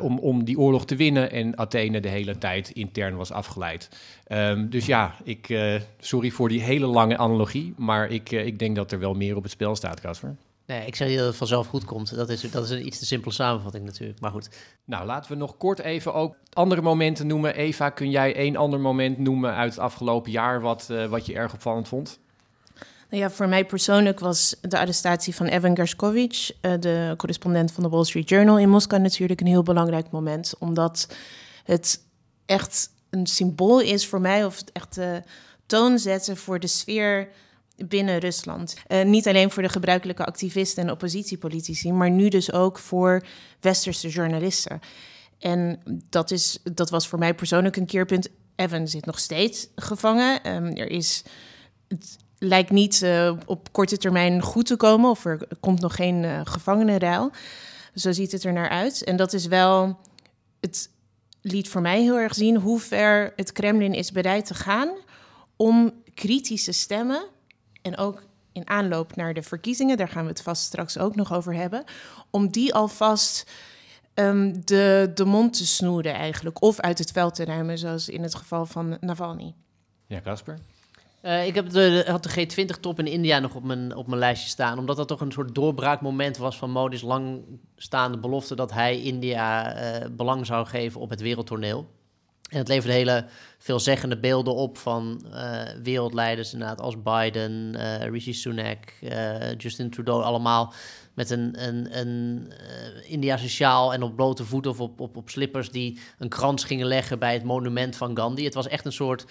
om, 0.00 0.18
om 0.18 0.44
die 0.44 0.58
oorlog 0.58 0.86
te 0.86 0.96
winnen. 0.96 1.30
En 1.30 1.58
Athene 1.58 2.00
de 2.00 2.08
hele 2.08 2.38
tijd 2.38 2.70
intern 2.70 3.16
was 3.16 3.32
afgeleid. 3.32 3.88
Um, 4.28 4.70
dus 4.70 4.86
ja, 4.86 5.14
ik, 5.24 5.58
sorry 5.98 6.30
voor 6.30 6.48
die 6.48 6.62
hele 6.62 6.86
lange 6.86 7.16
analogie, 7.16 7.74
maar 7.76 8.10
ik, 8.10 8.30
ik 8.30 8.58
denk 8.58 8.76
dat 8.76 8.92
er 8.92 8.98
wel 8.98 9.14
meer 9.14 9.36
op 9.36 9.42
het 9.42 9.52
spel 9.52 9.76
staat, 9.76 10.00
Casper. 10.00 10.36
Nee, 10.68 10.86
ik 10.86 10.96
zeg 10.96 11.08
niet 11.08 11.16
dat 11.18 11.26
het 11.26 11.36
vanzelf 11.36 11.66
goed 11.66 11.84
komt. 11.84 12.14
Dat 12.14 12.28
is, 12.28 12.40
dat 12.40 12.64
is 12.64 12.70
een 12.70 12.86
iets 12.86 12.98
te 12.98 13.06
simpele 13.06 13.34
samenvatting 13.34 13.84
natuurlijk, 13.84 14.20
maar 14.20 14.30
goed. 14.30 14.48
Nou, 14.84 15.06
laten 15.06 15.30
we 15.30 15.36
nog 15.36 15.56
kort 15.56 15.78
even 15.78 16.14
ook 16.14 16.36
andere 16.52 16.82
momenten 16.82 17.26
noemen. 17.26 17.54
Eva, 17.54 17.90
kun 17.90 18.10
jij 18.10 18.34
één 18.34 18.56
ander 18.56 18.80
moment 18.80 19.18
noemen 19.18 19.54
uit 19.54 19.70
het 19.70 19.80
afgelopen 19.80 20.30
jaar 20.30 20.60
wat, 20.60 20.88
uh, 20.90 21.06
wat 21.06 21.26
je 21.26 21.34
erg 21.34 21.52
opvallend 21.52 21.88
vond? 21.88 22.18
Nou 23.10 23.22
ja, 23.22 23.30
voor 23.30 23.48
mij 23.48 23.64
persoonlijk 23.64 24.20
was 24.20 24.56
de 24.60 24.78
arrestatie 24.78 25.34
van 25.34 25.46
Evan 25.46 25.76
Gershkovich, 25.76 26.52
uh, 26.62 26.72
de 26.80 27.14
correspondent 27.16 27.72
van 27.72 27.82
de 27.82 27.88
Wall 27.88 28.04
Street 28.04 28.28
Journal 28.28 28.58
in 28.58 28.68
Moskou, 28.68 29.02
natuurlijk 29.02 29.40
een 29.40 29.46
heel 29.46 29.62
belangrijk 29.62 30.10
moment. 30.10 30.54
Omdat 30.58 31.08
het 31.64 32.02
echt 32.46 32.90
een 33.10 33.26
symbool 33.26 33.80
is 33.80 34.06
voor 34.06 34.20
mij, 34.20 34.44
of 34.44 34.58
het 34.58 34.72
echt 34.72 34.94
de 34.94 35.22
toon 35.66 35.98
zetten 35.98 36.36
voor 36.36 36.60
de 36.60 36.66
sfeer 36.66 37.28
binnen 37.86 38.18
Rusland. 38.18 38.76
Uh, 38.88 39.04
niet 39.04 39.28
alleen 39.28 39.50
voor 39.50 39.62
de 39.62 39.68
gebruikelijke 39.68 40.24
activisten 40.24 40.82
en 40.82 40.90
oppositiepolitici, 40.90 41.92
maar 41.92 42.10
nu 42.10 42.28
dus 42.28 42.52
ook 42.52 42.78
voor 42.78 43.24
westerse 43.60 44.08
journalisten. 44.08 44.80
En 45.38 45.80
dat, 46.10 46.30
is, 46.30 46.58
dat 46.72 46.90
was 46.90 47.08
voor 47.08 47.18
mij 47.18 47.34
persoonlijk 47.34 47.76
een 47.76 47.86
keerpunt. 47.86 48.28
Evan 48.56 48.88
zit 48.88 49.06
nog 49.06 49.18
steeds 49.18 49.68
gevangen. 49.74 50.54
Um, 50.54 50.76
er 50.76 50.90
is, 50.90 51.22
het 51.88 52.16
lijkt 52.38 52.70
niet 52.70 53.02
uh, 53.02 53.36
op 53.46 53.72
korte 53.72 53.96
termijn 53.96 54.42
goed 54.42 54.66
te 54.66 54.76
komen, 54.76 55.10
of 55.10 55.24
er 55.24 55.48
komt 55.60 55.80
nog 55.80 55.94
geen 55.94 56.24
uh. 56.24 57.24
Zo 57.94 58.12
ziet 58.12 58.32
het 58.32 58.44
er 58.44 58.52
naar 58.52 58.68
uit. 58.68 59.04
En 59.04 59.16
dat 59.16 59.32
is 59.32 59.46
wel, 59.46 59.98
het 60.60 60.90
liet 61.40 61.68
voor 61.68 61.80
mij 61.80 62.02
heel 62.02 62.18
erg 62.18 62.34
zien 62.34 62.56
hoe 62.56 62.80
ver 62.80 63.32
het 63.36 63.52
Kremlin 63.52 63.94
is 63.94 64.12
bereid 64.12 64.46
te 64.46 64.54
gaan 64.54 64.88
om 65.56 65.92
kritische 66.14 66.72
stemmen 66.72 67.26
en 67.92 67.98
ook 67.98 68.22
in 68.52 68.68
aanloop 68.68 69.16
naar 69.16 69.34
de 69.34 69.42
verkiezingen, 69.42 69.96
daar 69.96 70.08
gaan 70.08 70.22
we 70.22 70.28
het 70.28 70.42
vast 70.42 70.62
straks 70.62 70.98
ook 70.98 71.14
nog 71.14 71.32
over 71.32 71.54
hebben, 71.54 71.84
om 72.30 72.50
die 72.50 72.74
alvast 72.74 73.50
um, 74.14 74.64
de, 74.64 75.10
de 75.14 75.24
mond 75.24 75.56
te 75.56 75.66
snoeren 75.66 76.14
eigenlijk, 76.14 76.62
of 76.62 76.80
uit 76.80 76.98
het 76.98 77.10
veld 77.10 77.34
te 77.34 77.44
ruimen, 77.44 77.78
zoals 77.78 78.08
in 78.08 78.22
het 78.22 78.34
geval 78.34 78.66
van 78.66 78.96
Navalny. 79.00 79.54
Ja, 80.06 80.20
Casper? 80.20 80.58
Uh, 81.22 81.46
ik 81.46 81.54
heb 81.54 81.70
de, 81.70 82.04
had 82.06 82.22
de 82.22 82.46
G20-top 82.46 82.98
in 82.98 83.06
India 83.06 83.38
nog 83.38 83.54
op 83.54 83.64
mijn, 83.64 83.96
op 83.96 84.06
mijn 84.06 84.18
lijstje 84.18 84.48
staan. 84.48 84.78
Omdat 84.78 84.96
dat 84.96 85.08
toch 85.08 85.20
een 85.20 85.32
soort 85.32 85.54
doorbraakmoment 85.54 86.36
was 86.36 86.58
van 86.58 86.70
Modi's 86.70 87.02
langstaande 87.02 88.18
belofte 88.18 88.54
dat 88.54 88.72
hij 88.72 89.02
India 89.02 89.76
uh, 89.76 90.06
belang 90.10 90.46
zou 90.46 90.66
geven 90.66 91.00
op 91.00 91.10
het 91.10 91.20
wereldtoneel. 91.20 91.86
En 92.48 92.58
het 92.58 92.68
leverde 92.68 92.94
hele 92.94 93.24
veelzeggende 93.58 94.18
beelden 94.18 94.54
op 94.54 94.78
van 94.78 95.22
uh, 95.32 95.62
wereldleiders 95.82 96.52
inderdaad 96.52 96.80
als 96.80 97.02
Biden, 97.02 97.74
uh, 97.74 98.06
Rishi 98.06 98.32
Sunak, 98.34 98.78
uh, 99.02 99.54
Justin 99.56 99.90
Trudeau, 99.90 100.22
allemaal 100.22 100.72
met 101.14 101.30
een, 101.30 101.66
een, 101.66 101.98
een 101.98 102.52
Indiase 103.06 103.48
sjaal 103.48 103.92
en 103.92 104.02
op 104.02 104.16
blote 104.16 104.44
voeten 104.44 104.70
of 104.70 104.80
op, 104.80 105.00
op, 105.00 105.16
op 105.16 105.30
slippers 105.30 105.70
die 105.70 105.98
een 106.18 106.28
krans 106.28 106.64
gingen 106.64 106.86
leggen 106.86 107.18
bij 107.18 107.32
het 107.32 107.44
monument 107.44 107.96
van 107.96 108.16
Gandhi. 108.16 108.44
Het 108.44 108.54
was 108.54 108.68
echt 108.68 108.84
een 108.84 108.92
soort 108.92 109.24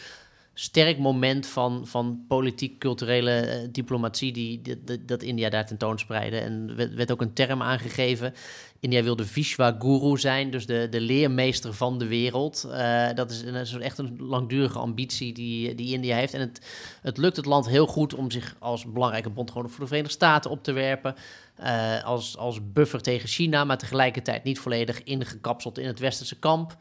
sterk 0.60 0.98
moment 0.98 1.48
van, 1.48 1.88
van 1.88 2.26
politiek-culturele 2.28 3.68
diplomatie 3.72 4.32
die, 4.32 4.62
dat 5.06 5.24
India 5.24 5.50
daar 5.50 5.66
tentoonspreidde. 5.66 6.38
En 6.38 6.76
werd, 6.76 6.94
werd 6.94 7.12
ook 7.12 7.22
een 7.22 7.34
term 7.34 7.62
aangegeven 7.62 8.34
India 8.80 9.04
wilde 9.04 9.26
Vishwa-guru 9.26 10.18
zijn, 10.18 10.52
dus 10.52 10.66
de, 10.66 10.88
de 10.90 11.02
leermeester 11.02 11.74
van 11.74 11.98
de 11.98 12.08
wereld. 12.08 12.68
Uh, 12.68 13.08
dat 13.14 13.32
is, 13.32 13.42
een, 13.42 13.82
echt 13.82 13.98
een 13.98 14.16
langdurige 14.20 14.80
ambitie 14.80 15.34
die, 15.34 15.76
die 15.76 15.94
India 15.94 16.16
heeft. 16.16 16.34
En 16.34 16.40
het, 16.40 16.62
het 17.02 17.18
lukt 17.18 17.36
het 17.36 17.46
land 17.46 17.68
heel 17.68 17.88
goed 17.88 18.14
om 18.14 18.32
zich 18.32 18.56
als 18.60 18.92
belangrijke 18.92 19.30
bondgenoot 19.30 19.72
voor 19.72 19.80
de 19.80 19.88
Verenigde 19.88 20.14
Staten 20.14 20.52
op 20.52 20.64
te 20.64 20.72
werpen. 20.72 21.16
Uh, 21.60 22.04
als, 22.04 22.38
als 22.38 22.72
buffer 22.72 23.02
tegen 23.02 23.30
China, 23.30 23.64
maar 23.64 23.78
tegelijkertijd 23.78 24.44
niet 24.44 24.60
volledig 24.60 25.04
ingekapseld 25.04 25.78
in 25.78 25.88
het 25.88 26.00
westerse 26.00 26.40
kamp. 26.40 26.78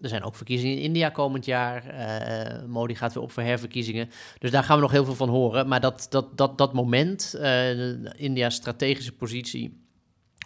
Er 0.00 0.08
zijn 0.08 0.22
ook 0.22 0.34
verkiezingen 0.34 0.76
in 0.76 0.82
India 0.82 1.08
komend 1.08 1.44
jaar. 1.44 1.84
Uh, 1.86 2.68
Modi 2.68 2.94
gaat 2.94 3.12
weer 3.12 3.22
op 3.22 3.32
voor 3.32 3.42
herverkiezingen. 3.42 4.10
Dus 4.38 4.50
daar 4.50 4.62
gaan 4.62 4.76
we 4.76 4.82
nog 4.82 4.90
heel 4.90 5.04
veel 5.04 5.14
van 5.14 5.28
horen. 5.28 5.68
Maar 5.68 5.80
dat, 5.80 6.06
dat, 6.10 6.36
dat, 6.38 6.58
dat 6.58 6.72
moment, 6.72 7.34
uh, 7.38 8.20
India's 8.20 8.54
strategische 8.54 9.12
positie 9.12 9.84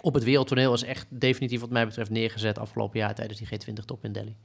op 0.01 0.15
het 0.15 0.25
wereldtoneel 0.25 0.73
is 0.73 0.83
echt 0.83 1.07
definitief 1.09 1.61
wat 1.61 1.71
mij 1.71 1.87
betreft 1.87 2.11
neergezet 2.11 2.59
afgelopen 2.59 2.99
jaar 2.99 3.15
tijdens 3.15 3.39
die 3.39 3.49
G20-top 3.49 4.05
in 4.05 4.13
Delhi. 4.13 4.37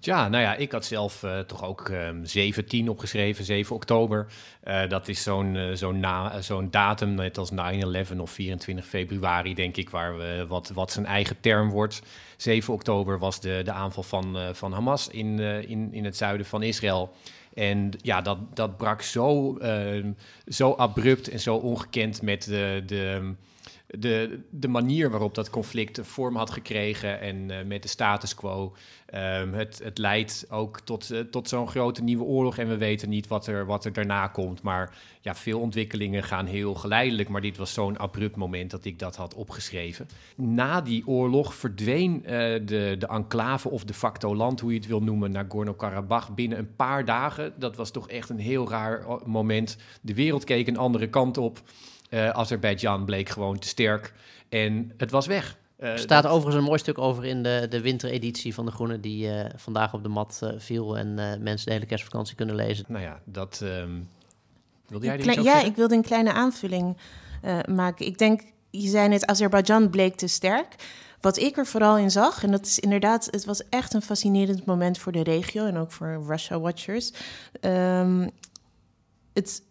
Ja, 0.00 0.28
nou 0.28 0.42
ja, 0.42 0.54
ik 0.54 0.72
had 0.72 0.84
zelf 0.84 1.22
uh, 1.22 1.38
toch 1.38 1.64
ook 1.64 1.88
um, 1.88 2.24
17 2.24 2.88
opgeschreven, 2.88 3.44
7 3.44 3.74
oktober. 3.74 4.26
Uh, 4.64 4.88
dat 4.88 5.08
is 5.08 5.22
zo'n 5.22 5.70
zo'n 5.72 6.04
zo'n 6.40 6.70
datum, 6.70 7.14
net 7.14 7.38
als 7.38 7.50
9-11 7.50 8.16
of 8.16 8.30
24 8.30 8.86
februari, 8.86 9.54
denk 9.54 9.76
ik, 9.76 9.90
waar 9.90 10.16
we, 10.16 10.44
wat, 10.48 10.70
wat 10.74 10.92
zijn 10.92 11.06
eigen 11.06 11.40
term 11.40 11.70
wordt. 11.70 12.02
7 12.36 12.74
oktober 12.74 13.18
was 13.18 13.40
de, 13.40 13.60
de 13.64 13.72
aanval 13.72 14.02
van, 14.02 14.36
van 14.52 14.72
Hamas 14.72 15.08
in, 15.08 15.38
in, 15.68 15.92
in 15.92 16.04
het 16.04 16.16
zuiden 16.16 16.46
van 16.46 16.62
Israël. 16.62 17.12
En 17.56 17.90
ja, 18.02 18.20
dat, 18.20 18.38
dat 18.54 18.76
brak 18.76 19.02
zo, 19.02 19.56
ehm, 19.56 20.12
zo 20.48 20.72
abrupt 20.72 21.28
en 21.28 21.40
zo 21.40 21.56
ongekend 21.56 22.22
met 22.22 22.44
de. 22.44 22.82
de 22.86 23.34
de, 23.86 24.40
de 24.50 24.68
manier 24.68 25.10
waarop 25.10 25.34
dat 25.34 25.50
conflict 25.50 26.00
vorm 26.02 26.36
had 26.36 26.50
gekregen 26.50 27.20
en 27.20 27.36
uh, 27.36 27.56
met 27.66 27.82
de 27.82 27.88
status 27.88 28.34
quo. 28.34 28.74
Um, 29.14 29.54
het, 29.54 29.80
het 29.84 29.98
leidt 29.98 30.46
ook 30.50 30.80
tot, 30.80 31.12
uh, 31.12 31.20
tot 31.20 31.48
zo'n 31.48 31.68
grote 31.68 32.02
nieuwe 32.02 32.24
oorlog 32.24 32.58
en 32.58 32.68
we 32.68 32.76
weten 32.76 33.08
niet 33.08 33.26
wat 33.26 33.46
er, 33.46 33.66
wat 33.66 33.84
er 33.84 33.92
daarna 33.92 34.26
komt. 34.26 34.62
Maar 34.62 34.96
ja, 35.20 35.34
veel 35.34 35.60
ontwikkelingen 35.60 36.22
gaan 36.22 36.46
heel 36.46 36.74
geleidelijk, 36.74 37.28
maar 37.28 37.40
dit 37.40 37.56
was 37.56 37.72
zo'n 37.72 37.98
abrupt 37.98 38.36
moment 38.36 38.70
dat 38.70 38.84
ik 38.84 38.98
dat 38.98 39.16
had 39.16 39.34
opgeschreven. 39.34 40.08
Na 40.36 40.80
die 40.80 41.06
oorlog 41.06 41.54
verdween 41.54 42.22
uh, 42.22 42.30
de, 42.30 42.96
de 42.98 43.06
enclave 43.08 43.70
of 43.70 43.84
de 43.84 43.94
facto 43.94 44.36
land, 44.36 44.60
hoe 44.60 44.72
je 44.72 44.78
het 44.78 44.88
wil 44.88 45.02
noemen, 45.02 45.30
Nagorno-Karabakh 45.30 46.34
binnen 46.34 46.58
een 46.58 46.74
paar 46.76 47.04
dagen. 47.04 47.52
Dat 47.58 47.76
was 47.76 47.90
toch 47.90 48.08
echt 48.08 48.28
een 48.28 48.38
heel 48.38 48.68
raar 48.68 49.04
moment. 49.24 49.76
De 50.00 50.14
wereld 50.14 50.44
keek 50.44 50.66
een 50.66 50.76
andere 50.76 51.08
kant 51.08 51.38
op. 51.38 51.62
Uh, 52.10 52.28
Azerbeidzjan 52.28 53.04
bleek 53.04 53.28
gewoon 53.28 53.58
te 53.58 53.68
sterk 53.68 54.12
en 54.48 54.92
het 54.96 55.10
was 55.10 55.26
weg. 55.26 55.56
Uh, 55.78 55.88
er 55.88 55.98
staat 55.98 56.22
dat... 56.22 56.32
overigens 56.32 56.56
een 56.56 56.68
mooi 56.68 56.78
stuk 56.78 56.98
over 56.98 57.24
in 57.24 57.42
de, 57.42 57.66
de 57.68 57.80
wintereditie 57.80 58.54
van 58.54 58.64
De 58.64 58.72
Groene... 58.72 59.00
die 59.00 59.26
uh, 59.26 59.44
vandaag 59.56 59.94
op 59.94 60.02
de 60.02 60.08
mat 60.08 60.40
viel 60.56 60.98
en 60.98 61.14
mensen 61.42 61.66
de 61.66 61.72
hele 61.72 61.86
kerstvakantie 61.86 62.36
kunnen 62.36 62.54
lezen. 62.54 62.84
Nou 62.88 63.02
ja, 63.04 63.20
dat... 63.24 63.60
Um... 63.62 64.08
Wilde 64.86 65.06
jij 65.06 65.16
die 65.16 65.24
Klein, 65.24 65.42
Ja, 65.42 65.62
ik 65.62 65.76
wilde 65.76 65.94
een 65.94 66.02
kleine 66.02 66.32
aanvulling 66.32 66.96
maken. 67.68 68.06
Ik 68.06 68.18
denk, 68.18 68.42
je 68.70 68.88
zei 68.88 69.08
net, 69.08 69.26
Azerbeidzjan 69.26 69.90
bleek 69.90 70.14
te 70.14 70.26
sterk... 70.26 70.74
Wat 71.20 71.36
ik 71.36 71.56
er 71.56 71.66
vooral 71.66 71.98
in 71.98 72.10
zag, 72.10 72.42
en 72.42 72.50
dat 72.50 72.66
is 72.66 72.78
inderdaad, 72.78 73.28
het 73.30 73.44
was 73.44 73.68
echt 73.68 73.94
een 73.94 74.02
fascinerend 74.02 74.64
moment 74.64 74.98
voor 74.98 75.12
de 75.12 75.22
regio 75.22 75.66
en 75.66 75.76
ook 75.76 75.92
voor 75.92 76.24
Russia 76.26 76.60
Watchers. 76.60 77.12
Um, 77.60 78.30
het 79.32 79.62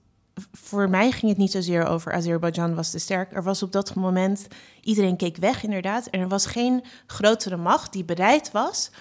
voor 0.51 0.89
mij 0.89 1.11
ging 1.11 1.31
het 1.31 1.37
niet 1.37 1.51
zozeer 1.51 1.85
over 1.85 2.13
Azerbeidzjan 2.13 2.75
was 2.75 2.91
te 2.91 2.99
sterk. 2.99 3.31
Er 3.31 3.43
was 3.43 3.63
op 3.63 3.71
dat 3.71 3.95
moment, 3.95 4.47
iedereen 4.81 5.17
keek 5.17 5.37
weg 5.37 5.63
inderdaad. 5.63 6.07
En 6.07 6.19
er 6.19 6.27
was 6.27 6.45
geen 6.45 6.83
grotere 7.07 7.57
macht 7.57 7.93
die 7.93 8.03
bereid 8.03 8.51
was 8.51 8.91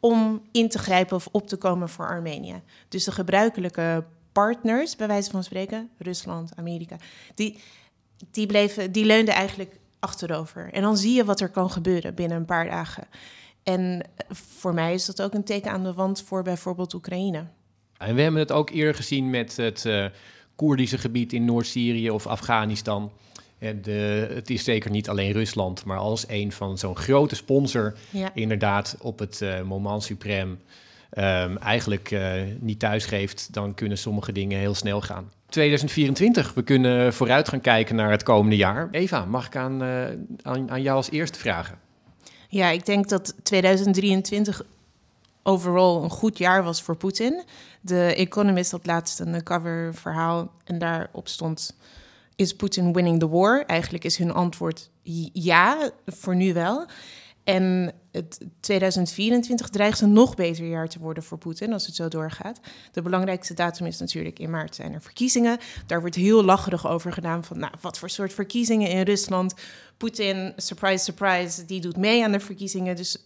om 0.00 0.42
in 0.52 0.68
te 0.68 0.78
grijpen 0.78 1.16
of 1.16 1.28
op 1.30 1.48
te 1.48 1.56
komen 1.56 1.88
voor 1.88 2.08
Armenië. 2.08 2.62
Dus 2.88 3.04
de 3.04 3.12
gebruikelijke 3.12 4.04
partners, 4.32 4.96
bij 4.96 5.06
wijze 5.06 5.30
van 5.30 5.44
spreken, 5.44 5.90
Rusland, 5.98 6.52
Amerika, 6.56 6.96
die, 7.34 7.60
die, 8.30 8.46
bleven, 8.46 8.92
die 8.92 9.04
leunden 9.04 9.34
eigenlijk 9.34 9.78
achterover. 9.98 10.72
En 10.72 10.82
dan 10.82 10.96
zie 10.96 11.14
je 11.14 11.24
wat 11.24 11.40
er 11.40 11.48
kan 11.48 11.70
gebeuren 11.70 12.14
binnen 12.14 12.36
een 12.36 12.44
paar 12.44 12.68
dagen. 12.68 13.04
En 13.62 14.02
voor 14.28 14.74
mij 14.74 14.94
is 14.94 15.06
dat 15.06 15.22
ook 15.22 15.34
een 15.34 15.44
teken 15.44 15.70
aan 15.70 15.84
de 15.84 15.94
wand 15.94 16.22
voor 16.22 16.42
bijvoorbeeld 16.42 16.94
Oekraïne. 16.94 17.46
En 17.96 18.14
we 18.14 18.22
hebben 18.22 18.40
het 18.40 18.52
ook 18.52 18.70
eerder 18.70 18.94
gezien 18.94 19.30
met 19.30 19.56
het 19.56 19.84
uh, 19.84 20.06
Koerdische 20.60 20.98
gebied 20.98 21.32
in 21.32 21.44
Noord-Syrië 21.44 22.10
of 22.10 22.26
Afghanistan. 22.26 23.10
En 23.58 23.82
de, 23.82 24.30
het 24.34 24.50
is 24.50 24.64
zeker 24.64 24.90
niet 24.90 25.08
alleen 25.08 25.32
Rusland, 25.32 25.84
maar 25.84 25.98
als 25.98 26.24
een 26.28 26.52
van 26.52 26.78
zo'n 26.78 26.96
grote 26.96 27.34
sponsor, 27.34 27.94
ja. 28.10 28.30
inderdaad 28.34 28.96
op 29.00 29.18
het 29.18 29.40
uh, 29.42 29.62
moment 29.62 30.02
suprem, 30.02 30.48
um, 31.18 31.58
eigenlijk 31.58 32.10
uh, 32.10 32.32
niet 32.58 32.78
thuisgeeft, 32.78 33.48
dan 33.52 33.74
kunnen 33.74 33.98
sommige 33.98 34.32
dingen 34.32 34.58
heel 34.58 34.74
snel 34.74 35.00
gaan. 35.00 35.32
2024, 35.48 36.54
we 36.54 36.62
kunnen 36.62 37.14
vooruit 37.14 37.48
gaan 37.48 37.60
kijken 37.60 37.96
naar 37.96 38.10
het 38.10 38.22
komende 38.22 38.56
jaar. 38.56 38.88
Eva, 38.90 39.24
mag 39.24 39.46
ik 39.46 39.56
aan, 39.56 39.82
uh, 39.82 40.04
aan, 40.42 40.70
aan 40.70 40.82
jou 40.82 40.96
als 40.96 41.10
eerste 41.10 41.38
vragen? 41.38 41.78
Ja, 42.48 42.68
ik 42.68 42.86
denk 42.86 43.08
dat 43.08 43.34
2023 43.42 44.62
overal 45.42 46.02
een 46.02 46.10
goed 46.10 46.38
jaar 46.38 46.64
was 46.64 46.82
voor 46.82 46.96
Poetin. 46.96 47.42
De 47.80 48.14
Economist 48.14 48.70
had 48.70 48.86
laatst 48.86 49.20
een 49.20 49.42
cover 49.42 49.94
verhaal 49.94 50.52
en 50.64 50.78
daarop 50.78 51.28
stond... 51.28 51.76
Is 52.36 52.54
Putin 52.54 52.92
winning 52.92 53.18
the 53.18 53.28
war? 53.28 53.64
Eigenlijk 53.66 54.04
is 54.04 54.16
hun 54.16 54.32
antwoord 54.32 54.90
ja, 55.32 55.90
voor 56.06 56.36
nu 56.36 56.52
wel. 56.52 56.86
En 57.44 57.92
het 58.12 58.40
2024 58.60 59.68
dreigt 59.68 60.00
een 60.00 60.12
nog 60.12 60.34
beter 60.34 60.68
jaar 60.68 60.88
te 60.88 60.98
worden 60.98 61.22
voor 61.22 61.38
Poetin 61.38 61.72
als 61.72 61.86
het 61.86 61.94
zo 61.94 62.08
doorgaat. 62.08 62.60
De 62.92 63.02
belangrijkste 63.02 63.54
datum 63.54 63.86
is 63.86 63.98
natuurlijk 63.98 64.38
in 64.38 64.50
maart 64.50 64.74
zijn 64.74 64.92
er 64.92 65.02
verkiezingen. 65.02 65.58
Daar 65.86 66.00
wordt 66.00 66.14
heel 66.14 66.44
lacherig 66.44 66.88
over 66.88 67.12
gedaan 67.12 67.44
van, 67.44 67.58
nou, 67.58 67.72
wat 67.80 67.98
voor 67.98 68.10
soort 68.10 68.32
verkiezingen 68.32 68.88
in 68.88 69.02
Rusland. 69.02 69.54
Poetin, 69.96 70.52
surprise, 70.56 71.04
surprise, 71.04 71.64
die 71.64 71.80
doet 71.80 71.96
mee 71.96 72.24
aan 72.24 72.32
de 72.32 72.40
verkiezingen. 72.40 72.96
Dus 72.96 73.16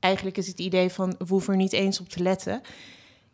eigenlijk 0.00 0.36
is 0.36 0.46
het 0.46 0.58
idee 0.58 0.90
van, 0.90 1.16
we 1.18 1.42
er 1.46 1.56
niet 1.56 1.72
eens 1.72 2.00
op 2.00 2.08
te 2.08 2.22
letten. 2.22 2.60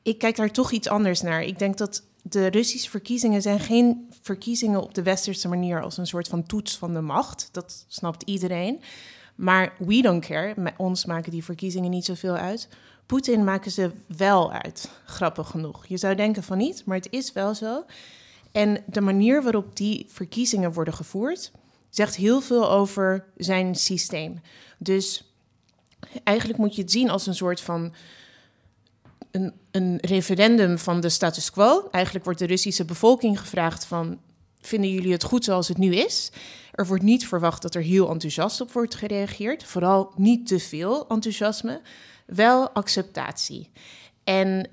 Ik 0.03 0.19
kijk 0.19 0.37
daar 0.37 0.51
toch 0.51 0.73
iets 0.73 0.89
anders 0.89 1.21
naar. 1.21 1.43
Ik 1.43 1.59
denk 1.59 1.79
dat 1.79 2.03
de 2.23 2.47
Russische 2.47 2.91
verkiezingen 2.91 3.43
zijn 3.43 3.61
geen 3.61 4.09
verkiezingen 4.23 4.83
op 4.83 4.95
de 4.95 5.03
westerse 5.03 5.49
manier 5.49 5.83
als 5.83 5.97
een 5.97 6.07
soort 6.07 6.29
van 6.29 6.47
toets 6.47 6.79
van 6.79 6.95
de 6.95 7.01
macht. 7.01 7.49
Dat 7.53 7.85
snapt 7.89 8.23
iedereen. 8.23 8.81
Maar 9.35 9.75
we 9.79 10.03
don't 10.03 10.27
care. 10.27 10.55
Met 10.57 10.75
ons 10.77 11.05
maken 11.05 11.31
die 11.31 11.45
verkiezingen 11.45 11.91
niet 11.91 12.05
zoveel 12.05 12.35
uit. 12.35 12.69
Poetin 13.07 13.45
maken 13.45 13.71
ze 13.71 13.91
wel 14.07 14.53
uit, 14.53 14.91
grappig 15.05 15.49
genoeg. 15.49 15.87
Je 15.87 15.97
zou 15.97 16.15
denken 16.15 16.43
van 16.43 16.59
niet, 16.59 16.83
maar 16.85 16.97
het 16.97 17.11
is 17.11 17.33
wel 17.33 17.55
zo. 17.55 17.85
En 18.53 18.83
de 18.87 19.01
manier 19.01 19.43
waarop 19.43 19.77
die 19.77 20.07
verkiezingen 20.09 20.73
worden 20.73 20.95
gevoerd, 20.95 21.53
zegt 21.91 22.17
heel 22.17 22.41
veel 22.41 22.71
over 22.71 23.25
zijn 23.37 23.75
systeem. 23.75 24.41
Dus 24.79 25.35
eigenlijk 26.25 26.59
moet 26.59 26.75
je 26.75 26.83
het 26.83 26.91
zien 26.91 27.11
als 27.11 27.27
een 27.27 27.35
soort 27.35 27.61
van 27.61 27.93
een, 29.33 29.53
een 29.71 29.99
referendum 30.01 30.79
van 30.79 31.01
de 31.01 31.09
status 31.09 31.51
quo. 31.51 31.89
Eigenlijk 31.91 32.25
wordt 32.25 32.39
de 32.39 32.47
Russische 32.47 32.85
bevolking 32.85 33.41
gevraagd 33.41 33.85
van 33.85 34.19
vinden 34.61 34.91
jullie 34.91 35.13
het 35.13 35.25
goed 35.25 35.45
zoals 35.45 35.69
het 35.69 35.79
nu 35.79 35.95
is? 35.95 36.33
Er 36.73 36.87
wordt 36.87 37.03
niet 37.03 37.27
verwacht 37.27 37.63
dat 37.63 37.75
er 37.75 37.83
heel 37.83 38.11
enthousiast 38.11 38.61
op 38.61 38.73
wordt 38.73 38.95
gereageerd. 38.95 39.65
Vooral 39.65 40.13
niet 40.17 40.47
te 40.47 40.59
veel 40.59 41.09
enthousiasme. 41.09 41.81
Wel 42.27 42.71
acceptatie. 42.71 43.71
En 44.25 44.69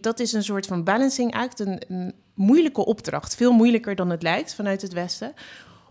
dat 0.00 0.20
is 0.20 0.32
een 0.32 0.42
soort 0.42 0.66
van 0.66 0.84
balancing 0.84 1.34
act, 1.34 1.60
een, 1.60 1.82
een 1.88 2.14
moeilijke 2.34 2.84
opdracht. 2.84 3.34
Veel 3.34 3.52
moeilijker 3.52 3.94
dan 3.94 4.10
het 4.10 4.22
lijkt 4.22 4.54
vanuit 4.54 4.82
het 4.82 4.92
Westen. 4.92 5.34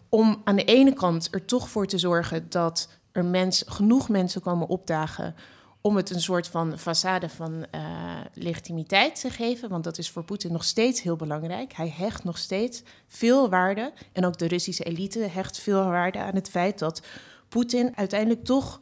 Om 0.09 0.41
aan 0.43 0.55
de 0.55 0.63
ene 0.63 0.93
kant 0.93 1.27
er 1.31 1.45
toch 1.45 1.69
voor 1.69 1.87
te 1.87 1.97
zorgen 1.97 2.45
dat 2.49 2.89
er 3.11 3.25
mens, 3.25 3.63
genoeg 3.67 4.09
mensen 4.09 4.41
komen 4.41 4.67
opdagen 4.67 5.35
om 5.85 5.95
het 5.95 6.09
een 6.09 6.21
soort 6.21 6.47
van 6.47 6.79
façade 6.79 7.29
van 7.35 7.65
uh, 7.75 8.19
legitimiteit 8.33 9.19
te 9.19 9.29
geven. 9.29 9.69
Want 9.69 9.83
dat 9.83 9.97
is 9.97 10.09
voor 10.09 10.23
Poetin 10.23 10.51
nog 10.51 10.63
steeds 10.63 11.01
heel 11.01 11.15
belangrijk. 11.15 11.73
Hij 11.73 11.93
hecht 11.97 12.23
nog 12.23 12.37
steeds 12.37 12.83
veel 13.07 13.49
waarde. 13.49 13.93
En 14.11 14.25
ook 14.25 14.37
de 14.37 14.47
Russische 14.47 14.83
elite 14.83 15.19
hecht 15.19 15.59
veel 15.59 15.83
waarde 15.83 16.19
aan 16.19 16.35
het 16.35 16.49
feit 16.49 16.79
dat 16.79 17.01
Poetin 17.49 17.97
uiteindelijk 17.97 18.43
toch 18.43 18.79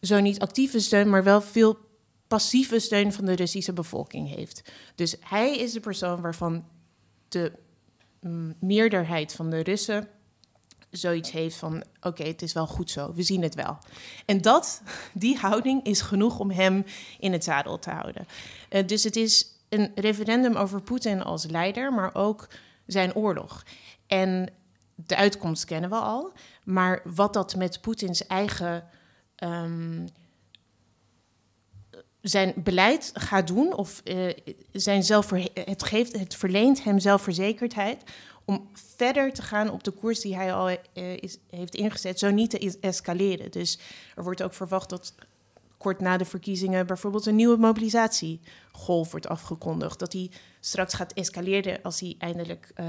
zo 0.00 0.20
niet 0.20 0.40
actieve 0.40 0.80
steun, 0.80 1.10
maar 1.10 1.24
wel 1.24 1.40
veel 1.40 1.78
passieve 2.26 2.78
steun 2.78 3.12
van 3.12 3.24
de 3.24 3.34
Russische 3.34 3.72
bevolking 3.72 4.34
heeft. 4.34 4.72
Dus 4.94 5.16
hij 5.20 5.56
is 5.56 5.72
de 5.72 5.80
persoon 5.80 6.20
waarvan 6.20 6.64
de 7.28 7.52
mm, 8.20 8.54
meerderheid 8.60 9.32
van 9.32 9.50
de 9.50 9.60
Russen 9.60 10.08
zoiets 10.92 11.30
heeft 11.30 11.56
van: 11.56 11.84
oké, 12.00 12.22
het 12.22 12.42
is 12.42 12.52
wel 12.52 12.66
goed 12.66 12.90
zo, 12.90 13.12
we 13.14 13.22
zien 13.22 13.42
het 13.42 13.54
wel. 13.54 13.78
En 14.26 14.40
dat, 14.40 14.82
die 15.12 15.36
houding 15.36 15.84
is 15.84 16.00
genoeg 16.00 16.38
om 16.38 16.50
hem 16.50 16.84
in 17.18 17.32
het 17.32 17.44
zadel 17.44 17.78
te 17.78 17.90
houden. 17.90 18.26
Uh, 18.70 18.86
dus 18.86 19.04
het 19.04 19.16
is 19.16 19.46
een 19.68 19.92
referendum 19.94 20.54
over 20.54 20.82
Poetin 20.82 21.22
als 21.22 21.46
leider, 21.46 21.92
maar 21.92 22.14
ook 22.14 22.48
zijn 22.86 23.14
oorlog. 23.14 23.64
En 24.06 24.48
de 24.94 25.16
uitkomst 25.16 25.64
kennen 25.64 25.90
we 25.90 25.96
al, 25.96 26.32
maar 26.64 27.02
wat 27.04 27.32
dat 27.32 27.56
met 27.56 27.80
Poetins 27.80 28.26
eigen. 28.26 28.88
Um, 29.36 30.06
zijn 32.22 32.52
beleid 32.56 33.10
gaat 33.14 33.46
doen, 33.46 33.74
of 33.74 34.00
uh, 34.04 34.32
zijn 34.72 35.04
het, 35.54 35.82
geeft, 35.82 36.18
het 36.18 36.34
verleent 36.34 36.84
hem 36.84 36.98
zelfverzekerdheid 36.98 38.02
om 38.44 38.68
verder 38.96 39.32
te 39.32 39.42
gaan 39.42 39.70
op 39.70 39.84
de 39.84 39.90
koers 39.90 40.20
die 40.20 40.36
hij 40.36 40.54
al 40.54 40.70
uh, 40.70 40.76
is, 40.94 41.38
heeft 41.50 41.74
ingezet, 41.74 42.18
zo 42.18 42.30
niet 42.30 42.50
te 42.50 42.78
escaleren. 42.80 43.50
Dus 43.50 43.78
er 44.16 44.22
wordt 44.22 44.42
ook 44.42 44.54
verwacht 44.54 44.90
dat 44.90 45.14
kort 45.78 46.00
na 46.00 46.16
de 46.16 46.24
verkiezingen 46.24 46.86
bijvoorbeeld 46.86 47.26
een 47.26 47.36
nieuwe 47.36 47.56
mobilisatiegolf 47.56 49.10
wordt 49.10 49.28
afgekondigd. 49.28 49.98
Dat 49.98 50.10
die 50.10 50.30
straks 50.64 50.94
gaat 50.94 51.12
escaleren 51.12 51.78
als 51.82 52.00
hij 52.00 52.14
eindelijk, 52.18 52.72
uh, 52.80 52.86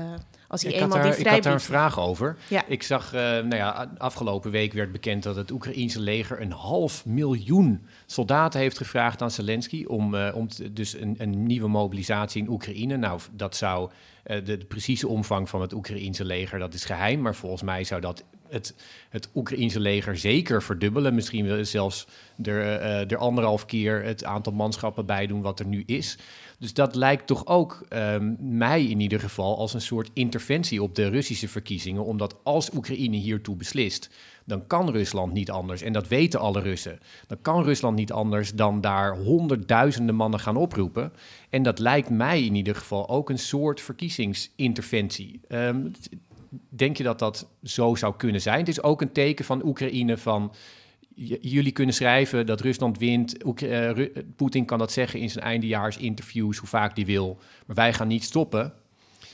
als 0.47 0.61
hij 0.61 0.71
ik 0.71 0.81
eenmaal 0.81 0.97
daar, 0.97 1.03
die 1.03 1.13
vrijheid... 1.13 1.27
Ik 1.27 1.33
had 1.33 1.43
daar 1.43 1.53
een 1.53 1.59
vraag 1.59 1.99
over. 1.99 2.37
Ja. 2.49 2.65
Ik 2.67 2.83
zag, 2.83 3.13
uh, 3.13 3.19
nou 3.19 3.55
ja, 3.55 3.91
afgelopen 3.97 4.51
week 4.51 4.73
werd 4.73 4.91
bekend 4.91 5.23
dat 5.23 5.35
het 5.35 5.51
Oekraïense 5.51 5.99
leger 5.99 6.41
een 6.41 6.51
half 6.51 7.05
miljoen 7.05 7.87
soldaten 8.05 8.59
heeft 8.59 8.77
gevraagd 8.77 9.21
aan 9.21 9.31
Zelensky 9.31 9.85
om, 9.85 10.13
uh, 10.13 10.35
om 10.35 10.47
dus 10.71 10.93
een, 10.93 11.15
een, 11.17 11.45
nieuwe 11.45 11.67
mobilisatie 11.67 12.41
in 12.41 12.49
Oekraïne. 12.49 12.97
Nou, 12.97 13.19
dat 13.31 13.55
zou 13.55 13.91
de, 14.23 14.41
de, 14.41 14.65
precieze 14.65 15.07
omvang 15.07 15.49
van 15.49 15.61
het 15.61 15.73
Oekraïense 15.73 16.25
leger, 16.25 16.59
dat 16.59 16.73
is 16.73 16.85
geheim, 16.85 17.21
maar 17.21 17.35
volgens 17.35 17.61
mij 17.61 17.83
zou 17.83 18.01
dat 18.01 18.23
het, 18.53 18.75
het 19.09 19.29
Oekraïense 19.35 19.79
leger 19.79 20.17
zeker 20.17 20.63
verdubbelen. 20.63 21.15
Misschien 21.15 21.65
zelfs 21.65 22.07
er, 22.43 22.57
uh, 22.63 23.11
er 23.11 23.17
anderhalf 23.17 23.65
keer 23.65 24.03
het 24.03 24.23
aantal 24.23 24.53
manschappen 24.53 25.05
bij 25.05 25.27
doen 25.27 25.41
wat 25.41 25.59
er 25.59 25.65
nu 25.65 25.83
is. 25.85 26.17
Dus 26.59 26.73
dat 26.73 26.95
lijkt 26.95 27.27
toch 27.27 27.47
ook 27.47 27.85
um, 27.89 28.37
mij 28.39 28.85
in 28.85 28.99
ieder 28.99 29.19
geval 29.19 29.57
als 29.57 29.73
een 29.73 29.81
soort 29.81 30.09
interventie 30.13 30.83
op 30.83 30.95
de 30.95 31.07
Russische 31.07 31.47
verkiezingen. 31.47 32.05
Omdat 32.05 32.35
als 32.43 32.73
Oekraïne 32.73 33.17
hiertoe 33.17 33.55
beslist, 33.55 34.09
dan 34.45 34.67
kan 34.67 34.89
Rusland 34.89 35.33
niet 35.33 35.51
anders. 35.51 35.81
En 35.81 35.93
dat 35.93 36.07
weten 36.07 36.39
alle 36.39 36.61
Russen. 36.61 36.99
Dan 37.27 37.41
kan 37.41 37.63
Rusland 37.63 37.95
niet 37.95 38.11
anders 38.11 38.53
dan 38.53 38.81
daar 38.81 39.17
honderdduizenden 39.17 40.15
mannen 40.15 40.39
gaan 40.39 40.57
oproepen. 40.57 41.13
En 41.49 41.63
dat 41.63 41.79
lijkt 41.79 42.09
mij 42.09 42.43
in 42.43 42.55
ieder 42.55 42.75
geval 42.75 43.09
ook 43.09 43.29
een 43.29 43.39
soort 43.39 43.81
verkiezingsinterventie. 43.81 45.39
Um, 45.49 45.91
denk 46.69 46.97
je 46.97 47.03
dat 47.03 47.19
dat 47.19 47.47
zo 47.63 47.95
zou 47.95 48.15
kunnen 48.17 48.41
zijn? 48.41 48.59
Het 48.59 48.67
is 48.67 48.83
ook 48.83 49.01
een 49.01 49.11
teken 49.11 49.45
van 49.45 49.65
Oekraïne 49.65 50.17
van 50.17 50.53
jullie 51.41 51.71
kunnen 51.71 51.95
schrijven 51.95 52.45
dat 52.45 52.61
Rusland 52.61 52.97
wint. 52.97 53.61
Uh, 53.63 54.07
Poetin 54.35 54.65
kan 54.65 54.79
dat 54.79 54.91
zeggen 54.91 55.19
in 55.19 55.29
zijn 55.29 55.45
eindejaarsinterviews, 55.45 56.57
hoe 56.57 56.67
vaak 56.67 56.95
die 56.95 57.05
wil. 57.05 57.37
Maar 57.65 57.75
wij 57.75 57.93
gaan 57.93 58.07
niet 58.07 58.23
stoppen. 58.23 58.73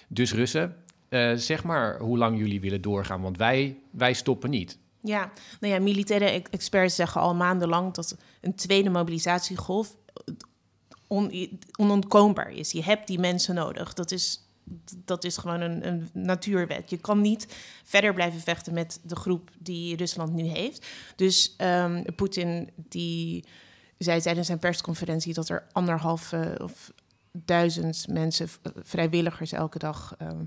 Dus 0.08 0.34
Russen, 0.34 0.76
uh, 1.10 1.34
zeg 1.36 1.64
maar 1.64 2.00
hoe 2.00 2.18
lang 2.18 2.38
jullie 2.38 2.62
willen 2.62 2.82
doorgaan, 2.82 3.22
want 3.22 3.38
wij, 3.38 3.78
wij 3.92 4.14
stoppen 4.14 4.50
niet. 4.50 4.78
Ja, 5.02 5.32
nou 5.60 5.74
ja, 5.74 5.80
militaire 5.80 6.44
experts 6.50 6.96
zeggen 6.96 7.22
al 7.22 7.36
maandenlang 7.36 7.94
dat 7.94 8.18
een 8.42 8.56
tweede 8.56 8.90
mobilisatiegolf 8.90 9.96
on, 11.08 11.32
onontkoombaar 11.80 12.52
is. 12.52 12.72
Je 12.72 12.84
hebt 12.84 13.08
die 13.08 13.20
mensen 13.20 13.56
nodig. 13.56 13.94
Dat 13.94 14.12
is 14.12 14.49
dat 15.06 15.24
is 15.24 15.38
gewoon 15.38 15.62
een, 15.62 15.88
een, 15.88 16.10
natuurwet. 16.14 16.90
Je 16.90 16.98
kan 16.98 17.22
niet 17.22 17.56
verder 17.84 18.14
blijven 18.14 18.40
vechten 18.40 18.74
met 18.74 19.00
de 19.04 19.16
groep 19.16 19.50
die 19.58 19.96
Rusland 19.96 20.34
nu 20.34 20.44
heeft. 20.44 20.88
Dus 21.16 21.56
um, 21.58 22.16
Poetin 22.16 22.70
die 22.76 23.46
zei 23.98 24.22
tijdens 24.22 24.48
zijn 24.48 24.60
persconferentie 24.60 25.34
dat 25.34 25.50
er 25.50 25.68
anderhalf 25.72 26.34
of 26.58 26.92
duizend 27.32 28.08
mensen, 28.08 28.50
vrijwilligers 28.84 29.52
elke 29.52 29.80
dag. 29.80 30.16
Ehm, 30.18 30.44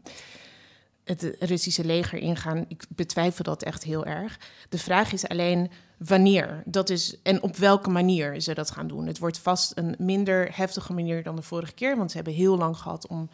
het 1.05 1.37
Russische 1.39 1.85
leger 1.85 2.19
ingaan. 2.19 2.65
Ik 2.69 2.85
betwijfel 2.89 3.45
dat 3.45 3.63
echt 3.63 3.83
heel 3.83 4.05
erg. 4.05 4.39
De 4.69 4.79
vraag 4.79 5.13
is 5.13 5.29
alleen 5.29 5.71
wanneer 5.97 6.63
dat 6.67 6.91
is 6.91 7.23
en 7.23 7.43
op 7.43 7.57
welke 7.57 7.91
manier 7.91 8.41
ze 8.41 8.55
dat 8.55 8.71
gaan 8.71 8.89
doen. 8.89 9.07
Het 9.07 9.19
wordt 9.19 9.39
vast 9.39 9.73
een 9.75 9.95
minder 9.99 10.57
heftige 10.57 10.93
manier 10.93 11.23
dan 11.23 11.37
de 11.37 11.43
vorige 11.43 11.73
keer, 11.73 11.97
want 11.97 12.11
ze 12.11 12.17
hebben 12.17 12.35
heel 12.35 12.57
lang 12.57 12.77
gehad 12.77 13.07
om, 13.07 13.31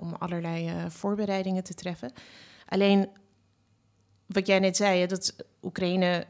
om 0.00 0.14
allerlei 0.18 0.68
uh, 0.68 0.84
voorbereidingen 0.88 1.64
te 1.64 1.74
treffen. 1.74 2.12
Alleen 2.68 3.08
wat 4.26 4.46
jij 4.46 4.58
net 4.58 4.76
zei, 4.76 5.06
dat 5.06 5.34
Oekraïne, 5.62 6.26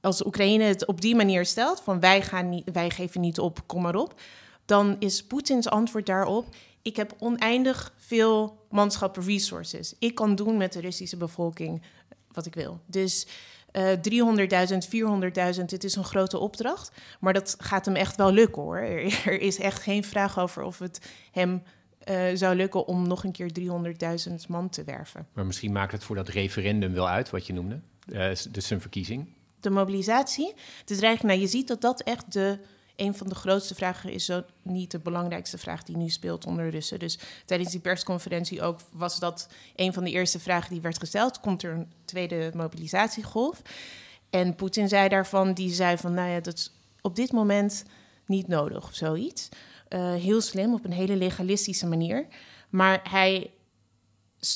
als 0.00 0.24
Oekraïne 0.24 0.64
het 0.64 0.86
op 0.86 1.00
die 1.00 1.16
manier 1.16 1.46
stelt, 1.46 1.80
van 1.80 2.00
wij, 2.00 2.22
gaan 2.22 2.48
niet, 2.48 2.70
wij 2.72 2.90
geven 2.90 3.20
niet 3.20 3.38
op, 3.38 3.66
kom 3.66 3.82
maar 3.82 3.96
op, 3.96 4.20
dan 4.64 4.96
is 4.98 5.26
Poetins 5.26 5.68
antwoord 5.68 6.06
daarop: 6.06 6.46
ik 6.82 6.96
heb 6.96 7.14
oneindig 7.18 7.92
veel 7.96 8.66
manschappen, 8.70 9.22
resources. 9.22 9.94
Ik 9.98 10.14
kan 10.14 10.34
doen 10.34 10.56
met 10.56 10.72
de 10.72 10.80
Russische 10.80 11.16
bevolking 11.16 11.82
wat 12.32 12.46
ik 12.46 12.54
wil. 12.54 12.80
Dus 12.86 13.26
uh, 13.72 13.92
300.000, 13.92 15.56
400.000, 15.56 15.64
het 15.64 15.84
is 15.84 15.96
een 15.96 16.04
grote 16.04 16.38
opdracht. 16.38 16.90
Maar 17.20 17.32
dat 17.32 17.56
gaat 17.58 17.84
hem 17.84 17.96
echt 17.96 18.16
wel 18.16 18.32
lukken 18.32 18.62
hoor. 18.62 18.78
Er, 18.78 19.40
is 19.40 19.58
echt 19.58 19.82
geen 19.82 20.04
vraag 20.04 20.38
over 20.38 20.62
of 20.62 20.78
het 20.78 21.10
hem 21.32 21.62
uh, 22.10 22.22
zou 22.34 22.56
lukken 22.56 22.86
om 22.86 23.08
nog 23.08 23.24
een 23.24 23.32
keer 23.32 23.50
300.000 24.28 24.34
man 24.48 24.68
te 24.68 24.84
werven. 24.84 25.26
Maar 25.32 25.46
misschien 25.46 25.72
maakt 25.72 25.92
het 25.92 26.04
voor 26.04 26.16
dat 26.16 26.28
referendum 26.28 26.92
wel 26.92 27.08
uit, 27.08 27.30
wat 27.30 27.46
je 27.46 27.52
noemde. 27.52 27.80
Uh, 28.06 28.30
dus 28.50 28.66
zijn 28.66 28.80
verkiezing. 28.80 29.26
De 29.60 29.70
mobilisatie. 29.70 30.52
Het 30.80 30.90
is 30.90 31.00
eigenlijk, 31.00 31.22
nou, 31.22 31.40
je 31.40 31.46
ziet 31.56 31.68
dat 31.68 31.80
dat 31.80 32.02
echt 32.02 32.32
de 32.32 32.58
een 32.96 33.14
van 33.14 33.28
de 33.28 33.34
grootste 33.34 33.74
vragen 33.74 34.12
is 34.12 34.24
zo 34.24 34.42
niet 34.62 34.90
de 34.90 34.98
belangrijkste 34.98 35.58
vraag 35.58 35.82
die 35.82 35.96
nu 35.96 36.08
speelt 36.08 36.46
onder 36.46 36.70
Russen. 36.70 36.98
Dus 36.98 37.18
tijdens 37.44 37.70
die 37.70 37.80
persconferentie 37.80 38.62
ook 38.62 38.80
was 38.92 39.18
dat 39.18 39.48
een 39.76 39.92
van 39.92 40.04
de 40.04 40.10
eerste 40.10 40.40
vragen 40.40 40.72
die 40.72 40.80
werd 40.80 40.98
gesteld. 40.98 41.40
Komt 41.40 41.62
er 41.62 41.72
een 41.72 41.92
tweede 42.04 42.50
mobilisatiegolf? 42.54 43.62
En 44.30 44.54
Poetin 44.54 44.88
zei 44.88 45.08
daarvan, 45.08 45.52
die 45.52 45.72
zei 45.72 45.96
van, 45.96 46.14
nou 46.14 46.30
ja, 46.30 46.40
dat 46.40 46.54
is 46.54 46.72
op 47.00 47.16
dit 47.16 47.32
moment 47.32 47.84
niet 48.26 48.48
nodig 48.48 48.84
of 48.84 48.94
zoiets. 48.94 49.48
Uh, 49.90 50.14
heel 50.14 50.40
slim, 50.40 50.74
op 50.74 50.84
een 50.84 50.92
hele 50.92 51.16
legalistische 51.16 51.86
manier. 51.86 52.26
Maar 52.68 53.00
hij, 53.10 53.50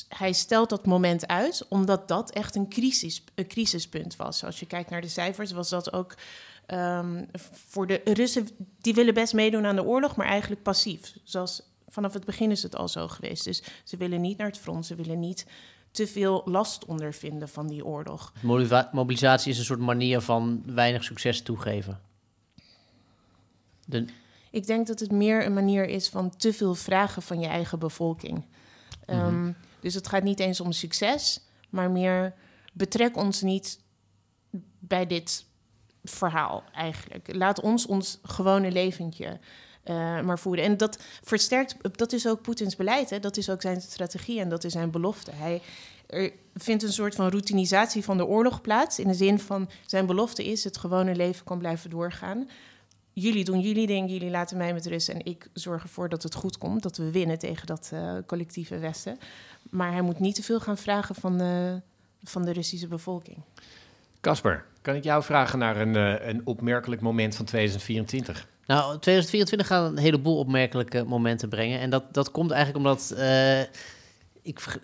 hij 0.09 0.33
stelt 0.33 0.69
dat 0.69 0.87
moment 0.87 1.27
uit, 1.27 1.67
omdat 1.69 2.09
dat 2.09 2.31
echt 2.31 2.55
een, 2.57 2.69
crisis, 2.69 3.25
een 3.35 3.47
crisispunt 3.47 4.17
was. 4.17 4.45
Als 4.45 4.61
je 4.61 4.67
kijkt 4.67 4.91
naar 4.91 5.01
de 5.01 5.09
cijfers, 5.09 5.53
was 5.53 5.69
dat 5.69 5.93
ook 5.93 6.15
Um, 6.73 7.27
voor 7.53 7.87
de 7.87 8.01
Russen, 8.05 8.49
die 8.81 8.95
willen 8.95 9.15
best 9.15 9.33
meedoen 9.33 9.67
aan 9.67 9.77
de 9.77 9.85
oorlog, 9.85 10.17
maar 10.17 10.27
eigenlijk 10.27 10.63
passief. 10.63 11.17
Zoals 11.25 11.63
vanaf 11.89 12.13
het 12.13 12.25
begin 12.25 12.51
is 12.51 12.63
het 12.63 12.77
al 12.77 12.89
zo 12.89 13.09
geweest. 13.09 13.45
Dus 13.45 13.63
ze 13.85 13.97
willen 13.97 14.21
niet 14.21 14.39
naar 14.39 14.47
het 14.47 14.59
front, 14.59 14.87
ze 14.87 14.95
willen 14.95 15.21
niet 15.21 15.47
te 15.91 16.07
veel 16.07 16.43
last 16.45 16.85
ondervinden 16.85 17.49
van 17.49 17.67
die 17.67 17.85
oorlog. 17.85 18.33
Mobilisatie 18.93 19.53
is 19.53 19.59
een 19.59 19.65
soort 19.65 19.81
manier 19.81 20.21
van 20.21 20.63
weinig 20.67 21.05
succes 21.05 21.43
toegeven. 21.43 22.01
De... 23.87 24.05
Ik 24.55 24.67
denk 24.67 24.87
dat 24.87 25.01
het 25.01 25.13
meer 25.13 25.47
een 25.47 25.55
manier 25.55 25.85
is 25.85 26.09
van 26.09 26.37
te 26.37 26.53
veel 26.53 26.75
vragen 26.75 27.23
van 27.23 27.41
je 27.41 27.47
eigen 27.47 27.79
bevolking. 27.79 28.45
Mm 29.07 29.19
um, 29.21 29.57
dus 29.81 29.95
het 29.95 30.09
gaat 30.09 30.23
niet 30.23 30.41
eens 30.41 30.61
om 30.61 30.73
succes, 30.73 31.41
maar 31.71 31.91
meer 31.91 32.35
betrek 32.73 33.17
ons 33.17 33.43
niet 33.43 33.81
bij 34.79 35.07
dit 35.07 35.45
verhaal 36.05 36.63
eigenlijk. 36.73 37.35
Laat 37.35 37.61
ons 37.61 37.87
ons 37.87 38.19
gewone 38.23 38.71
leventje 38.71 39.39
uh, 39.85 40.21
maar 40.21 40.39
voeren. 40.39 40.65
En 40.65 40.77
dat 40.77 41.03
versterkt, 41.23 41.77
dat 41.99 42.13
is 42.13 42.29
ook 42.29 42.43
Poetins 42.43 42.77
beleid, 42.77 43.11
hè? 43.11 43.21
dat 43.21 43.37
is 43.37 43.51
ook 43.51 43.63
zijn 43.63 43.81
strategie 43.81 44.41
en 44.41 44.49
dat 44.49 44.65
is 44.65 44.73
zijn 44.73 44.91
belofte. 44.91 45.31
Hij 45.31 45.63
er 46.07 46.33
vindt 46.55 46.83
een 46.83 46.93
soort 46.93 47.15
van 47.15 47.29
routinisatie 47.29 48.05
van 48.05 48.17
de 48.17 48.27
oorlog 48.27 48.61
plaats. 48.61 48.99
In 48.99 49.09
de 49.09 49.15
zin 49.15 49.39
van 49.39 49.71
zijn 49.87 50.07
belofte 50.07 50.45
is: 50.45 50.65
het 50.65 50.77
gewone 50.77 51.15
leven 51.15 51.45
kan 51.45 51.59
blijven 51.59 51.91
doorgaan. 51.91 52.49
Jullie 53.15 53.45
doen 53.45 53.61
jullie 53.61 53.87
ding, 53.87 54.11
jullie 54.11 54.31
laten 54.31 54.57
mij 54.57 54.73
met 54.73 54.87
rust 54.87 55.09
en 55.09 55.25
ik 55.25 55.49
zorg 55.53 55.83
ervoor 55.83 56.09
dat 56.09 56.23
het 56.23 56.35
goed 56.35 56.59
komt, 56.59 56.83
dat 56.83 56.97
we 56.97 57.11
winnen 57.11 57.39
tegen 57.39 57.67
dat 57.67 57.91
uh, 57.95 58.13
collectieve 58.27 58.79
Westen. 58.79 59.19
Maar 59.71 59.93
hij 59.93 60.03
moet 60.03 60.19
niet 60.19 60.35
te 60.35 60.43
veel 60.43 60.61
gaan 60.61 60.79
vragen 60.79 61.15
van 61.15 61.39
de, 61.39 61.81
van 62.23 62.45
de 62.45 62.53
Russische 62.53 62.87
bevolking. 62.87 63.37
Casper, 64.21 64.65
kan 64.83 64.95
ik 64.95 65.05
jou 65.05 65.23
vragen 65.23 65.59
naar 65.59 65.77
een, 65.77 65.95
uh, 65.95 66.27
een 66.27 66.41
opmerkelijk 66.45 67.01
moment 67.01 67.37
van 67.37 67.45
2024? 67.45 68.49
Nou, 68.67 68.99
2024 68.99 69.67
gaat 69.67 69.91
een 69.91 69.99
heleboel 69.99 70.39
opmerkelijke 70.39 71.05
momenten 71.05 71.49
brengen. 71.49 71.81
En 71.81 71.91
dat, 71.91 72.15
dat 72.15 72.31
komt 72.31 72.51
eigenlijk 72.51 72.87
omdat. 72.87 73.15
Uh, 73.17 73.61
ik 74.45 74.79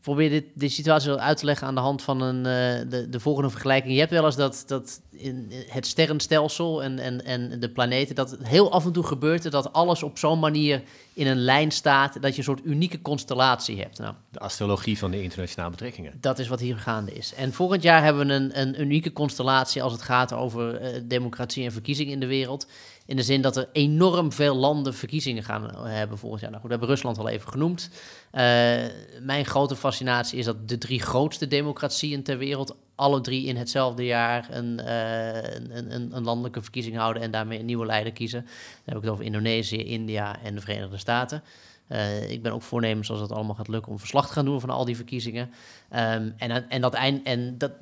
probeer 0.00 0.30
dit, 0.30 0.44
deze 0.54 0.74
situatie 0.74 1.12
uit 1.12 1.38
te 1.38 1.44
leggen 1.44 1.66
aan 1.66 1.74
de 1.74 1.80
hand 1.80 2.02
van 2.02 2.20
een, 2.20 2.36
uh, 2.36 2.90
de, 2.90 3.06
de 3.08 3.20
volgende 3.20 3.50
vergelijking. 3.50 3.92
Je 3.92 3.98
hebt 3.98 4.12
wel 4.12 4.24
eens 4.24 4.36
dat, 4.36 4.64
dat 4.66 5.00
in 5.10 5.52
het 5.66 5.86
sterrenstelsel 5.86 6.82
en, 6.82 6.98
en, 6.98 7.24
en 7.24 7.60
de 7.60 7.70
planeten, 7.70 8.14
dat 8.14 8.36
heel 8.42 8.72
af 8.72 8.84
en 8.84 8.92
toe 8.92 9.04
gebeurt 9.04 9.50
dat 9.50 9.72
alles 9.72 10.02
op 10.02 10.18
zo'n 10.18 10.38
manier 10.38 10.82
in 11.12 11.26
een 11.26 11.38
lijn 11.44 11.70
staat, 11.70 12.22
dat 12.22 12.32
je 12.32 12.38
een 12.38 12.44
soort 12.44 12.64
unieke 12.64 13.02
constellatie 13.02 13.78
hebt. 13.78 13.98
Nou, 13.98 14.14
de 14.30 14.38
astrologie 14.38 14.98
van 14.98 15.10
de 15.10 15.22
internationale 15.22 15.70
betrekkingen. 15.70 16.18
Dat 16.20 16.38
is 16.38 16.48
wat 16.48 16.60
hier 16.60 16.76
gaande 16.76 17.12
is. 17.12 17.34
En 17.34 17.52
volgend 17.52 17.82
jaar 17.82 18.02
hebben 18.02 18.26
we 18.26 18.32
een, 18.32 18.60
een 18.60 18.80
unieke 18.80 19.12
constellatie 19.12 19.82
als 19.82 19.92
het 19.92 20.02
gaat 20.02 20.32
over 20.32 20.82
uh, 20.82 21.00
democratie 21.04 21.64
en 21.64 21.72
verkiezingen 21.72 22.12
in 22.12 22.20
de 22.20 22.26
wereld. 22.26 22.66
In 23.06 23.16
de 23.16 23.22
zin 23.22 23.42
dat 23.42 23.56
er 23.56 23.68
enorm 23.72 24.32
veel 24.32 24.56
landen 24.56 24.94
verkiezingen 24.94 25.42
gaan 25.42 25.86
hebben 25.86 26.18
volgend 26.18 26.40
jaar. 26.40 26.50
Nou 26.50 26.62
we 26.62 26.70
hebben 26.70 26.88
Rusland 26.88 27.18
al 27.18 27.28
even 27.28 27.48
genoemd. 27.48 27.90
Uh, 27.92 28.40
mijn 29.20 29.44
grote 29.44 29.76
fascinatie 29.76 30.38
is 30.38 30.44
dat 30.44 30.68
de 30.68 30.78
drie 30.78 31.00
grootste 31.00 31.46
democratieën 31.48 32.22
ter 32.22 32.38
wereld 32.38 32.76
alle 32.94 33.20
drie 33.20 33.46
in 33.46 33.56
hetzelfde 33.56 34.04
jaar 34.04 34.48
een, 34.50 34.80
uh, 34.84 35.34
een, 35.36 35.94
een, 35.94 36.16
een, 36.16 36.24
landelijke 36.24 36.62
verkiezing 36.62 36.96
houden 36.96 37.22
en 37.22 37.30
daarmee 37.30 37.58
een 37.58 37.64
nieuwe 37.64 37.86
leider 37.86 38.12
kiezen. 38.12 38.40
Dan 38.40 38.50
heb 38.84 38.96
ik 38.96 39.02
het 39.02 39.12
over 39.12 39.24
Indonesië, 39.24 39.84
India 39.84 40.42
en 40.42 40.54
de 40.54 40.60
Verenigde 40.60 40.98
Staten. 40.98 41.42
Ik 42.28 42.42
ben 42.42 42.52
ook 42.52 42.62
voornemens, 42.62 43.10
als 43.10 43.20
het 43.20 43.32
allemaal 43.32 43.54
gaat 43.54 43.68
lukken, 43.68 43.92
om 43.92 43.98
verslag 43.98 44.26
te 44.26 44.32
gaan 44.32 44.44
doen 44.44 44.60
van 44.60 44.70
al 44.70 44.84
die 44.84 44.96
verkiezingen. 44.96 45.50
Um, 45.90 46.34
en, 46.36 46.68
en, 46.68 46.80
dat, 46.80 46.94
eind, 46.94 47.26
en 47.26 47.58
dat, 47.58 47.72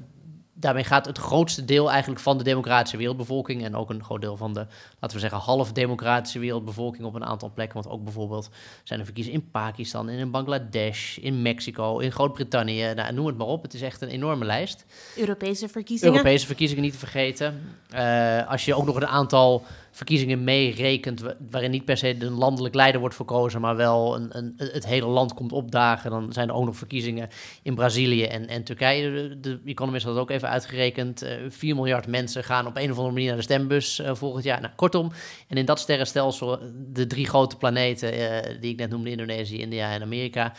daarmee 0.61 0.84
gaat 0.84 1.06
het 1.06 1.18
grootste 1.18 1.64
deel 1.64 1.90
eigenlijk 1.90 2.20
van 2.20 2.38
de 2.38 2.44
democratische 2.44 2.96
wereldbevolking 2.96 3.64
en 3.64 3.76
ook 3.76 3.90
een 3.90 4.04
groot 4.04 4.20
deel 4.20 4.36
van 4.36 4.54
de, 4.54 4.66
laten 4.98 5.16
we 5.16 5.22
zeggen, 5.22 5.38
half 5.38 5.72
democratische 5.72 6.38
wereldbevolking 6.38 7.04
op 7.04 7.14
een 7.14 7.24
aantal 7.24 7.50
plekken. 7.54 7.82
Want 7.82 7.94
ook 7.94 8.04
bijvoorbeeld 8.04 8.50
zijn 8.84 8.98
er 8.98 9.04
verkiezingen 9.04 9.40
in 9.40 9.50
Pakistan, 9.50 10.08
in 10.08 10.30
Bangladesh, 10.30 11.16
in 11.16 11.42
Mexico, 11.42 11.98
in 11.98 12.12
Groot-Brittannië. 12.12 12.92
Nou, 12.94 13.12
noem 13.12 13.26
het 13.26 13.36
maar 13.36 13.46
op. 13.46 13.62
Het 13.62 13.74
is 13.74 13.82
echt 13.82 14.00
een 14.00 14.08
enorme 14.08 14.44
lijst. 14.44 14.84
Europese 15.16 15.68
verkiezingen. 15.68 16.12
Europese 16.14 16.46
verkiezingen 16.46 16.82
niet 16.82 16.92
te 16.92 16.98
vergeten. 16.98 17.76
Uh, 17.94 18.48
als 18.48 18.64
je 18.64 18.74
ook 18.74 18.86
nog 18.86 18.96
een 18.96 19.06
aantal 19.06 19.64
verkiezingen 19.91 20.45
meerekent, 20.45 21.22
waarin 21.51 21.70
niet 21.70 21.84
per 21.84 21.97
se 21.97 22.16
een 22.18 22.32
landelijk 22.32 22.74
leider 22.74 23.01
wordt 23.01 23.14
verkozen, 23.14 23.61
maar 23.61 23.76
wel 23.76 24.16
een, 24.16 24.36
een, 24.36 24.55
het 24.57 24.86
hele 24.86 25.07
land 25.07 25.34
komt 25.34 25.53
opdagen, 25.53 26.11
dan 26.11 26.32
zijn 26.32 26.49
er 26.49 26.55
ook 26.55 26.64
nog 26.64 26.76
verkiezingen 26.76 27.28
in 27.62 27.74
Brazilië 27.74 28.24
en, 28.24 28.49
en 28.49 28.64
Turkije. 28.64 29.38
De, 29.41 29.61
Economist 29.64 30.05
had 30.05 30.14
dat 30.14 30.22
ook 30.22 30.30
even 30.30 30.49
uitgerekend. 30.49 31.22
Uh, 31.22 31.45
eh, 31.45 31.51
4 31.51 31.74
miljard 31.74 32.07
mensen 32.07 32.45
gaan 32.45 32.66
op 32.66 32.76
een 32.76 32.91
of 32.91 32.97
andere 32.97 33.14
manier 33.14 33.28
naar 33.28 33.36
de 33.36 33.43
stembus 33.43 34.01
uh, 34.01 34.14
volgend 34.14 34.45
jaar. 34.45 34.61
Nou, 34.61 34.72
kortom, 34.76 35.12
en 35.49 35.57
in 35.57 35.64
dat 35.64 35.78
sterrenstelsel, 35.78 36.59
de 36.93 37.07
drie 37.07 37.26
grote 37.26 37.57
planeten 37.57 38.14
uh, 38.14 38.61
die 38.61 38.72
ik 38.72 38.78
net 38.78 38.91
noemde, 38.91 39.11
Indonesië, 39.11 39.59
India 39.59 39.93
en 39.93 40.03
Amerika. 40.03 40.53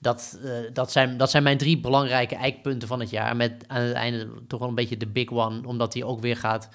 Dat, 0.00 0.38
dat, 0.72 0.92
zijn, 0.92 1.16
dat 1.16 1.30
zijn 1.30 1.42
mijn 1.42 1.58
drie 1.58 1.80
belangrijke 1.80 2.34
eikpunten 2.34 2.88
van 2.88 3.00
het 3.00 3.10
jaar. 3.10 3.36
Met 3.36 3.64
aan 3.66 3.82
het 3.82 3.92
einde 3.92 4.28
toch 4.46 4.58
wel 4.58 4.68
een 4.68 4.74
beetje 4.74 4.96
de 4.96 5.06
big 5.06 5.30
one, 5.30 5.66
omdat 5.66 5.92
die 5.92 6.04
ook 6.04 6.20
weer 6.20 6.36
gaat 6.36 6.68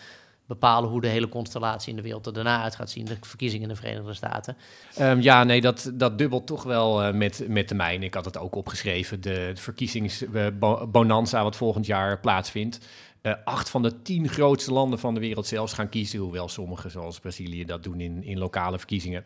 bepalen 0.54 0.90
hoe 0.90 1.02
de 1.02 1.08
hele 1.08 1.30
constellatie 1.30 1.90
in 1.90 1.96
de 1.96 2.02
wereld 2.02 2.26
er 2.26 2.34
daarna 2.34 2.62
uit 2.64 2.76
gaat 2.76 2.90
zien. 2.90 3.06
De 3.06 3.18
verkiezingen 3.22 3.70
in 3.70 3.74
de 3.74 3.82
Verenigde 3.82 4.14
Staten. 4.14 4.58
Um, 5.00 5.22
ja, 5.22 5.44
nee, 5.44 5.62
dat, 5.62 5.92
dat 5.94 6.18
dubbelt 6.18 6.48
toch 6.48 6.64
wel 6.64 7.04
uh, 7.04 7.14
met, 7.14 7.46
met 7.48 7.70
de 7.70 7.76
mijne. 7.76 8.06
Ik 8.06 8.14
had 8.14 8.26
het 8.26 8.38
ook 8.38 8.56
opgeschreven. 8.56 9.22
De, 9.22 9.52
de 9.54 9.62
verkiezingsbonanza 9.62 11.38
uh, 11.38 11.44
wat 11.44 11.56
volgend 11.56 11.86
jaar 11.86 12.20
plaatsvindt. 12.20 12.80
Uh, 13.22 13.34
acht 13.44 13.70
van 13.70 13.82
de 13.82 14.02
tien 14.02 14.30
grootste 14.30 14.74
landen 14.74 15.00
van 15.00 15.14
de 15.14 15.20
wereld 15.20 15.48
zelfs 15.48 15.74
gaan 15.74 15.90
kiezen. 15.90 16.20
Hoewel 16.20 16.50
sommige, 16.50 16.90
zoals 16.90 17.20
Brazilië, 17.20 17.66
dat 17.66 17.84
doen 17.84 18.00
in, 18.00 18.24
in 18.24 18.38
lokale 18.38 18.78
verkiezingen. 18.78 19.24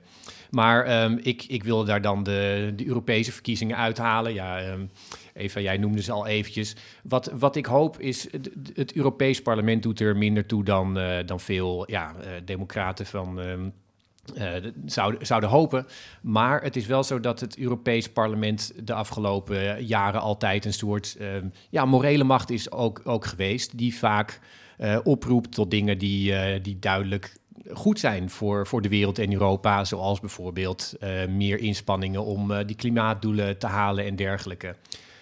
Maar 0.52 1.04
um, 1.04 1.20
ik, 1.22 1.44
ik 1.48 1.64
wilde 1.64 1.86
daar 1.86 2.02
dan 2.02 2.24
de, 2.24 2.74
de 2.76 2.86
Europese 2.88 3.32
verkiezingen 3.32 3.78
uithalen. 3.78 4.34
Ja, 4.34 4.70
um, 4.70 4.90
Eva, 5.38 5.60
jij 5.60 5.78
noemde 5.78 6.02
ze 6.02 6.12
al 6.12 6.28
eventjes. 6.28 6.76
Wat, 7.04 7.32
wat 7.34 7.56
ik 7.56 7.66
hoop 7.66 8.00
is, 8.00 8.28
het, 8.74 8.94
Europees 8.94 9.42
parlement 9.42 9.84
doet 9.84 10.00
er 10.00 10.18
minder 10.18 10.46
toe 10.46 10.64
dan, 10.64 10.98
uh, 10.98 11.18
dan 11.26 11.40
veel 11.40 11.92
ja, 11.92 12.16
uh, 12.20 12.28
democraten 12.46 13.06
van... 13.06 13.40
Um, 13.40 13.74
uh, 14.36 14.54
zouden, 14.86 15.26
zouden 15.26 15.50
hopen. 15.50 15.86
Maar 16.22 16.62
het 16.62 16.76
is 16.76 16.86
wel 16.86 17.04
zo 17.04 17.20
dat 17.20 17.40
het 17.40 17.58
Europees 17.58 18.10
Parlement 18.10 18.74
de 18.84 18.94
afgelopen 18.94 19.86
jaren 19.86 20.22
altijd 20.22 20.66
een 20.66 20.74
soort 20.74 21.16
uh, 21.20 21.28
ja, 21.70 21.86
morele 21.86 22.24
macht 22.24 22.50
is 22.50 22.72
ook, 22.72 23.02
ook 23.04 23.26
geweest. 23.26 23.78
Die 23.78 23.98
vaak 23.98 24.40
oproept 25.04 25.52
tot 25.52 25.72
dingen 25.72 25.98
die, 25.98 26.62
die 26.62 26.80
duidelijk 26.80 27.36
goed 27.72 28.00
zijn 28.00 28.30
voor, 28.30 28.68
voor 28.68 28.82
de 28.82 28.90
wereld 28.90 29.20
en 29.20 29.34
Europa. 29.34 29.84
Zoals 29.84 30.20
bijvoorbeeld 30.20 30.94
meer 31.30 31.60
inspanningen 31.60 32.26
om 32.26 32.64
die 32.66 32.76
klimaatdoelen 32.76 33.58
te 33.58 33.68
halen 33.68 34.06
en 34.06 34.16
dergelijke. 34.16 34.76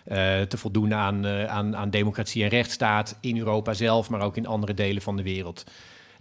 Uh, 0.07 0.41
te 0.41 0.57
voldoen 0.57 0.93
aan, 0.93 1.27
aan, 1.27 1.75
aan 1.75 1.89
democratie 1.89 2.43
en 2.43 2.49
rechtsstaat 2.49 3.17
in 3.21 3.37
Europa 3.37 3.73
zelf, 3.73 4.09
maar 4.09 4.21
ook 4.21 4.37
in 4.37 4.45
andere 4.45 4.73
delen 4.73 5.01
van 5.01 5.17
de 5.17 5.23
wereld. 5.23 5.63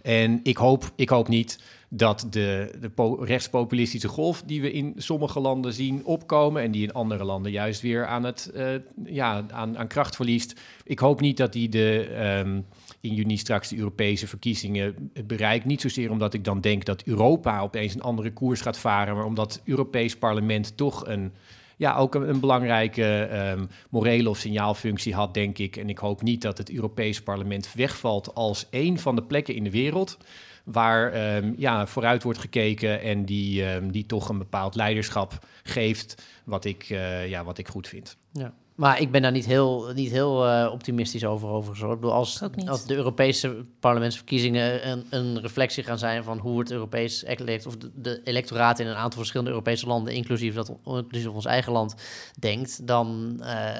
En 0.01 0.39
ik 0.43 0.57
hoop, 0.57 0.91
ik 0.95 1.09
hoop 1.09 1.27
niet 1.27 1.59
dat 1.89 2.27
de, 2.29 2.77
de 2.79 3.17
rechtspopulistische 3.19 4.07
golf 4.07 4.43
die 4.45 4.61
we 4.61 4.71
in 4.71 4.93
sommige 4.97 5.39
landen 5.39 5.73
zien 5.73 6.05
opkomen 6.05 6.61
en 6.61 6.71
die 6.71 6.83
in 6.83 6.93
andere 6.93 7.23
landen 7.23 7.51
juist 7.51 7.81
weer 7.81 8.05
aan, 8.05 8.23
het, 8.23 8.51
uh, 8.55 8.67
ja, 9.05 9.45
aan, 9.49 9.77
aan 9.77 9.87
kracht 9.87 10.15
verliest. 10.15 10.61
Ik 10.83 10.99
hoop 10.99 11.21
niet 11.21 11.37
dat 11.37 11.53
die 11.53 11.69
de, 11.69 12.15
um, 12.45 12.65
in 13.01 13.13
juni 13.13 13.37
straks 13.37 13.69
de 13.69 13.77
Europese 13.77 14.27
verkiezingen 14.27 15.11
bereikt. 15.25 15.65
Niet 15.65 15.81
zozeer 15.81 16.11
omdat 16.11 16.33
ik 16.33 16.43
dan 16.43 16.61
denk 16.61 16.85
dat 16.85 17.03
Europa 17.03 17.59
opeens 17.59 17.93
een 17.93 18.01
andere 18.01 18.33
koers 18.33 18.61
gaat 18.61 18.77
varen, 18.77 19.15
maar 19.15 19.25
omdat 19.25 19.53
het 19.53 19.61
Europees 19.65 20.17
parlement 20.17 20.77
toch 20.77 21.07
een 21.07 21.31
ja, 21.77 21.95
ook 21.95 22.15
een, 22.15 22.39
belangrijke 22.39 23.29
um, 23.57 23.69
morele 23.89 24.29
of 24.29 24.37
signaalfunctie 24.37 25.13
had, 25.13 25.33
denk 25.33 25.57
ik. 25.57 25.75
En 25.75 25.89
ik 25.89 25.97
hoop 25.97 26.21
niet 26.21 26.41
dat 26.41 26.57
het 26.57 26.71
Europees 26.71 27.21
parlement 27.21 27.73
wegvalt 27.73 28.35
als 28.35 28.67
een 28.69 28.99
van 28.99 29.15
de 29.15 29.23
plekken 29.23 29.55
in 29.55 29.63
de 29.63 29.71
wereld 29.71 30.17
waar 30.63 31.35
um, 31.35 31.53
ja, 31.57 31.87
vooruit 31.87 32.23
wordt 32.23 32.39
gekeken 32.39 33.01
en 33.01 33.25
die, 33.25 33.73
um, 33.73 33.91
die 33.91 34.05
toch 34.05 34.29
een 34.29 34.37
bepaald 34.37 34.75
leiderschap 34.75 35.45
geeft, 35.63 36.23
wat 36.43 36.65
ik, 36.65 36.89
uh, 36.89 37.29
ja, 37.29 37.43
wat 37.43 37.57
ik 37.57 37.67
goed 37.67 37.87
vind. 37.87 38.17
Ja. 38.31 38.53
Maar 38.75 39.01
ik 39.01 39.11
ben 39.11 39.21
daar 39.21 39.31
niet 39.31 39.45
heel, 39.45 39.91
niet 39.93 40.11
heel 40.11 40.47
uh, 40.47 40.69
optimistisch 40.71 41.25
over, 41.25 41.47
overigens. 41.47 41.81
Hoor. 41.81 41.93
Ik 41.93 41.99
bedoel, 41.99 42.15
als, 42.15 42.41
als 42.65 42.85
de 42.85 42.95
Europese 42.95 43.65
parlementsverkiezingen 43.79 44.89
een, 44.89 45.05
een, 45.09 45.41
reflectie 45.41 45.83
gaan 45.83 45.97
zijn 45.97 46.23
van 46.23 46.37
hoe 46.37 46.59
het 46.59 46.71
Europees 46.71 47.23
elect, 47.23 47.65
of 47.65 47.77
de, 47.77 47.91
de 47.95 48.21
electoraat 48.23 48.79
in 48.79 48.87
een 48.87 48.95
aantal 48.95 49.17
verschillende 49.17 49.51
Europese 49.51 49.87
landen, 49.87 50.13
inclusief, 50.13 50.55
dat, 50.55 50.71
inclusief 50.85 51.27
ons 51.27 51.45
eigen 51.45 51.71
land, 51.71 51.95
denkt, 52.39 52.87
dan, 52.87 53.37
uh, 53.39 53.71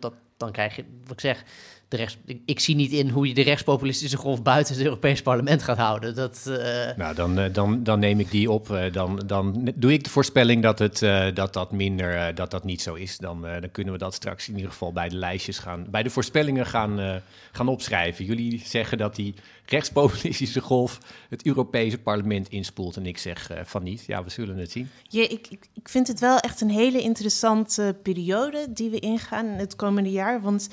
dat, 0.00 0.12
dan 0.36 0.52
krijg 0.52 0.76
je, 0.76 0.84
wat 1.02 1.12
ik 1.12 1.20
zeg, 1.20 1.44
de 1.90 1.96
rechts, 1.96 2.16
ik, 2.44 2.60
zie 2.60 2.74
niet 2.74 2.92
in 2.92 3.08
hoe 3.08 3.28
je 3.28 3.34
de 3.34 3.42
rechtspopulistische 3.42 4.16
golf 4.16 4.42
buiten 4.42 4.74
het 4.74 4.84
Europees 4.84 5.22
parlement 5.22 5.62
gaat 5.62 5.76
houden. 5.76 6.14
Dat, 6.14 6.44
uh... 6.48 6.56
Nou, 6.96 7.14
dan, 7.14 7.38
uh, 7.38 7.44
dan, 7.52 7.82
dan 7.82 7.98
neem 7.98 8.20
ik 8.20 8.30
die 8.30 8.50
op. 8.50 8.68
Uh, 8.68 8.92
dan, 8.92 9.22
dan 9.26 9.72
doe 9.74 9.92
ik 9.92 10.04
de 10.04 10.10
voorspelling 10.10 10.62
dat 10.62 10.78
het, 10.78 10.98
dat, 11.34 11.52
dat 11.52 11.72
minder, 11.72 12.34
dat 12.34 12.50
dat 12.50 12.64
niet 12.64 12.82
zo 12.82 12.94
is. 12.94 13.18
Dan, 13.18 13.42
dan 13.42 13.70
kunnen 13.72 13.92
we 13.92 13.98
dat 13.98 14.14
straks 14.14 14.48
in 14.48 14.54
ieder 14.54 14.70
geval 14.70 14.92
bij 14.92 15.08
de 15.08 15.16
lijstjes 15.16 15.58
gaan, 15.58 15.86
bij 15.90 16.02
de 16.02 16.10
voorspellingen 16.10 16.66
gaan, 16.66 17.22
gaan 17.52 17.68
opschrijven. 17.68 18.24
Jullie 18.24 18.62
zeggen 18.64 18.98
dat 18.98 19.16
die 19.16 19.34
rechtspopulistische 19.64 20.60
golf 20.60 20.98
het 21.28 21.46
Europese 21.46 21.98
parlement 21.98 22.48
inspoelt. 22.48 22.96
En 22.96 23.06
ik 23.06 23.18
zeg 23.18 23.50
van 23.64 23.82
niet. 23.82 24.04
Ja, 24.06 24.24
we 24.24 24.30
zullen 24.30 24.56
het 24.56 24.70
zien. 24.70 24.88
Ja, 25.02 25.22
ik, 25.22 25.46
ik, 25.50 25.66
ik 25.74 25.88
vind 25.88 26.06
het 26.06 26.20
wel 26.20 26.38
echt 26.38 26.60
een 26.60 26.70
hele 26.70 27.00
interessante 27.00 27.96
periode 28.02 28.66
die 28.72 28.90
we 28.90 28.98
ingaan 28.98 29.46
het 29.46 29.76
komende 29.76 30.10
jaar. 30.10 30.40
Want 30.40 30.68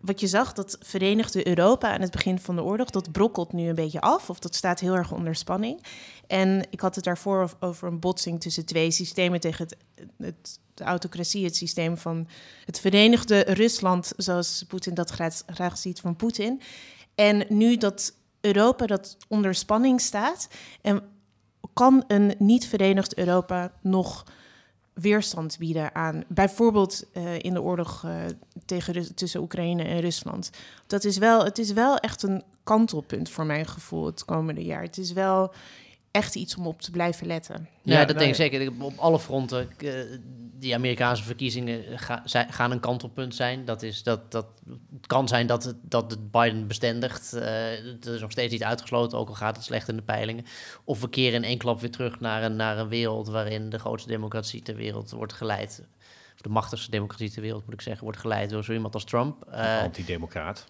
wat 0.00 0.20
je 0.20 0.26
zag, 0.26 0.52
dat 0.52 0.78
Verenigde 0.80 1.48
Europa 1.48 1.92
aan 1.92 2.00
het 2.00 2.10
begin 2.10 2.38
van 2.38 2.56
de 2.56 2.62
oorlog, 2.62 2.90
dat 2.90 3.12
brokkelt 3.12 3.52
nu 3.52 3.68
een 3.68 3.74
beetje 3.74 4.00
af, 4.00 4.30
of 4.30 4.38
dat 4.38 4.54
staat 4.54 4.80
heel 4.80 4.94
erg 4.94 5.12
onder 5.12 5.34
spanning. 5.34 5.82
En 6.26 6.66
ik 6.70 6.80
had 6.80 6.94
het 6.94 7.04
daarvoor 7.04 7.56
over 7.60 7.88
een 7.88 8.00
botsing 8.00 8.40
tussen 8.40 8.66
twee 8.66 8.90
systemen 8.90 9.40
tegen 9.40 9.64
het, 9.64 9.76
het 10.18 10.58
de 10.76 10.84
autocratie, 10.84 11.44
het 11.44 11.56
systeem 11.56 11.98
van 11.98 12.28
het 12.64 12.80
Verenigde 12.80 13.40
Rusland, 13.40 14.12
zoals 14.16 14.64
Poetin 14.68 14.94
dat 14.94 15.10
graag, 15.10 15.42
graag 15.46 15.78
ziet 15.78 16.00
van 16.00 16.16
Poetin. 16.16 16.60
En 17.14 17.46
nu 17.48 17.76
dat 17.76 18.14
Europa 18.40 18.86
dat 18.86 19.16
onder 19.28 19.54
spanning 19.54 20.00
staat, 20.00 20.48
en 20.80 21.02
kan 21.72 22.04
een 22.06 22.34
niet-verenigd 22.38 23.16
Europa 23.16 23.72
nog 23.82 24.24
weerstand 25.00 25.58
bieden 25.58 25.94
aan 25.94 26.24
bijvoorbeeld 26.28 27.04
uh, 27.12 27.38
in 27.38 27.54
de 27.54 27.62
oorlog 27.62 28.02
uh, 28.04 28.12
tegen, 28.64 29.14
tussen 29.14 29.40
Oekraïne 29.40 29.82
en 29.82 30.00
Rusland. 30.00 30.50
Dat 30.86 31.04
is 31.04 31.18
wel, 31.18 31.44
het 31.44 31.58
is 31.58 31.72
wel 31.72 31.96
echt 31.96 32.22
een 32.22 32.42
kantelpunt 32.64 33.30
voor 33.30 33.46
mijn 33.46 33.66
gevoel 33.66 34.06
het 34.06 34.24
komende 34.24 34.64
jaar. 34.64 34.82
Het 34.82 34.98
is 34.98 35.12
wel 35.12 35.52
echt 36.16 36.34
iets 36.34 36.56
om 36.56 36.66
op 36.66 36.80
te 36.80 36.90
blijven 36.90 37.26
letten. 37.26 37.68
Ja, 37.82 38.04
dat 38.04 38.18
denk 38.18 38.30
ik 38.30 38.36
zeker. 38.36 38.72
Op 38.78 38.98
alle 38.98 39.18
fronten. 39.18 39.68
Uh, 39.78 39.92
die 40.58 40.74
Amerikaanse 40.74 41.22
verkiezingen 41.22 41.98
ga, 41.98 42.22
gaan 42.50 42.70
een 42.70 42.80
kantelpunt 42.80 43.34
zijn. 43.34 43.64
Dat 43.64 43.82
is, 43.82 44.02
dat, 44.02 44.32
dat, 44.32 44.46
het 44.92 45.06
kan 45.06 45.28
zijn 45.28 45.46
dat 45.46 45.64
het, 45.64 45.76
dat 45.82 46.10
het 46.10 46.30
Biden 46.30 46.66
bestendigt. 46.66 47.34
Uh, 47.34 47.42
dat 48.00 48.14
is 48.14 48.20
nog 48.20 48.30
steeds 48.30 48.52
niet 48.52 48.64
uitgesloten, 48.64 49.18
ook 49.18 49.28
al 49.28 49.34
gaat 49.34 49.56
het 49.56 49.64
slecht 49.64 49.88
in 49.88 49.96
de 49.96 50.02
peilingen. 50.02 50.44
Of 50.84 51.00
we 51.00 51.08
keren 51.08 51.34
in 51.34 51.44
één 51.44 51.58
klap 51.58 51.80
weer 51.80 51.90
terug 51.90 52.20
naar 52.20 52.42
een, 52.42 52.56
naar 52.56 52.78
een 52.78 52.88
wereld 52.88 53.28
waarin 53.28 53.70
de 53.70 53.78
grootste 53.78 54.08
democratie 54.08 54.62
ter 54.62 54.76
wereld 54.76 55.10
wordt 55.10 55.32
geleid. 55.32 55.82
Of 56.34 56.40
de 56.40 56.48
machtigste 56.48 56.90
democratie 56.90 57.30
ter 57.30 57.42
wereld, 57.42 57.64
moet 57.64 57.74
ik 57.74 57.80
zeggen, 57.80 58.04
wordt 58.04 58.18
geleid 58.18 58.50
door 58.50 58.64
zo 58.64 58.72
iemand 58.72 58.94
als 58.94 59.04
Trump. 59.04 59.46
Uh, 59.48 59.82
Antidemocraat. 59.82 60.64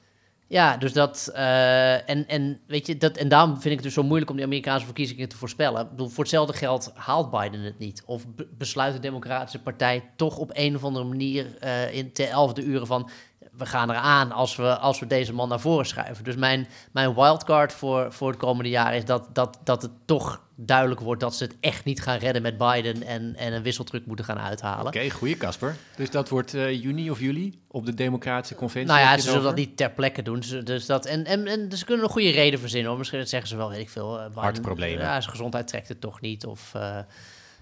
Ja, 0.48 0.76
dus 0.76 0.92
dat. 0.92 1.30
Uh, 1.32 2.08
en, 2.08 2.28
en, 2.28 2.60
weet 2.66 2.86
je, 2.86 2.96
dat, 2.96 3.16
en 3.16 3.28
daarom 3.28 3.52
vind 3.52 3.64
ik 3.64 3.72
het 3.72 3.82
dus 3.82 3.94
zo 3.94 4.02
moeilijk 4.02 4.30
om 4.30 4.36
die 4.36 4.44
Amerikaanse 4.44 4.84
verkiezingen 4.84 5.28
te 5.28 5.36
voorspellen. 5.36 5.82
Ik 5.82 5.90
bedoel, 5.90 6.08
voor 6.08 6.24
hetzelfde 6.24 6.52
geld 6.52 6.92
haalt 6.94 7.30
Biden 7.30 7.60
het 7.60 7.78
niet. 7.78 8.02
Of 8.06 8.24
besluit 8.50 8.94
de 8.94 9.00
Democratische 9.00 9.62
Partij 9.62 10.10
toch 10.16 10.36
op 10.36 10.50
een 10.52 10.76
of 10.76 10.84
andere 10.84 11.04
manier 11.04 11.46
uh, 11.64 11.94
in 11.94 12.10
de 12.12 12.26
elfde 12.26 12.62
uren 12.62 12.86
van 12.86 13.10
we 13.52 13.66
gaan 13.66 13.90
eraan 13.90 14.32
als 14.32 14.56
we, 14.56 14.76
als 14.78 15.00
we 15.00 15.06
deze 15.06 15.32
man 15.32 15.48
naar 15.48 15.60
voren 15.60 15.86
schuiven. 15.86 16.24
Dus 16.24 16.36
mijn, 16.36 16.68
mijn 16.92 17.14
wildcard 17.14 17.72
voor, 17.72 18.12
voor 18.12 18.28
het 18.28 18.38
komende 18.38 18.70
jaar 18.70 18.94
is 18.94 19.04
dat, 19.04 19.28
dat, 19.32 19.58
dat 19.64 19.82
het 19.82 19.90
toch 20.04 20.40
duidelijk 20.56 21.00
wordt 21.00 21.20
dat 21.20 21.34
ze 21.34 21.44
het 21.44 21.56
echt 21.60 21.84
niet 21.84 22.02
gaan 22.02 22.18
redden 22.18 22.42
met 22.42 22.58
Biden 22.58 23.02
en, 23.02 23.36
en 23.36 23.52
een 23.52 23.62
wisseltruc 23.62 24.06
moeten 24.06 24.24
gaan 24.24 24.38
uithalen. 24.38 24.86
Oké, 24.86 24.96
okay, 24.96 25.10
goeie 25.10 25.36
Casper. 25.36 25.76
Dus 25.96 26.10
dat 26.10 26.28
wordt 26.28 26.54
uh, 26.54 26.82
juni 26.82 27.10
of 27.10 27.20
juli 27.20 27.60
op 27.68 27.86
de 27.86 27.94
Democratische 27.94 28.54
Conventie? 28.54 28.92
Nou 28.92 29.00
ja, 29.00 29.18
ze 29.18 29.28
zullen 29.28 29.42
dat 29.42 29.54
niet 29.54 29.76
ter 29.76 29.90
plekke 29.90 30.22
doen. 30.22 30.42
Dus 30.64 30.86
dat, 30.86 31.06
en, 31.06 31.24
en, 31.24 31.46
en 31.46 31.76
ze 31.76 31.84
kunnen 31.84 32.04
een 32.04 32.10
goede 32.10 32.30
reden 32.30 32.60
verzinnen. 32.60 32.88
Hoor. 32.88 32.98
Misschien 32.98 33.26
zeggen 33.26 33.48
ze 33.48 33.56
wel, 33.56 33.70
weet 33.70 33.80
ik 33.80 33.90
veel. 33.90 34.18
Uh, 34.18 34.26
Hartproblemen. 34.34 35.04
Ja, 35.04 35.20
zijn 35.20 35.30
gezondheid 35.30 35.68
trekt 35.68 35.88
het 35.88 36.00
toch 36.00 36.20
niet. 36.20 36.46
Of... 36.46 36.72
Uh, 36.76 36.98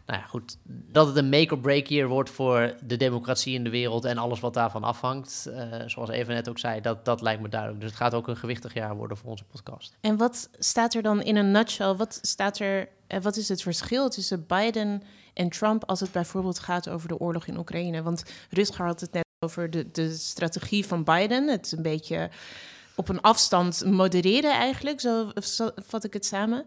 nou 0.07 0.21
ja, 0.21 0.27
goed, 0.27 0.57
dat 0.67 1.07
het 1.07 1.17
een 1.17 1.29
make-or-break 1.29 1.87
year 1.87 2.09
wordt 2.09 2.31
voor 2.31 2.75
de 2.87 2.97
democratie 2.97 3.55
in 3.55 3.65
de 3.65 3.71
wereld 3.71 4.05
en 4.05 4.19
alles 4.19 4.41
wat 4.41 4.55
daarvan 4.55 4.85
afhangt. 4.85 5.47
Uh, 5.49 5.83
zoals 5.87 6.11
even 6.11 6.35
net 6.35 6.49
ook 6.49 6.59
zei, 6.59 6.81
dat, 6.81 7.05
dat 7.05 7.23
lijkt 7.23 7.43
me 7.43 7.49
duidelijk. 7.49 7.81
Dus 7.81 7.91
het 7.91 7.99
gaat 7.99 8.15
ook 8.15 8.29
een 8.29 8.37
gewichtig 8.37 8.75
jaar 8.75 8.97
worden 8.97 9.17
voor 9.17 9.31
onze 9.31 9.45
podcast. 9.45 9.97
En 10.01 10.17
wat 10.17 10.49
staat 10.59 10.95
er 10.95 11.03
dan 11.03 11.23
in 11.23 11.37
een 11.37 11.51
nutshell? 11.51 11.95
Wat, 11.95 12.19
staat 12.23 12.59
er, 12.59 12.89
uh, 13.09 13.21
wat 13.21 13.37
is 13.37 13.49
het 13.49 13.63
verschil 13.63 14.09
tussen 14.09 14.47
Biden 14.47 15.03
en 15.35 15.49
Trump 15.49 15.85
als 15.85 16.01
het 16.01 16.13
bijvoorbeeld 16.13 16.59
gaat 16.59 16.89
over 16.89 17.09
de 17.09 17.19
oorlog 17.19 17.47
in 17.47 17.59
Oekraïne? 17.59 18.03
Want 18.03 18.25
Rutger 18.51 18.87
had 18.87 19.01
het 19.01 19.13
net 19.13 19.25
over 19.39 19.71
de, 19.71 19.91
de 19.91 20.15
strategie 20.15 20.87
van 20.87 21.05
Biden. 21.05 21.49
Het 21.49 21.73
een 21.77 21.83
beetje 21.83 22.31
op 22.97 23.09
een 23.09 23.21
afstand 23.21 23.85
modereren 23.85 24.53
eigenlijk, 24.53 25.01
zo 25.01 25.31
vat 25.77 26.05
ik 26.05 26.13
het 26.13 26.27
samen. 26.27 26.65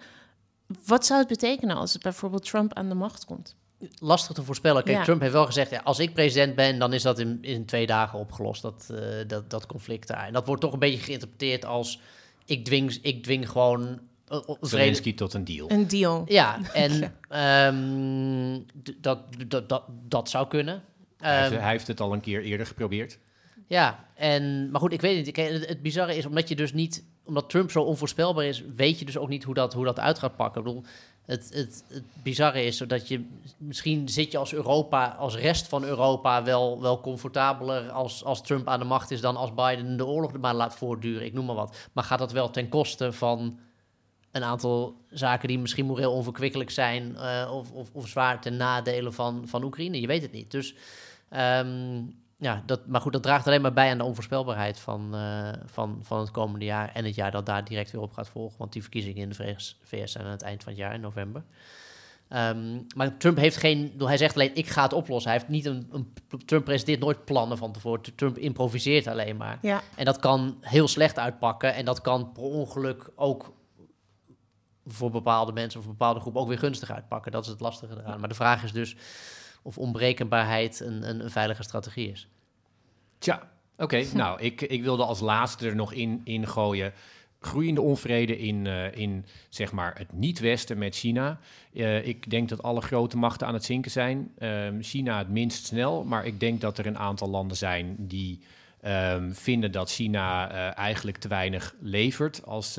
Wat 0.85 1.05
zou 1.05 1.19
het 1.19 1.27
betekenen 1.27 1.75
als 1.75 1.93
het 1.93 2.01
bijvoorbeeld 2.01 2.45
Trump 2.45 2.73
aan 2.73 2.89
de 2.89 2.95
macht 2.95 3.25
komt? 3.25 3.55
Lastig 3.99 4.35
te 4.35 4.43
voorspellen. 4.43 4.83
Kijk, 4.83 4.97
ja. 4.97 5.03
Trump 5.03 5.21
heeft 5.21 5.33
wel 5.33 5.45
gezegd: 5.45 5.71
ja, 5.71 5.81
als 5.83 5.99
ik 5.99 6.13
president 6.13 6.55
ben, 6.55 6.79
dan 6.79 6.93
is 6.93 7.01
dat 7.01 7.19
in, 7.19 7.37
in 7.41 7.65
twee 7.65 7.85
dagen 7.85 8.19
opgelost, 8.19 8.61
dat, 8.61 8.87
uh, 8.91 8.99
dat, 9.27 9.49
dat 9.49 9.65
conflict 9.65 10.07
daar. 10.07 10.25
En 10.25 10.33
dat 10.33 10.45
wordt 10.45 10.61
toch 10.61 10.73
een 10.73 10.79
beetje 10.79 11.03
geïnterpreteerd 11.03 11.65
als: 11.65 11.99
ik 12.45 12.65
dwing, 12.65 12.99
ik 13.01 13.23
dwing 13.23 13.49
gewoon. 13.49 13.99
Uh, 14.31 14.39
Zelensky 14.61 15.13
tot 15.13 15.33
een 15.33 15.43
deal. 15.43 15.71
Een 15.71 15.87
deal. 15.87 16.23
Ja, 16.27 16.59
en 16.73 16.99
ja. 17.29 17.67
Um, 17.67 18.65
dat, 19.01 19.19
dat, 19.47 19.69
dat, 19.69 19.83
dat 20.07 20.29
zou 20.29 20.47
kunnen. 20.47 20.75
Um, 20.75 20.81
hij, 21.17 21.41
heeft, 21.41 21.61
hij 21.61 21.71
heeft 21.71 21.87
het 21.87 21.99
al 21.99 22.13
een 22.13 22.21
keer 22.21 22.41
eerder 22.41 22.65
geprobeerd. 22.65 23.19
Ja, 23.67 24.05
en, 24.15 24.71
maar 24.71 24.81
goed, 24.81 24.93
ik 24.93 25.01
weet 25.01 25.25
niet. 25.25 25.35
Het, 25.35 25.67
het 25.67 25.81
bizarre 25.81 26.15
is 26.17 26.25
omdat 26.25 26.49
je 26.49 26.55
dus 26.55 26.73
niet 26.73 27.03
omdat 27.27 27.49
Trump 27.49 27.71
zo 27.71 27.81
onvoorspelbaar 27.81 28.45
is, 28.45 28.63
weet 28.75 28.99
je 28.99 29.05
dus 29.05 29.17
ook 29.17 29.29
niet 29.29 29.43
hoe 29.43 29.53
dat, 29.53 29.73
hoe 29.73 29.85
dat 29.85 29.99
uit 29.99 30.19
gaat 30.19 30.35
pakken. 30.35 30.61
Ik 30.61 30.67
bedoel, 30.67 30.83
het, 31.25 31.49
het, 31.53 31.83
het 31.87 32.03
bizarre 32.23 32.63
is 32.63 32.77
dat 32.77 33.07
je 33.07 33.25
misschien 33.57 34.09
zit 34.09 34.31
je 34.31 34.37
als 34.37 34.53
Europa, 34.53 35.15
als 35.19 35.35
rest 35.35 35.67
van 35.67 35.83
Europa, 35.83 36.43
wel, 36.43 36.81
wel 36.81 37.01
comfortabeler 37.01 37.89
als, 37.89 38.23
als 38.23 38.41
Trump 38.41 38.67
aan 38.67 38.79
de 38.79 38.85
macht 38.85 39.11
is 39.11 39.21
dan 39.21 39.35
als 39.35 39.53
Biden 39.53 39.97
de 39.97 40.05
oorlog 40.05 40.33
er 40.33 40.39
maar 40.39 40.53
laat 40.53 40.75
voortduren. 40.75 41.25
Ik 41.25 41.33
noem 41.33 41.45
maar 41.45 41.55
wat. 41.55 41.89
Maar 41.93 42.03
gaat 42.03 42.19
dat 42.19 42.31
wel 42.31 42.49
ten 42.49 42.69
koste 42.69 43.13
van 43.13 43.59
een 44.31 44.43
aantal 44.43 44.95
zaken 45.09 45.47
die 45.47 45.59
misschien 45.59 45.85
moreel 45.85 46.11
onverkwikkelijk 46.11 46.69
zijn 46.69 47.15
uh, 47.15 47.51
of, 47.53 47.71
of, 47.71 47.89
of, 47.93 48.07
zwaar 48.07 48.41
ten 48.41 48.57
nadele 48.57 49.11
van, 49.11 49.43
van 49.47 49.63
Oekraïne? 49.63 50.01
Je 50.01 50.07
weet 50.07 50.21
het 50.21 50.31
niet. 50.31 50.51
Dus 50.51 50.75
um, 51.31 52.15
ja, 52.39 52.63
dat, 52.65 52.87
maar 52.87 53.01
goed, 53.01 53.13
dat 53.13 53.23
draagt 53.23 53.47
alleen 53.47 53.61
maar 53.61 53.73
bij 53.73 53.91
aan 53.91 53.97
de 53.97 54.03
onvoorspelbaarheid 54.03 54.79
van, 54.79 55.15
uh, 55.15 55.49
van, 55.65 55.99
van 56.03 56.19
het 56.19 56.31
komende 56.31 56.65
jaar 56.65 56.91
en 56.93 57.05
het 57.05 57.15
jaar 57.15 57.31
dat 57.31 57.45
daar 57.45 57.63
direct 57.63 57.91
weer 57.91 58.01
op 58.01 58.13
gaat 58.13 58.29
volgen. 58.29 58.57
Want 58.57 58.73
die 58.73 58.81
verkiezingen 58.81 59.21
in 59.21 59.29
de 59.29 59.55
VS 59.83 60.11
zijn 60.11 60.25
aan 60.25 60.31
het 60.31 60.41
eind 60.41 60.63
van 60.63 60.71
het 60.71 60.81
jaar, 60.81 60.93
in 60.93 61.01
november. 61.01 61.43
Um, 62.29 62.85
maar 62.95 63.17
Trump 63.17 63.37
heeft 63.37 63.57
geen. 63.57 63.93
Hij 63.97 64.17
zegt 64.17 64.35
alleen: 64.35 64.55
ik 64.55 64.67
ga 64.67 64.83
het 64.83 64.93
oplossen. 64.93 65.31
Hij 65.31 65.39
heeft 65.39 65.51
niet 65.51 65.65
een. 65.65 65.89
een 65.91 66.13
Trump 66.45 66.65
presenteert 66.65 66.99
nooit 66.99 67.25
plannen 67.25 67.57
van 67.57 67.71
tevoren. 67.71 68.15
Trump 68.15 68.37
improviseert 68.37 69.07
alleen 69.07 69.37
maar. 69.37 69.57
Ja. 69.61 69.81
En 69.95 70.05
dat 70.05 70.19
kan 70.19 70.57
heel 70.61 70.87
slecht 70.87 71.19
uitpakken. 71.19 71.73
En 71.73 71.85
dat 71.85 72.01
kan 72.01 72.31
per 72.31 72.43
ongeluk 72.43 73.09
ook 73.15 73.53
voor 74.85 75.11
bepaalde 75.11 75.51
mensen 75.51 75.79
of 75.79 75.85
een 75.85 75.91
bepaalde 75.91 76.19
groep 76.19 76.35
ook 76.35 76.47
weer 76.47 76.59
gunstig 76.59 76.91
uitpakken. 76.91 77.31
Dat 77.31 77.43
is 77.43 77.49
het 77.49 77.59
lastige 77.59 77.93
eraan. 77.93 78.19
Maar 78.19 78.29
de 78.29 78.35
vraag 78.35 78.63
is 78.63 78.71
dus 78.71 78.95
of 79.61 79.77
onbrekenbaarheid 79.77 80.79
een, 80.79 81.09
een, 81.09 81.23
een 81.23 81.29
veilige 81.29 81.63
strategie 81.63 82.11
is. 82.11 82.27
Tja, 83.17 83.51
oké. 83.77 84.03
nou, 84.13 84.41
ik, 84.41 84.61
ik 84.61 84.83
wilde 84.83 85.03
als 85.03 85.19
laatste 85.19 85.67
er 85.67 85.75
nog 85.75 85.93
in, 85.93 86.21
in 86.23 86.47
gooien. 86.47 86.93
Groeiende 87.39 87.81
onvrede 87.81 88.37
in, 88.37 88.67
eh, 88.67 88.95
in 88.95 89.25
zeg 89.49 89.71
maar 89.71 89.97
het 89.97 90.13
niet-Westen 90.13 90.77
met 90.77 90.95
China. 90.95 91.39
Eh, 91.73 92.07
ik 92.07 92.29
denk 92.29 92.49
dat 92.49 92.63
alle 92.63 92.81
grote 92.81 93.17
machten 93.17 93.47
aan 93.47 93.53
het 93.53 93.65
zinken 93.65 93.91
zijn. 93.91 94.31
Ehm, 94.37 94.81
China 94.81 95.17
het 95.17 95.29
minst 95.29 95.65
snel, 95.65 96.03
maar 96.03 96.25
ik 96.25 96.39
denk 96.39 96.61
dat 96.61 96.77
er 96.77 96.85
een 96.85 96.97
aantal 96.97 97.29
landen 97.29 97.57
zijn 97.57 97.95
die 97.97 98.41
ehm, 98.87 99.31
vinden 99.31 99.71
dat 99.71 99.91
China 99.91 100.51
eh, 100.51 100.77
eigenlijk 100.77 101.17
te 101.17 101.27
weinig 101.27 101.75
levert. 101.79 102.45
Als, 102.45 102.75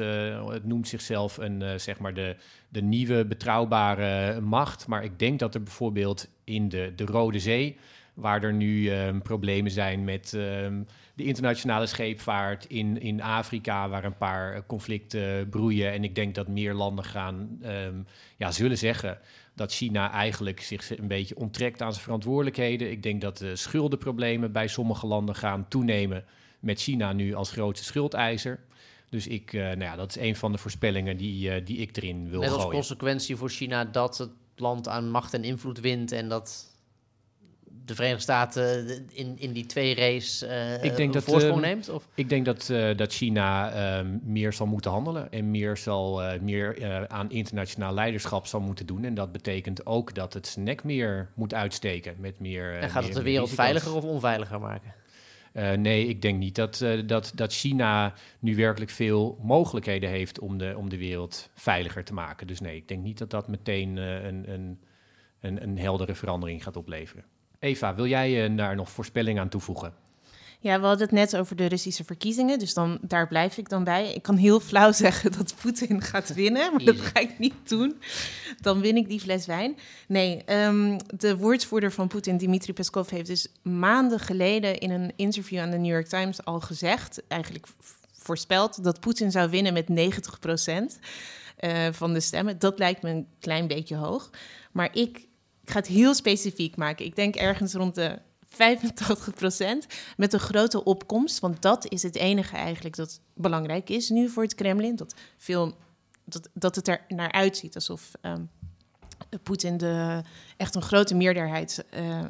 het 0.50 0.64
noemt 0.64 0.88
zichzelf 0.88 1.36
een, 1.36 1.80
zeg 1.80 1.98
maar 1.98 2.14
de, 2.14 2.36
de 2.68 2.82
nieuwe 2.82 3.26
betrouwbare 3.26 4.40
macht. 4.40 4.86
Maar 4.86 5.04
ik 5.04 5.18
denk 5.18 5.38
dat 5.38 5.54
er 5.54 5.62
bijvoorbeeld 5.62 6.28
in 6.44 6.68
de, 6.68 6.92
de 6.96 7.04
Rode 7.04 7.38
Zee 7.38 7.76
waar 8.14 8.42
er 8.42 8.52
nu 8.52 8.92
um, 8.92 9.22
problemen 9.22 9.70
zijn 9.70 10.04
met 10.04 10.32
um, 10.32 10.86
de 11.14 11.24
internationale 11.24 11.86
scheepvaart 11.86 12.64
in, 12.64 13.00
in 13.00 13.22
Afrika, 13.22 13.88
waar 13.88 14.04
een 14.04 14.16
paar 14.16 14.66
conflicten 14.66 15.48
broeien. 15.48 15.92
En 15.92 16.04
ik 16.04 16.14
denk 16.14 16.34
dat 16.34 16.48
meer 16.48 16.74
landen 16.74 17.04
gaan, 17.04 17.58
um, 17.64 18.06
ja, 18.36 18.50
zullen 18.50 18.78
zeggen 18.78 19.18
dat 19.58 19.72
China 19.72 20.12
eigenlijk 20.12 20.60
zich 20.60 20.98
een 20.98 21.08
beetje 21.08 21.36
onttrekt 21.36 21.82
aan 21.82 21.92
zijn 21.92 22.04
verantwoordelijkheden. 22.04 22.90
Ik 22.90 23.02
denk 23.02 23.20
dat 23.20 23.38
de 23.38 23.56
schuldenproblemen 23.56 24.52
bij 24.52 24.68
sommige 24.68 25.06
landen 25.06 25.34
gaan 25.34 25.68
toenemen 25.68 26.24
met 26.60 26.80
China 26.80 27.12
nu 27.12 27.34
als 27.34 27.50
grootste 27.50 27.86
schuldeiser. 27.86 28.60
Dus 29.10 29.26
ik, 29.26 29.52
uh, 29.52 29.62
nou 29.62 29.80
ja, 29.80 29.96
dat 29.96 30.16
is 30.16 30.22
een 30.22 30.36
van 30.36 30.52
de 30.52 30.58
voorspellingen 30.58 31.16
die, 31.16 31.50
uh, 31.50 31.66
die 31.66 31.76
ik 31.76 31.96
erin 31.96 32.30
wil 32.30 32.40
gooien. 32.40 32.56
als 32.56 32.72
consequentie 32.72 33.36
voor 33.36 33.50
China 33.50 33.84
dat 33.84 34.18
het 34.18 34.30
land 34.56 34.88
aan 34.88 35.10
macht 35.10 35.34
en 35.34 35.44
invloed 35.44 35.80
wint 35.80 36.12
en 36.12 36.28
dat 36.28 36.77
de 37.84 37.94
Verenigde 37.94 38.22
Staten 38.22 38.86
in, 39.12 39.34
in 39.38 39.52
die 39.52 39.66
twee 39.66 39.94
race 39.94 40.46
uh, 40.46 40.84
ik 40.84 40.96
denk 40.96 41.12
dat, 41.12 41.24
voorsprong 41.24 41.60
uh, 41.60 41.66
neemt? 41.66 41.88
Of? 41.88 42.08
Ik 42.14 42.28
denk 42.28 42.44
dat, 42.44 42.68
uh, 42.68 42.96
dat 42.96 43.12
China 43.12 43.72
ehm, 43.72 44.18
meer 44.22 44.52
zal 44.52 44.66
moeten 44.66 44.90
handelen 44.90 45.32
en 45.32 45.50
meer, 45.50 45.76
zal, 45.76 46.22
eh, 46.22 46.40
meer 46.40 47.08
aan 47.08 47.30
internationaal 47.30 47.94
leiderschap 47.94 48.46
zal 48.46 48.60
moeten 48.60 48.86
doen. 48.86 49.04
En 49.04 49.14
dat 49.14 49.32
betekent 49.32 49.86
ook 49.86 50.14
dat 50.14 50.34
het 50.34 50.56
nek 50.58 50.84
meer 50.84 51.30
moet 51.34 51.54
uitsteken 51.54 52.14
met 52.18 52.40
meer. 52.40 52.74
en 52.74 52.90
gaat 52.90 52.94
meer, 52.94 53.02
het 53.02 53.18
de 53.18 53.22
wereld 53.22 53.50
veiliger 53.50 53.94
of 53.94 54.04
onveiliger 54.04 54.60
maken? 54.60 54.94
Uh, 55.52 55.72
nee, 55.72 56.06
ik 56.06 56.22
denk 56.22 56.38
niet 56.38 56.54
dat, 56.54 56.80
uh, 56.80 57.06
dat, 57.06 57.32
dat 57.34 57.52
China 57.52 58.14
nu 58.38 58.56
werkelijk 58.56 58.90
veel 58.90 59.38
mogelijkheden 59.42 60.10
heeft 60.10 60.38
om 60.38 60.58
de, 60.58 60.74
om 60.76 60.88
de 60.88 60.98
wereld 60.98 61.50
veiliger 61.54 62.04
te 62.04 62.14
maken. 62.14 62.46
Dus 62.46 62.60
nee, 62.60 62.76
ik 62.76 62.88
denk 62.88 63.02
niet 63.02 63.18
dat 63.18 63.30
dat 63.30 63.48
meteen 63.48 63.96
uh, 63.96 64.24
een, 64.24 64.52
een, 64.52 64.78
een, 65.40 65.62
een 65.62 65.78
heldere 65.78 66.14
verandering 66.14 66.62
gaat 66.62 66.76
opleveren. 66.76 67.24
Eva, 67.58 67.94
wil 67.94 68.06
jij 68.06 68.54
daar 68.54 68.76
nog 68.76 68.90
voorspelling 68.90 69.38
aan 69.38 69.48
toevoegen? 69.48 69.94
Ja, 70.60 70.80
we 70.80 70.86
hadden 70.86 71.06
het 71.06 71.16
net 71.16 71.36
over 71.36 71.56
de 71.56 71.66
Russische 71.66 72.04
verkiezingen, 72.04 72.58
dus 72.58 72.74
dan, 72.74 72.98
daar 73.00 73.28
blijf 73.28 73.56
ik 73.56 73.68
dan 73.68 73.84
bij. 73.84 74.12
Ik 74.12 74.22
kan 74.22 74.36
heel 74.36 74.60
flauw 74.60 74.92
zeggen 75.04 75.32
dat 75.32 75.54
Poetin 75.60 76.02
gaat 76.02 76.34
winnen, 76.34 76.72
maar 76.72 76.84
dat 76.84 77.00
ga 77.00 77.20
ik 77.20 77.38
niet 77.38 77.68
doen. 77.68 78.00
Dan 78.60 78.80
win 78.80 78.96
ik 78.96 79.08
die 79.08 79.20
fles 79.20 79.46
wijn. 79.46 79.76
Nee, 80.08 80.42
um, 80.46 80.96
de 81.16 81.36
woordvoerder 81.36 81.92
van 81.92 82.08
Poetin, 82.08 82.38
Dmitri 82.38 82.72
Peskov, 82.72 83.10
heeft 83.10 83.26
dus 83.26 83.48
maanden 83.62 84.20
geleden 84.20 84.78
in 84.78 84.90
een 84.90 85.12
interview 85.16 85.58
aan 85.58 85.70
de 85.70 85.78
New 85.78 85.92
York 85.92 86.06
Times 86.06 86.44
al 86.44 86.60
gezegd, 86.60 87.22
eigenlijk 87.28 87.66
voorspeld, 88.12 88.84
dat 88.84 89.00
Poetin 89.00 89.30
zou 89.30 89.50
winnen 89.50 89.72
met 89.72 89.88
90 89.88 90.38
procent 90.38 90.98
uh, 91.60 91.86
van 91.90 92.12
de 92.12 92.20
stemmen. 92.20 92.58
Dat 92.58 92.78
lijkt 92.78 93.02
me 93.02 93.10
een 93.10 93.26
klein 93.40 93.66
beetje 93.66 93.96
hoog. 93.96 94.30
Maar 94.72 94.88
ik, 94.92 95.27
ik 95.68 95.74
ga 95.74 95.80
het 95.80 95.88
heel 95.88 96.14
specifiek 96.14 96.76
maken. 96.76 97.04
Ik 97.04 97.16
denk 97.16 97.36
ergens 97.36 97.72
rond 97.72 97.94
de 97.94 98.18
85 98.46 99.34
procent 99.34 99.86
met 100.16 100.32
een 100.32 100.40
grote 100.40 100.84
opkomst. 100.84 101.38
Want 101.38 101.62
dat 101.62 101.90
is 101.90 102.02
het 102.02 102.16
enige 102.16 102.56
eigenlijk 102.56 102.96
dat 102.96 103.20
belangrijk 103.34 103.88
is 103.88 104.08
nu 104.08 104.28
voor 104.28 104.42
het 104.42 104.54
Kremlin. 104.54 104.96
Dat, 104.96 105.14
veel, 105.36 105.76
dat, 106.24 106.48
dat 106.52 106.76
het 106.76 106.88
er 106.88 107.04
naar 107.08 107.32
uitziet 107.32 107.74
alsof 107.74 108.10
um, 108.22 108.50
Poetin 109.42 109.76
de, 109.76 110.22
echt 110.56 110.74
een 110.74 110.82
grote 110.82 111.14
meerderheid 111.14 111.84
uh, 111.94 112.20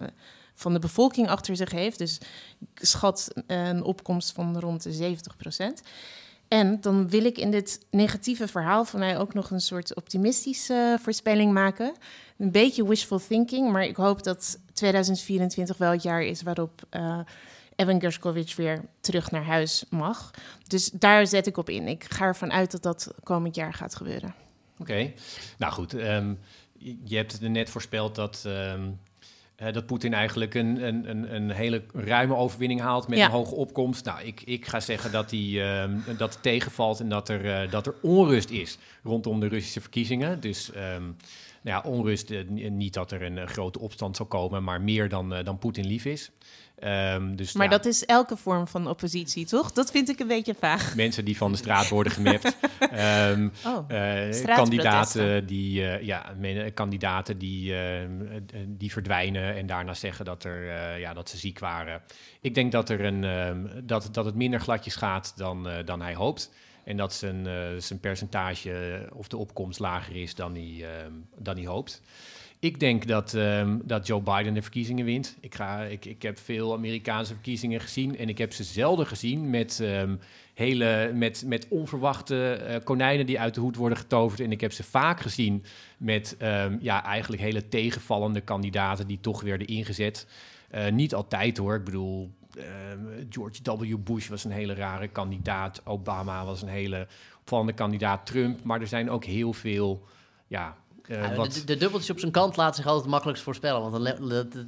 van 0.55 0.73
de 0.73 0.79
bevolking 0.79 1.29
achter 1.29 1.57
zich 1.57 1.71
heeft. 1.71 1.99
Dus 1.99 2.19
ik 2.61 2.85
schat 2.87 3.29
een 3.47 3.83
opkomst 3.83 4.33
van 4.33 4.59
rond 4.59 4.83
de 4.83 4.93
70 4.93 5.37
procent. 5.37 5.83
En 6.49 6.81
dan 6.81 7.09
wil 7.09 7.25
ik 7.25 7.39
in 7.39 7.51
dit 7.51 7.87
negatieve 7.91 8.49
verhaal 8.49 8.85
van 8.85 9.01
mij 9.01 9.19
ook 9.19 9.35
nog 9.35 9.51
een 9.51 9.61
soort 9.61 9.95
optimistische 9.95 10.99
voorspelling 11.01 11.53
maken. 11.53 11.95
Een 12.39 12.51
beetje 12.51 12.89
wishful 12.89 13.21
thinking, 13.29 13.73
maar 13.73 13.85
ik 13.85 13.97
hoop 13.97 14.23
dat 14.23 14.59
2024 14.73 15.77
wel 15.77 15.91
het 15.91 16.03
jaar 16.03 16.23
is 16.23 16.43
waarop 16.43 16.83
uh, 16.97 17.19
Evan 17.77 18.01
Gershkovich 18.01 18.57
weer 18.57 18.85
terug 19.01 19.31
naar 19.31 19.45
huis 19.45 19.85
mag. 19.91 20.31
Dus 20.67 20.91
daar 20.91 21.27
zet 21.27 21.47
ik 21.47 21.57
op 21.57 21.69
in. 21.69 21.89
Ik 21.89 22.05
ga 22.05 22.25
ervan 22.25 22.53
uit 22.53 22.71
dat 22.71 22.83
dat 22.83 23.15
komend 23.23 23.55
jaar 23.55 23.75
gaat 23.75 23.95
gebeuren. 23.97 24.35
Oké, 24.79 25.13
nou 25.59 25.73
goed. 25.73 25.93
Um, 25.93 26.39
je 27.05 27.17
hebt 27.17 27.41
net 27.41 27.71
voorspeld 27.71 28.15
dat 28.15 28.45
um, 28.47 28.99
uh, 29.63 29.73
dat 29.73 29.87
Poetin 29.87 30.15
eigenlijk 30.15 30.55
een, 30.55 30.87
een, 30.87 31.35
een, 31.35 31.51
hele 31.51 31.83
ruime 31.95 32.35
overwinning 32.35 32.81
haalt 32.81 33.09
met 33.09 33.19
ja. 33.19 33.25
een 33.25 33.31
hoge 33.31 33.55
opkomst. 33.55 34.05
Nou, 34.05 34.23
ik, 34.23 34.43
ik 34.45 34.67
ga 34.67 34.81
zeggen 34.81 35.13
dat, 35.13 35.31
die, 35.31 35.61
uh, 35.61 35.85
dat 36.19 36.33
het 36.33 36.43
tegenvalt 36.43 37.01
en 37.01 37.09
dat 37.09 37.29
er, 37.29 37.45
uh, 37.45 37.71
dat 37.71 37.87
er 37.87 37.95
onrust 38.03 38.51
is 38.51 38.79
rondom 39.03 39.41
de 39.41 39.49
Russische 39.49 39.81
verkiezingen. 39.81 40.41
Dus 40.41 40.69
um, 40.69 41.17
nou 41.63 41.83
ja, 41.83 41.91
onrust, 41.91 42.33
niet 42.71 42.95
dat 42.95 43.13
er 43.13 43.23
een 43.23 43.49
grote 43.49 43.79
opstand 43.79 44.17
zal 44.17 44.27
komen, 44.27 44.65
maar 44.65 44.81
meer 44.81 45.09
dan, 45.09 45.29
dan 45.45 45.59
Poetin 45.59 45.87
lief 45.87 46.05
is. 46.05 46.31
Um, 46.85 47.37
dus, 47.37 47.53
maar 47.53 47.65
ja, 47.65 47.71
dat 47.71 47.85
is 47.85 48.05
elke 48.05 48.37
vorm 48.37 48.67
van 48.67 48.89
oppositie, 48.89 49.47
toch? 49.47 49.73
Dat 49.73 49.91
vind 49.91 50.09
ik 50.09 50.21
een 50.21 50.27
beetje 50.27 50.55
vaag. 50.55 50.95
Mensen 50.95 51.25
die 51.25 51.37
van 51.37 51.53
de 51.53 51.59
straat 51.59 51.89
worden 51.89 52.13
gemapt. 52.13 52.57
um, 53.31 53.53
oh, 53.67 53.91
uh, 53.91 54.55
kandidaten 54.55 55.47
die, 55.47 55.81
uh, 55.81 56.03
ja, 56.03 56.35
kandidaten 56.75 57.39
die, 57.39 57.73
uh, 57.73 57.81
die 58.67 58.93
verdwijnen 58.93 59.57
en 59.57 59.67
daarna 59.67 59.95
zeggen 59.95 60.25
dat, 60.25 60.45
er, 60.45 60.99
ja, 60.99 61.15
dat 61.15 61.29
ze 61.29 61.37
ziek 61.37 61.59
waren. 61.59 62.03
Ik 62.41 62.55
denk 62.55 62.73
dat, 62.73 62.89
er 62.89 63.05
een, 63.05 63.25
um, 63.25 63.71
dat, 63.85 64.09
dat 64.13 64.25
het 64.25 64.35
minder 64.35 64.61
gladjes 64.61 64.97
gaat 64.97 65.33
dan, 65.37 65.69
dan 65.85 66.03
hij 66.03 66.15
hoopt. 66.15 66.53
En 66.85 66.97
dat 66.97 67.15
zijn, 67.15 67.47
zijn 67.83 68.01
percentage 68.01 69.09
of 69.13 69.29
de 69.29 69.37
opkomst 69.37 69.79
lager 69.79 70.17
is 70.17 70.35
dan 70.35 70.55
hij, 70.55 70.85
dan 71.37 71.57
hij 71.57 71.67
hoopt. 71.67 72.03
Ik 72.61 72.81
denk 72.81 73.07
dat, 73.07 73.33
um, 73.33 73.81
dat 73.85 74.07
Joe 74.07 74.23
Biden 74.23 74.55
de 74.55 74.63
verkiezingen 74.63 75.05
wint. 75.05 75.37
Ik, 75.41 75.55
ga, 75.55 75.83
ik, 75.83 76.05
ik 76.05 76.23
heb 76.23 76.39
veel 76.39 76.73
Amerikaanse 76.73 77.33
verkiezingen 77.33 77.81
gezien 77.81 78.19
en 78.19 78.29
ik 78.29 78.39
heb 78.39 78.53
ze 78.53 78.65
zelden 78.65 79.07
gezien 79.07 79.51
met, 79.51 79.79
um, 79.83 80.19
hele, 80.55 81.11
met, 81.15 81.45
met 81.47 81.67
onverwachte 81.69 82.67
uh, 82.69 82.77
konijnen 82.85 83.27
die 83.27 83.41
uit 83.41 83.55
de 83.55 83.61
hoed 83.61 83.77
worden 83.77 83.99
getoverd. 83.99 84.41
En 84.41 84.53
ik 84.53 84.61
heb 84.61 84.73
ze 84.73 84.83
vaak 84.83 85.21
gezien 85.21 85.65
met 85.97 86.37
um, 86.43 86.79
ja, 86.81 87.05
eigenlijk 87.05 87.43
hele 87.43 87.69
tegenvallende 87.69 88.41
kandidaten 88.41 89.07
die 89.07 89.21
toch 89.21 89.43
werden 89.43 89.67
ingezet. 89.67 90.27
Uh, 90.75 90.89
niet 90.89 91.15
altijd 91.15 91.57
hoor. 91.57 91.75
Ik 91.75 91.85
bedoel, 91.85 92.31
George 93.31 93.63
W. 93.77 93.97
Bush 94.05 94.29
was 94.29 94.45
een 94.45 94.51
hele 94.51 94.75
rare 94.75 95.09
kandidaat. 95.09 95.81
Obama 95.85 96.45
was 96.45 96.63
een 96.63 96.69
hele 96.69 97.07
opvallende 97.41 97.73
kandidaat. 97.73 98.27
Trump. 98.27 98.65
Maar 98.65 98.81
er 98.81 98.87
zijn 98.87 99.11
ook 99.11 99.25
heel 99.25 99.53
veel. 99.53 100.05
Ja, 100.47 100.77
uh, 101.09 101.23
ja, 101.23 101.35
wat... 101.35 101.53
de, 101.53 101.65
de, 101.65 101.77
dubbeltjes 101.77 102.11
op 102.11 102.19
zijn 102.19 102.33
kant 102.33 102.57
laten 102.57 102.75
zich 102.75 102.85
altijd 102.85 103.03
het 103.03 103.11
makkelijkst 103.11 103.45
voorspellen. 103.45 103.81
Want 103.81 103.93
dan, 103.93 104.07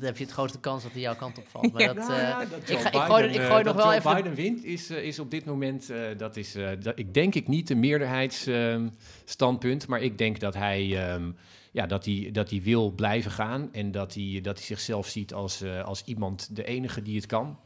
heb 0.01 0.16
je 0.16 0.24
het 0.24 0.32
grootste 0.32 0.61
kans 0.61 0.82
dat 0.82 0.93
hij 0.93 1.01
jouw 1.01 1.16
kant 1.16 1.38
opvalt. 1.38 1.72
Maar 1.72 1.82
ja, 1.82 1.93
dat, 1.93 2.09
nou, 2.09 2.20
ja, 2.20 2.45
dat 2.45 2.70
ik, 2.70 2.78
ga, 2.78 2.93
ik 2.93 3.01
gooi, 3.01 3.24
ik 3.24 3.41
gooi 3.41 3.64
nog 3.64 3.76
wel 3.76 3.84
Joe 3.84 3.95
even... 3.95 4.14
Biden 4.14 4.34
wint 4.34 4.64
is, 4.64 4.91
is 4.91 5.18
op 5.18 5.30
dit 5.30 5.45
moment, 5.45 5.93
dat 6.16 6.36
is 6.36 6.57
dat, 6.80 6.99
ik 6.99 7.14
denk 7.14 7.34
ik 7.34 7.49
niet 7.49 7.68
de 7.68 7.74
meerderheidsstandpunt. 7.74 9.86
maar 9.86 10.01
ik 10.01 10.18
denk 10.18 10.41
dat 10.41 10.55
hij, 10.55 11.12
um, 11.14 11.36
ja, 11.72 11.86
dat 11.86 12.05
hij, 12.05 12.28
dat 12.32 12.51
hij 12.51 12.62
wil 12.62 12.91
blijven 12.91 13.30
gaan. 13.30 13.68
En 13.72 13.91
dat 13.91 14.14
hij, 14.14 14.38
dat 14.43 14.57
hij 14.57 14.66
zichzelf 14.66 15.07
ziet 15.07 15.34
als, 15.34 15.64
als 15.84 16.03
iemand, 16.05 16.57
de 16.57 16.64
enige 16.64 17.03
die 17.03 17.16
het 17.16 17.26
kan. 17.26 17.59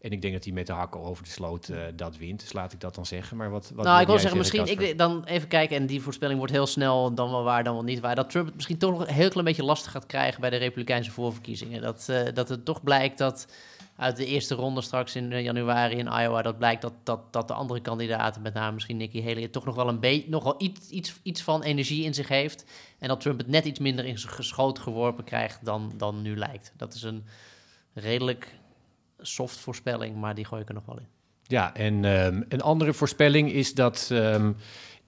En 0.00 0.10
ik 0.10 0.22
denk 0.22 0.34
dat 0.34 0.44
hij 0.44 0.52
met 0.52 0.66
de 0.66 0.72
hakken 0.72 1.00
over 1.00 1.24
de 1.24 1.30
sloot 1.30 1.68
uh, 1.68 1.78
dat 1.94 2.16
wint. 2.16 2.40
Dus 2.40 2.52
laat 2.52 2.72
ik 2.72 2.80
dat 2.80 2.94
dan 2.94 3.06
zeggen. 3.06 3.36
Maar 3.36 3.50
wat, 3.50 3.72
wat 3.74 3.84
nou, 3.84 4.00
ik 4.00 4.06
wil 4.06 4.18
zeggen, 4.18 4.38
misschien 4.38 4.66
ik, 4.66 4.98
dan 4.98 5.24
even 5.24 5.48
kijken. 5.48 5.76
En 5.76 5.86
die 5.86 6.02
voorspelling 6.02 6.38
wordt 6.38 6.52
heel 6.52 6.66
snel 6.66 7.14
dan 7.14 7.30
wel 7.30 7.42
waar, 7.42 7.64
dan 7.64 7.74
wel 7.74 7.84
niet 7.84 8.00
waar. 8.00 8.14
Dat 8.14 8.30
Trump 8.30 8.46
het 8.46 8.54
misschien 8.54 8.78
toch 8.78 8.90
nog 8.90 9.00
een 9.00 9.14
heel 9.14 9.28
klein 9.28 9.46
beetje 9.46 9.64
lastig 9.64 9.92
gaat 9.92 10.06
krijgen 10.06 10.40
bij 10.40 10.50
de 10.50 10.56
Republikeinse 10.56 11.10
voorverkiezingen. 11.10 11.82
Dat, 11.82 12.06
uh, 12.10 12.20
dat 12.34 12.48
het 12.48 12.64
toch 12.64 12.82
blijkt 12.82 13.18
dat 13.18 13.46
uit 13.96 14.16
de 14.16 14.26
eerste 14.26 14.54
ronde 14.54 14.80
straks 14.80 15.16
in 15.16 15.42
januari 15.42 15.96
in 15.96 16.06
Iowa, 16.06 16.42
dat 16.42 16.58
blijkt 16.58 16.82
dat, 16.82 16.92
dat, 17.02 17.32
dat 17.32 17.48
de 17.48 17.54
andere 17.54 17.80
kandidaten, 17.80 18.42
met 18.42 18.54
name 18.54 18.72
misschien 18.72 18.96
Nikki 18.96 19.24
Haley, 19.24 19.48
toch 19.48 19.64
nog 19.64 19.74
wel 19.74 19.88
een 19.88 20.00
beetje, 20.00 20.30
nog 20.30 20.44
wel 20.44 20.54
iets, 20.58 20.88
iets, 20.88 21.14
iets 21.22 21.42
van 21.42 21.62
energie 21.62 22.04
in 22.04 22.14
zich 22.14 22.28
heeft. 22.28 22.64
En 22.98 23.08
dat 23.08 23.20
Trump 23.20 23.38
het 23.38 23.48
net 23.48 23.64
iets 23.64 23.78
minder 23.78 24.04
in 24.04 24.18
zijn 24.18 24.32
geschoot 24.32 24.78
geworpen 24.78 25.24
krijgt 25.24 25.64
dan, 25.64 25.92
dan 25.96 26.22
nu 26.22 26.36
lijkt. 26.36 26.72
Dat 26.76 26.94
is 26.94 27.02
een 27.02 27.24
redelijk 27.92 28.59
soft 29.22 29.56
voorspelling, 29.56 30.16
maar 30.16 30.34
die 30.34 30.44
gooi 30.44 30.62
ik 30.62 30.68
er 30.68 30.74
nog 30.74 30.86
wel 30.86 30.98
in. 30.98 31.06
Ja, 31.42 31.74
en 31.74 32.04
um, 32.04 32.44
een 32.48 32.60
andere 32.60 32.92
voorspelling 32.92 33.52
is 33.52 33.74
dat 33.74 34.08
um, 34.12 34.56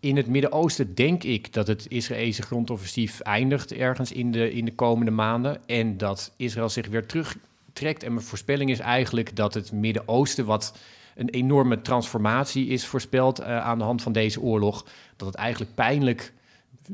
in 0.01 0.17
het 0.17 0.27
Midden-Oosten 0.27 0.95
denk 0.95 1.23
ik 1.23 1.53
dat 1.53 1.67
het 1.67 1.87
Israëlische 1.89 2.43
grondoffensief 2.43 3.21
eindigt 3.21 3.73
ergens 3.73 4.13
in 4.13 4.31
de, 4.31 4.53
in 4.53 4.65
de 4.65 4.75
komende 4.75 5.11
maanden. 5.11 5.67
En 5.67 5.97
dat 5.97 6.33
Israël 6.37 6.69
zich 6.69 6.87
weer 6.87 7.07
terugtrekt. 7.07 8.03
En 8.03 8.15
mijn 8.15 8.27
voorspelling 8.27 8.71
is 8.71 8.79
eigenlijk 8.79 9.37
dat 9.37 9.55
het 9.55 9.73
Midden-Oosten, 9.73 10.45
wat 10.45 10.79
een 11.15 11.29
enorme 11.29 11.83
transformatie 11.83 12.67
is 12.67 12.87
voorspeld 12.87 13.41
uh, 13.41 13.47
aan 13.47 13.79
de 13.79 13.85
hand 13.85 14.03
van 14.03 14.13
deze 14.13 14.41
oorlog, 14.41 14.87
dat 15.17 15.27
het 15.27 15.37
eigenlijk 15.37 15.75
pijnlijk 15.75 16.33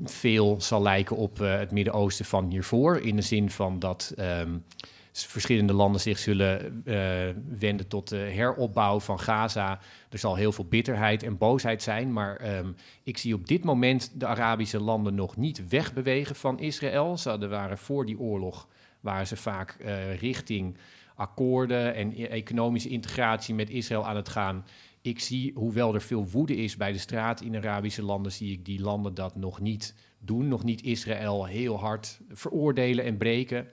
veel 0.05 0.57
zal 0.61 0.83
lijken 0.83 1.17
op 1.17 1.41
uh, 1.41 1.59
het 1.59 1.71
Midden-Oosten 1.71 2.25
van 2.25 2.49
hiervoor. 2.49 2.97
In 2.97 3.17
de 3.17 3.23
zin 3.23 3.51
van 3.51 3.79
dat 3.79 4.15
um, 4.19 4.65
verschillende 5.27 5.73
landen 5.73 6.01
zich 6.01 6.19
zullen 6.19 6.83
uh, 6.85 6.95
wenden 7.59 7.89
tot 7.89 8.09
de 8.09 8.17
heropbouw 8.17 9.01
van 9.01 9.21
Gaza. 9.21 9.81
Er 10.11 10.19
zal 10.19 10.35
heel 10.35 10.53
veel 10.53 10.65
bitterheid 10.65 11.23
en 11.23 11.39
boosheid 11.39 11.83
zijn, 11.83 12.13
maar 12.13 12.59
um, 12.59 12.77
ik 13.03 13.19
zie 13.19 13.35
op 13.35 13.47
dit 13.47 13.65
moment 13.65 14.11
de 14.15 14.27
Arabische 14.27 14.81
landen 14.81 15.15
nog 15.15 15.37
niet 15.37 15.69
wegbewegen 15.69 16.37
van 16.37 16.59
Israël. 16.59 17.17
Ze 17.17 17.49
waren 17.49 17.79
voor 17.79 18.07
die 18.07 18.19
oorlog 18.19 18.69
waren 19.01 19.27
ze 19.27 19.37
vaak 19.37 19.77
uh, 19.81 20.15
richting 20.17 20.77
akkoorden 21.15 21.95
en 21.95 22.13
e-, 22.17 22.25
economische 22.25 22.89
integratie 22.89 23.55
met 23.55 23.71
Israël 23.71 24.07
aan 24.07 24.17
het 24.17 24.29
gaan. 24.29 24.65
Ik 25.03 25.21
zie, 25.21 25.53
hoewel 25.55 25.95
er 25.95 26.03
veel 26.03 26.29
woede 26.29 26.57
is 26.57 26.77
bij 26.77 26.93
de 26.93 26.99
straat 26.99 27.41
in 27.41 27.57
Arabische 27.57 28.03
landen, 28.03 28.33
zie 28.33 28.53
ik 28.53 28.65
die 28.65 28.81
landen 28.81 29.15
dat 29.15 29.37
nog 29.37 29.61
niet 29.61 29.95
doen. 30.19 30.49
Nog 30.49 30.65
niet 30.65 30.83
Israël 30.83 31.45
heel 31.45 31.79
hard 31.79 32.21
veroordelen 32.31 33.05
en 33.05 33.17
breken. 33.17 33.69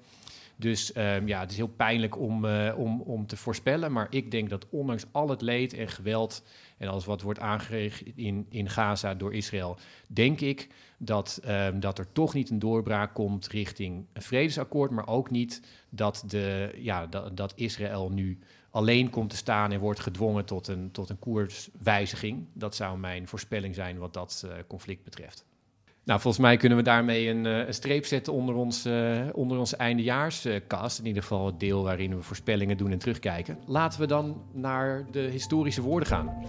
Dus 0.56 0.96
um, 0.96 1.28
ja, 1.28 1.40
het 1.40 1.52
is 1.52 1.58
heel 1.58 1.68
pijnlijk 1.68 2.20
om, 2.20 2.46
uh, 2.46 2.74
om, 2.78 3.02
om 3.02 3.28
te 3.28 3.38
voorspellen. 3.38 3.92
Maar 3.92 4.08
ik 4.10 4.32
denk 4.32 4.50
dat 4.50 4.70
ondanks 4.70 5.06
al 5.12 5.30
het 5.30 5.42
leed 5.42 5.74
en 5.74 5.88
geweld 5.88 6.44
en 6.78 6.88
alles 6.88 7.06
wat 7.06 7.22
wordt 7.22 7.40
aangericht 7.40 8.04
in, 8.16 8.46
in 8.50 8.70
Gaza 8.70 9.16
door 9.16 9.34
Israël, 9.34 9.78
denk 10.08 10.42
ik 10.42 10.68
dat, 10.98 11.42
um, 11.48 11.80
dat 11.80 12.00
er 12.00 12.12
toch 12.12 12.34
niet 12.34 12.50
een 12.50 12.60
doorbraak 12.60 13.14
komt 13.14 13.48
richting 13.48 14.06
een 14.14 14.22
vredesakkoord, 14.22 14.92
maar 14.92 15.08
ook 15.08 15.30
niet 15.30 15.62
dat, 15.90 16.24
de, 16.28 16.76
ja, 16.78 17.08
dat, 17.08 17.38
dat 17.38 17.54
Israël 17.56 18.10
nu 18.10 18.40
alleen 18.70 19.10
komt 19.10 19.30
te 19.30 19.36
staan 19.36 19.72
en 19.72 19.80
wordt 19.80 20.00
gedwongen 20.00 20.46
tot 20.46 20.68
een, 20.68 20.92
tot 20.92 21.10
een 21.10 21.20
koerswijziging. 21.20 22.48
Dat 22.54 22.76
zou 22.76 22.98
mijn 22.98 23.28
voorspelling 23.28 23.76
zijn 23.76 23.98
wat 23.98 24.14
dat 24.14 24.44
uh, 24.46 24.52
conflict 24.68 25.04
betreft. 25.04 25.45
Nou, 26.06 26.20
volgens 26.20 26.44
mij 26.44 26.58
kunnen 26.58 26.78
we 26.78 26.84
daarmee 26.84 27.30
een, 27.30 27.46
een 27.46 27.74
streep 27.74 28.06
zetten 28.06 28.34
onder, 28.34 28.56
ons, 28.56 28.86
uh, 28.86 29.20
onder 29.32 29.58
onze 29.58 29.76
eindejaarskast. 29.76 31.00
in 31.00 31.06
ieder 31.06 31.22
geval 31.22 31.46
het 31.46 31.60
deel 31.60 31.84
waarin 31.84 32.16
we 32.16 32.22
voorspellingen 32.22 32.78
doen 32.78 32.92
en 32.92 32.98
terugkijken. 32.98 33.60
Laten 33.66 34.00
we 34.00 34.08
dan 34.08 34.42
naar 34.54 35.06
de 35.12 35.20
historische 35.20 35.82
woorden 35.82 36.08
gaan. 36.08 36.44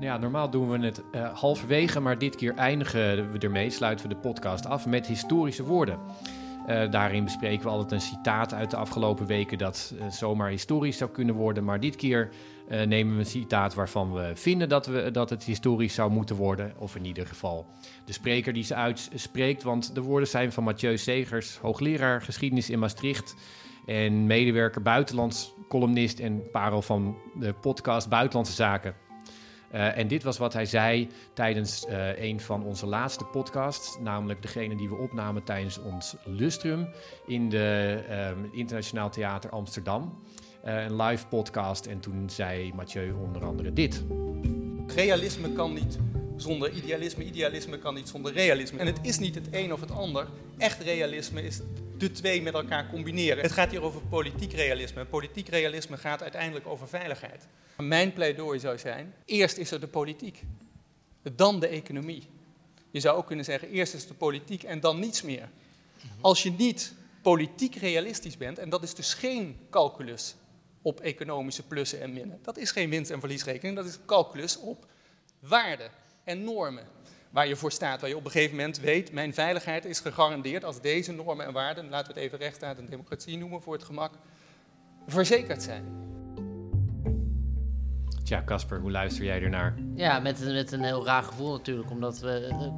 Ja, 0.00 0.16
normaal 0.16 0.50
doen 0.50 0.70
we 0.70 0.86
het 0.86 1.02
uh, 1.12 1.38
halverwege, 1.38 2.00
maar 2.00 2.18
dit 2.18 2.36
keer 2.36 2.54
eindigen 2.54 3.32
we 3.32 3.38
ermee, 3.38 3.70
sluiten 3.70 4.08
we 4.08 4.14
de 4.14 4.20
podcast 4.20 4.66
af 4.66 4.86
met 4.86 5.06
historische 5.06 5.64
woorden. 5.64 5.98
Uh, 6.68 6.90
daarin 6.90 7.24
bespreken 7.24 7.64
we 7.64 7.70
altijd 7.70 7.92
een 7.92 8.00
citaat 8.00 8.54
uit 8.54 8.70
de 8.70 8.76
afgelopen 8.76 9.26
weken 9.26 9.58
dat 9.58 9.94
uh, 9.94 10.06
zomaar 10.10 10.50
historisch 10.50 10.96
zou 10.96 11.10
kunnen 11.10 11.34
worden. 11.34 11.64
Maar 11.64 11.80
dit 11.80 11.96
keer 11.96 12.30
uh, 12.68 12.82
nemen 12.82 13.14
we 13.14 13.18
een 13.18 13.26
citaat 13.26 13.74
waarvan 13.74 14.12
we 14.12 14.32
vinden 14.34 14.68
dat, 14.68 14.86
we, 14.86 15.10
dat 15.10 15.30
het 15.30 15.44
historisch 15.44 15.94
zou 15.94 16.10
moeten 16.10 16.36
worden. 16.36 16.72
Of 16.78 16.96
in 16.96 17.04
ieder 17.04 17.26
geval 17.26 17.66
de 18.04 18.12
spreker 18.12 18.52
die 18.52 18.64
ze 18.64 18.74
uitspreekt. 18.74 19.62
Want 19.62 19.94
de 19.94 20.02
woorden 20.02 20.28
zijn 20.28 20.52
van 20.52 20.64
Mathieu 20.64 20.98
Segers, 20.98 21.56
hoogleraar 21.56 22.22
geschiedenis 22.22 22.70
in 22.70 22.78
Maastricht. 22.78 23.34
En 23.86 24.26
medewerker 24.26 24.82
buitenlands, 24.82 25.54
columnist 25.68 26.18
en 26.18 26.50
parel 26.50 26.82
van 26.82 27.16
de 27.38 27.52
podcast 27.52 28.08
Buitenlandse 28.08 28.54
Zaken. 28.54 29.03
Uh, 29.74 29.98
en 29.98 30.08
dit 30.08 30.22
was 30.22 30.38
wat 30.38 30.52
hij 30.52 30.66
zei 30.66 31.08
tijdens 31.32 31.86
uh, 31.88 32.18
een 32.18 32.40
van 32.40 32.64
onze 32.64 32.86
laatste 32.86 33.24
podcasts, 33.24 33.98
namelijk 34.00 34.42
degene 34.42 34.76
die 34.76 34.88
we 34.88 34.94
opnamen 34.94 35.44
tijdens 35.44 35.78
ons 35.78 36.16
Lustrum 36.24 36.88
in 37.26 37.48
de 37.48 37.98
um, 38.36 38.48
Internationaal 38.52 39.10
Theater 39.10 39.50
Amsterdam. 39.50 40.18
Uh, 40.64 40.82
een 40.82 41.02
live 41.02 41.26
podcast 41.26 41.86
en 41.86 42.00
toen 42.00 42.30
zei 42.30 42.72
Mathieu 42.74 43.12
onder 43.12 43.44
andere 43.44 43.72
dit. 43.72 44.04
Realisme 44.86 45.52
kan 45.52 45.72
niet 45.72 45.98
zonder 46.36 46.70
idealisme, 46.70 47.24
idealisme 47.24 47.78
kan 47.78 47.94
niet 47.94 48.08
zonder 48.08 48.32
realisme. 48.32 48.78
En 48.78 48.86
het 48.86 48.98
is 49.02 49.18
niet 49.18 49.34
het 49.34 49.46
een 49.50 49.72
of 49.72 49.80
het 49.80 49.90
ander. 49.90 50.28
Echt 50.58 50.82
realisme 50.82 51.42
is 51.42 51.60
de 51.98 52.10
twee 52.10 52.42
met 52.42 52.54
elkaar 52.54 52.88
combineren. 52.90 53.42
Het 53.42 53.52
gaat 53.52 53.70
hier 53.70 53.82
over 53.82 54.00
politiek 54.00 54.52
realisme. 54.52 55.04
Politiek 55.04 55.48
realisme 55.48 55.96
gaat 55.96 56.22
uiteindelijk 56.22 56.66
over 56.66 56.88
veiligheid. 56.88 57.46
Mijn 57.76 58.12
pleidooi 58.12 58.58
zou 58.58 58.78
zijn, 58.78 59.14
eerst 59.24 59.56
is 59.56 59.70
er 59.70 59.80
de 59.80 59.86
politiek, 59.86 60.42
dan 61.36 61.60
de 61.60 61.66
economie. 61.66 62.26
Je 62.90 63.00
zou 63.00 63.16
ook 63.16 63.26
kunnen 63.26 63.44
zeggen, 63.44 63.68
eerst 63.68 63.94
is 63.94 64.06
de 64.06 64.14
politiek 64.14 64.62
en 64.62 64.80
dan 64.80 64.98
niets 64.98 65.22
meer. 65.22 65.48
Als 66.20 66.42
je 66.42 66.50
niet 66.50 66.94
politiek 67.22 67.74
realistisch 67.74 68.36
bent, 68.36 68.58
en 68.58 68.68
dat 68.68 68.82
is 68.82 68.94
dus 68.94 69.14
geen 69.14 69.58
calculus 69.70 70.34
op 70.82 71.00
economische 71.00 71.62
plussen 71.62 72.00
en 72.00 72.12
minnen. 72.12 72.38
Dat 72.42 72.58
is 72.58 72.70
geen 72.70 72.90
winst- 72.90 73.10
en 73.10 73.20
verliesrekening, 73.20 73.76
dat 73.76 73.86
is 73.86 73.98
calculus 74.06 74.58
op 74.58 74.86
waarden 75.38 75.90
en 76.24 76.44
normen 76.44 76.84
waar 77.34 77.48
je 77.48 77.56
voor 77.56 77.72
staat. 77.72 78.00
Waar 78.00 78.10
je 78.10 78.16
op 78.16 78.24
een 78.24 78.30
gegeven 78.30 78.56
moment 78.56 78.80
weet, 78.80 79.12
mijn 79.12 79.34
veiligheid 79.34 79.84
is 79.84 80.00
gegarandeerd 80.00 80.64
als 80.64 80.80
deze 80.80 81.12
normen 81.12 81.46
en 81.46 81.52
waarden, 81.52 81.88
laten 81.88 82.14
we 82.14 82.20
het 82.20 82.28
even 82.28 82.38
rechtsstaat 82.38 82.78
en 82.78 82.86
democratie 82.86 83.38
noemen 83.38 83.62
voor 83.62 83.72
het 83.72 83.84
gemak, 83.84 84.12
verzekerd 85.06 85.62
zijn. 85.62 85.84
Tja, 88.24 88.42
Casper, 88.44 88.80
hoe 88.80 88.90
luister 88.90 89.24
jij 89.24 89.42
ernaar? 89.42 89.74
Ja, 89.94 90.18
met, 90.18 90.40
met 90.40 90.72
een 90.72 90.82
heel 90.82 91.04
raar 91.04 91.22
gevoel 91.22 91.52
natuurlijk, 91.52 91.90
omdat 91.90 92.18
we 92.18 92.48
uh, 92.50 92.68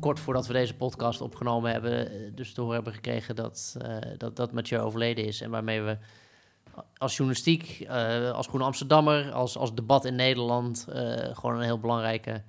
kort 0.00 0.20
voordat 0.20 0.46
we 0.46 0.52
deze 0.52 0.76
podcast 0.76 1.20
opgenomen 1.20 1.72
hebben, 1.72 2.12
uh, 2.12 2.30
dus 2.34 2.52
te 2.52 2.60
horen 2.60 2.74
hebben 2.74 2.94
gekregen 2.94 3.36
dat, 3.36 3.76
uh, 3.82 3.96
dat, 4.16 4.36
dat 4.36 4.52
Mathieu 4.52 4.80
overleden 4.80 5.24
is. 5.24 5.40
En 5.40 5.50
waarmee 5.50 5.80
we 5.80 5.98
als 6.96 7.16
journalistiek, 7.16 7.88
als 8.32 8.46
Groene 8.46 8.64
Amsterdammer, 8.64 9.32
als, 9.32 9.56
als 9.56 9.74
debat 9.74 10.04
in 10.04 10.14
Nederland, 10.14 10.86
gewoon 11.32 11.56
een 11.56 11.62
heel 11.62 11.80
belangrijke 11.80 12.42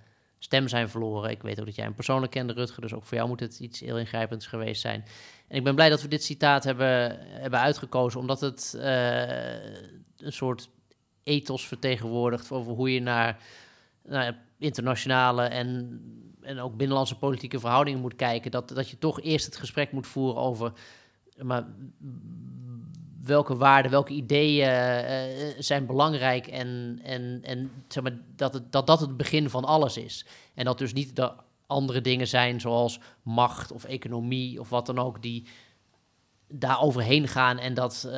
stem 0.43 0.67
zijn 0.67 0.89
verloren. 0.89 1.29
Ik 1.29 1.41
weet 1.41 1.59
ook 1.59 1.65
dat 1.65 1.75
jij 1.75 1.85
hem 1.85 1.93
persoonlijk 1.93 2.31
kende, 2.31 2.53
Rutger, 2.53 2.81
dus 2.81 2.93
ook 2.93 3.05
voor 3.05 3.17
jou 3.17 3.29
moet 3.29 3.39
het 3.39 3.59
iets 3.59 3.79
heel 3.79 3.97
ingrijpends 3.97 4.47
geweest 4.47 4.81
zijn. 4.81 5.05
En 5.47 5.57
ik 5.57 5.63
ben 5.63 5.75
blij 5.75 5.89
dat 5.89 6.01
we 6.01 6.07
dit 6.07 6.23
citaat 6.23 6.63
hebben, 6.63 7.19
hebben 7.21 7.59
uitgekozen, 7.59 8.19
omdat 8.19 8.41
het 8.41 8.73
een 10.17 10.33
soort 10.33 10.69
ethos 11.23 11.67
vertegenwoordigt 11.67 12.51
over 12.51 12.73
hoe 12.73 12.93
je 12.93 13.01
naar, 13.01 13.43
naar 14.03 14.37
internationale 14.57 15.43
en, 15.43 16.01
en 16.41 16.59
ook 16.59 16.77
binnenlandse 16.77 17.17
politieke 17.17 17.59
verhoudingen 17.59 17.99
moet 17.99 18.15
kijken. 18.15 18.51
Dat, 18.51 18.69
dat 18.69 18.89
je 18.89 18.97
toch 18.97 19.21
eerst 19.21 19.45
het 19.45 19.57
gesprek 19.57 19.91
moet 19.91 20.07
voeren 20.07 20.41
over 20.41 20.73
maar, 21.43 21.65
welke 23.23 23.55
waarden, 23.55 23.91
welke 23.91 24.13
ideeën 24.13 24.67
uh, 24.67 25.53
zijn 25.59 25.85
belangrijk 25.85 26.47
en, 26.47 26.99
en, 27.03 27.39
en 27.43 27.71
zeg 27.87 28.03
maar, 28.03 28.17
dat, 28.35 28.53
het, 28.53 28.71
dat 28.71 28.87
dat 28.87 28.99
het 28.99 29.17
begin 29.17 29.49
van 29.49 29.65
alles 29.65 29.97
is. 29.97 30.25
En 30.53 30.65
dat 30.65 30.77
dus 30.77 30.93
niet 30.93 31.15
de 31.15 31.31
andere 31.67 32.01
dingen 32.01 32.27
zijn 32.27 32.59
zoals 32.59 32.99
macht 33.21 33.71
of 33.71 33.83
economie 33.83 34.59
of 34.59 34.69
wat 34.69 34.85
dan 34.85 34.99
ook, 34.99 35.21
die, 35.21 35.47
daar 36.47 36.81
overheen 36.81 37.27
gaan 37.27 37.57
en 37.57 37.73
dat 37.73 38.03
uh, 38.05 38.11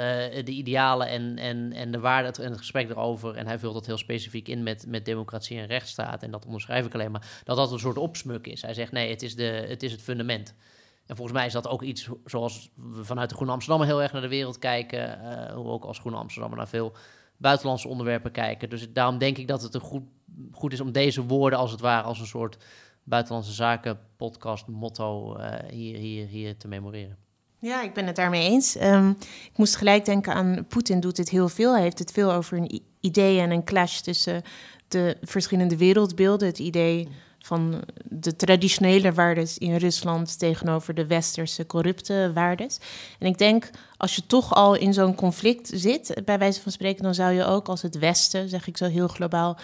de 0.44 0.52
idealen 0.52 1.08
en, 1.08 1.38
en, 1.38 1.74
en 1.74 1.92
de 1.92 2.00
waarden 2.00 2.44
en 2.44 2.50
het 2.50 2.60
gesprek 2.60 2.90
erover, 2.90 3.36
en 3.36 3.48
hij 3.48 3.60
vult 3.60 3.74
dat 3.74 3.86
heel 3.86 3.98
specifiek 3.98 4.48
in 4.48 4.64
met, 4.64 4.86
met 4.88 5.06
democratie 5.06 5.58
en 5.58 5.66
rechtsstaat, 5.66 6.24
en 6.24 6.32
dat 6.32 6.46
onderschrijf 6.46 6.86
ik 6.86 6.94
alleen 6.94 7.12
maar, 7.12 7.42
dat 7.44 7.58
dat 7.58 7.72
een 7.72 7.80
soort 7.80 7.98
opsmuk 7.98 8.48
is. 8.48 8.62
Hij 8.62 8.74
zegt 8.74 8.92
nee, 8.92 9.10
het 9.10 9.22
is, 9.22 9.36
de, 9.36 9.66
het 9.68 9.84
is 9.84 9.92
het 9.92 10.02
fundament. 10.02 10.56
En 11.06 11.16
volgens 11.16 11.38
mij 11.38 11.46
is 11.46 11.54
dat 11.54 11.68
ook 11.68 11.82
iets 11.82 12.10
zoals 12.26 12.72
we 12.76 13.04
vanuit 13.04 13.30
de 13.30 13.36
Groene 13.36 13.54
Amsterdammer 13.54 13.88
heel 13.88 14.02
erg 14.02 14.12
naar 14.12 14.22
de 14.22 14.28
wereld 14.28 14.60
kijken, 14.60 15.20
uh, 15.22 15.54
hoe 15.54 15.64
we 15.64 15.70
ook 15.70 15.84
als 15.86 16.00
Groene 16.00 16.18
Amsterdammer 16.18 16.58
naar 16.58 16.68
veel 16.68 16.94
buitenlandse 17.38 17.88
onderwerpen 17.88 18.32
kijken. 18.32 18.70
Dus 18.70 18.92
daarom 18.94 19.18
denk 19.18 19.38
ik 19.38 19.48
dat 19.48 19.62
het 19.62 19.74
een 19.74 19.82
goed, 19.82 20.04
goed 20.52 20.74
is 20.74 20.82
om 20.82 20.92
deze 20.92 21.24
woorden 21.26 21.60
als 21.60 21.72
het 21.72 21.80
ware 21.80 22.08
als 22.08 22.20
een 22.20 22.26
soort 22.26 22.58
buitenlandse 23.04 23.54
zaken 23.54 24.00
podcast 24.18 24.68
motto 24.68 25.38
uh, 25.38 25.56
hier, 25.70 25.98
hier, 25.98 26.28
hier 26.28 26.58
te 26.58 26.68
memoreren. 26.68 27.18
Ja, 27.60 27.82
ik 27.82 27.94
ben 27.94 28.06
het 28.06 28.16
daarmee 28.16 28.50
eens. 28.50 28.82
Um, 28.82 29.10
ik 29.52 29.58
moest 29.58 29.76
gelijk 29.76 30.06
denken 30.06 30.34
aan 30.34 30.66
Poetin 30.68 31.00
doet 31.00 31.18
het 31.18 31.30
heel 31.30 31.50
veel. 31.50 31.74
Hij 31.74 31.82
heeft 31.82 32.00
het 32.00 32.12
veel 32.12 32.32
over 32.32 32.58
een 32.58 32.82
idee 33.00 33.40
en 33.40 33.52
een 33.52 33.64
clash 33.64 34.00
tussen 34.00 34.42
de 34.88 35.18
verschillende 35.22 35.78
wereldbeelden. 35.78 36.48
Het 36.48 36.60
idee 36.60 37.08
van 37.44 37.82
de 38.04 38.36
traditionele 38.36 39.14
waarden 39.14 39.48
in 39.58 39.76
Rusland 39.76 40.40
tegenover 40.40 40.94
de 40.94 41.08
westerse 41.08 41.66
corrupte 41.66 42.32
waarden. 42.34 42.70
En 43.20 43.28
ik 43.28 43.38
denk, 43.38 43.70
als 43.98 44.16
je 44.16 44.26
toch 44.26 44.54
al 44.54 44.76
in 44.76 44.94
zo'n 44.94 45.16
conflict 45.16 45.72
zit, 45.74 46.22
bij 46.26 46.38
wijze 46.38 46.62
van 46.62 46.72
spreken, 46.72 47.04
dan 47.04 47.14
zou 47.14 47.34
je 47.34 47.46
ook 47.46 47.68
als 47.68 47.82
het 47.82 48.00
Westen, 48.00 48.50
zeg 48.50 48.68
ik 48.68 48.78
zo 48.78 48.86
heel 48.86 49.08
globaal, 49.08 49.58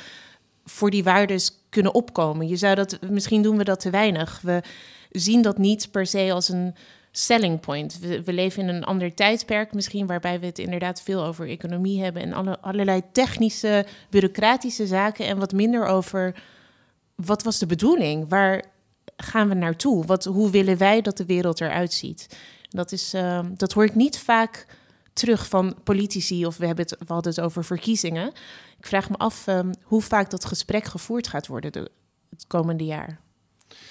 voor 0.65 0.89
die 0.89 1.03
waarden 1.03 1.39
kunnen 1.69 1.93
opkomen. 1.93 2.47
Je 2.47 2.55
zou 2.55 2.75
dat, 2.75 2.99
misschien 3.09 3.41
doen 3.41 3.57
we 3.57 3.63
dat 3.63 3.80
te 3.80 3.89
weinig. 3.89 4.39
We 4.41 4.63
zien 5.11 5.41
dat 5.41 5.57
niet 5.57 5.91
per 5.91 6.05
se 6.05 6.32
als 6.32 6.49
een 6.49 6.75
selling 7.11 7.59
point. 7.59 7.99
We, 7.99 8.34
leven 8.34 8.61
in 8.61 8.75
een 8.75 8.84
ander 8.84 9.13
tijdperk 9.13 9.73
misschien, 9.73 10.07
waarbij 10.07 10.39
we 10.39 10.45
het 10.45 10.59
inderdaad 10.59 11.01
veel 11.01 11.23
over 11.23 11.47
economie 11.47 12.03
hebben 12.03 12.21
en 12.21 12.34
alle, 12.34 12.59
allerlei 12.59 13.01
technische, 13.11 13.86
bureaucratische 14.09 14.88
zaken 14.88 15.25
en 15.25 15.39
wat 15.39 15.51
minder 15.51 15.86
over 15.86 16.36
wat 17.26 17.43
was 17.43 17.59
de 17.59 17.65
bedoeling? 17.65 18.30
Waar 18.30 18.63
gaan 19.17 19.49
we 19.49 19.55
naartoe? 19.55 20.05
Wat, 20.05 20.26
hoe 20.26 20.49
willen 20.49 20.78
wij 20.78 21.01
dat 21.01 21.17
de 21.17 21.26
wereld 21.26 21.61
eruit 21.61 21.93
ziet? 21.93 22.38
Dat, 22.70 22.91
is, 22.91 23.13
uh, 23.13 23.39
dat 23.53 23.74
hoor 23.74 23.84
ik 23.84 23.95
niet 23.95 24.20
vaak 24.20 24.65
terug 25.13 25.47
van 25.47 25.76
politici 25.84 26.45
of 26.45 26.57
we, 26.57 26.65
hebben 26.65 26.86
het, 26.86 27.07
we 27.07 27.13
hadden 27.13 27.32
het 27.32 27.41
over 27.41 27.65
verkiezingen. 27.65 28.28
Ik 28.78 28.86
vraag 28.86 29.09
me 29.09 29.17
af 29.17 29.47
um, 29.47 29.72
hoe 29.84 30.01
vaak 30.01 30.30
dat 30.30 30.45
gesprek 30.45 30.84
gevoerd 30.84 31.28
gaat 31.28 31.47
worden 31.47 31.72
de, 31.72 31.91
het 32.30 32.47
komende 32.47 32.86
jaar. 32.86 33.20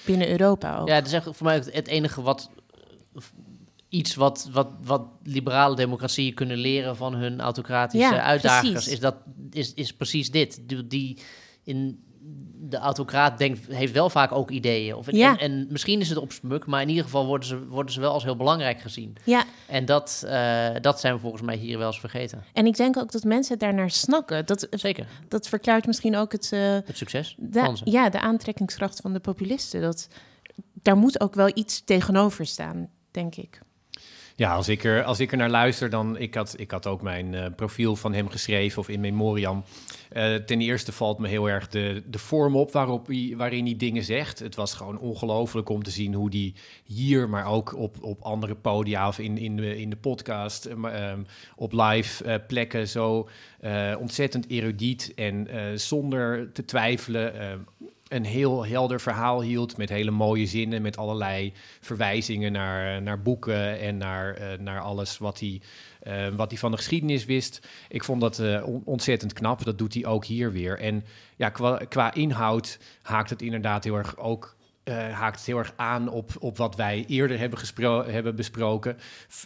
Binnen 0.05 0.29
Europa 0.29 0.79
ook. 0.79 0.89
Ja, 0.89 0.95
dat 0.95 1.07
is 1.07 1.13
echt 1.13 1.25
voor 1.25 1.47
mij 1.47 1.57
het 1.57 1.87
enige 1.87 2.23
wat 2.23 2.51
iets 3.89 4.15
wat, 4.15 4.49
wat, 4.53 4.69
wat 4.83 5.03
liberale 5.23 5.77
democratieën 5.77 6.35
kunnen 6.35 6.57
leren 6.57 6.97
van 6.97 7.15
hun 7.15 7.41
autocratische 7.41 8.15
ja, 8.15 8.23
uitdagers, 8.23 8.89
is, 8.89 9.01
dat, 9.01 9.17
is, 9.51 9.75
is 9.75 9.93
precies 9.93 10.31
dit. 10.31 10.61
Die, 10.67 10.87
die 10.87 11.19
in 11.63 12.03
de 12.69 12.77
autocraat 12.77 13.39
denkt, 13.39 13.67
heeft 13.67 13.93
wel 13.93 14.11
vaak 14.11 14.33
ook 14.33 14.51
ideeën. 14.51 14.95
Of, 14.95 15.13
ja. 15.13 15.31
en, 15.31 15.39
en, 15.39 15.67
misschien 15.71 16.01
is 16.01 16.09
het 16.09 16.19
op 16.19 16.33
smuk, 16.33 16.67
maar 16.67 16.83
in 16.83 16.89
ieder 16.89 17.05
geval 17.05 17.27
worden 17.27 17.49
ze, 17.49 17.67
worden 17.67 17.93
ze 17.93 18.01
wel 18.01 18.13
als 18.13 18.25
heel 18.25 18.37
belangrijk 18.37 18.81
gezien. 18.81 19.17
Ja. 19.25 19.45
En 19.67 19.85
dat, 19.85 20.23
uh, 20.27 20.69
dat 20.81 21.01
zijn 21.01 21.15
we 21.15 21.21
volgens 21.21 21.43
mij 21.43 21.57
hier 21.57 21.79
wel 21.79 21.87
eens 21.87 22.01
vergeten. 22.01 22.45
En 22.53 22.67
ik 22.67 22.77
denk 22.77 22.97
ook 22.97 23.13
dat 23.13 23.25
mensen 23.25 23.59
daarnaar 23.59 23.91
snakken. 23.91 24.47
Dat, 24.47 24.67
Zeker. 24.71 25.07
Dat 25.29 25.49
verklaart 25.49 25.87
misschien 25.87 26.17
ook 26.17 26.33
het... 26.33 26.51
Uh, 26.55 26.61
het 26.61 26.97
succes 26.97 27.35
de, 27.39 27.77
Ja, 27.85 28.09
de 28.09 28.21
aantrekkingskracht 28.21 29.01
van 29.01 29.13
de 29.13 29.21
populisten. 29.21 29.81
Dat, 29.81 30.09
daar 30.73 30.97
moet 30.97 31.21
ook 31.21 31.35
wel 31.35 31.51
iets 31.55 31.85
tegenover 31.85 32.47
staan, 32.47 32.91
denk 33.11 33.35
ik. 33.35 33.61
Ja, 34.39 34.55
als 34.55 34.69
ik 34.69 34.85
er, 34.85 35.05
als 35.05 35.21
ik 35.21 35.33
er 35.33 35.39
naar 35.39 35.51
luister, 35.51 35.91
dan... 35.91 36.19
Ik 36.19 36.35
had, 36.35 36.55
ik 36.59 36.71
had 36.71 36.87
ook 36.87 37.03
mijn 37.03 37.33
uh, 37.33 37.47
profiel 37.57 37.97
van 37.97 38.13
hem 38.13 38.29
geschreven 38.29 38.79
of 38.79 38.89
in 38.89 39.01
memoriam. 39.01 39.65
Uh, 40.13 40.35
ten 40.35 40.61
eerste 40.61 40.93
valt 40.93 41.19
me 41.19 41.29
heel 41.29 41.49
erg 41.49 41.69
de, 41.69 42.03
de 42.07 42.19
vorm 42.19 42.57
op 42.57 42.73
waarop 42.73 43.07
hij, 43.07 43.35
waarin 43.37 43.65
hij 43.65 43.77
dingen 43.77 44.05
zegt. 44.05 44.39
Het 44.39 44.55
was 44.55 44.75
gewoon 44.75 44.99
ongelooflijk 44.99 45.69
om 45.69 45.83
te 45.83 45.91
zien 45.91 46.15
hoe 46.15 46.29
hij 46.31 46.55
hier, 46.85 47.29
maar 47.29 47.47
ook 47.47 47.77
op, 47.77 47.97
op 48.01 48.23
andere 48.23 48.55
podia 48.55 49.09
of 49.09 49.19
in, 49.19 49.39
in, 49.39 49.57
de, 49.57 49.79
in 49.79 49.91
de 49.91 49.97
podcast, 49.97 50.69
uh, 50.69 51.13
op 51.57 51.73
live 51.73 52.43
plekken 52.47 52.89
zo 52.89 53.29
ontzettend 53.99 54.49
erudiet 54.49 55.13
en 55.15 55.49
zonder 55.75 56.53
te 56.53 56.65
twijfelen 56.65 57.33
een 58.09 58.25
heel 58.25 58.67
helder 58.67 59.01
verhaal 59.01 59.43
hield 59.43 59.77
met 59.77 59.89
hele 59.89 60.11
mooie 60.11 60.47
zinnen, 60.47 60.83
met 60.83 60.97
allerlei 60.97 61.53
verwijzingen 61.81 62.53
naar, 62.53 63.03
naar 63.03 63.23
boeken 63.23 63.81
en 63.81 63.97
naar, 63.97 64.41
uh, 64.41 64.59
naar 64.59 64.81
alles 64.81 65.19
wat 65.19 65.41
hij, 65.41 65.61
uh, 66.03 66.29
wat 66.37 66.51
hij 66.51 66.59
van 66.59 66.71
de 66.71 66.77
geschiedenis 66.77 67.25
wist. 67.25 67.69
Ik 67.89 68.05
vond 68.05 68.21
dat 68.21 68.43
ontzettend 68.85 69.33
knap. 69.33 69.65
Dat 69.65 69.79
doet 69.79 69.95
hij 69.95 70.07
ook 70.07 70.25
hier 70.25 70.53
weer. 70.53 70.79
En 70.79 71.05
ja, 71.37 71.49
qua, 71.49 71.77
qua 71.89 72.15
inhoud 72.15 72.79
haakt 73.03 73.31
het 73.31 73.43
inderdaad 73.43 73.85
heel 73.85 73.97
erg 73.97 74.17
ook. 74.17 74.57
haakt 75.11 75.37
het 75.37 75.47
heel 75.47 75.59
erg 75.59 75.73
aan 75.77 76.09
op, 76.09 76.31
op 76.39 76.57
wat 76.57 76.77
wij 76.77 77.05
eerder 77.09 77.39
hebben, 77.39 78.13
hebben 78.13 78.37
besproken. 78.37 78.97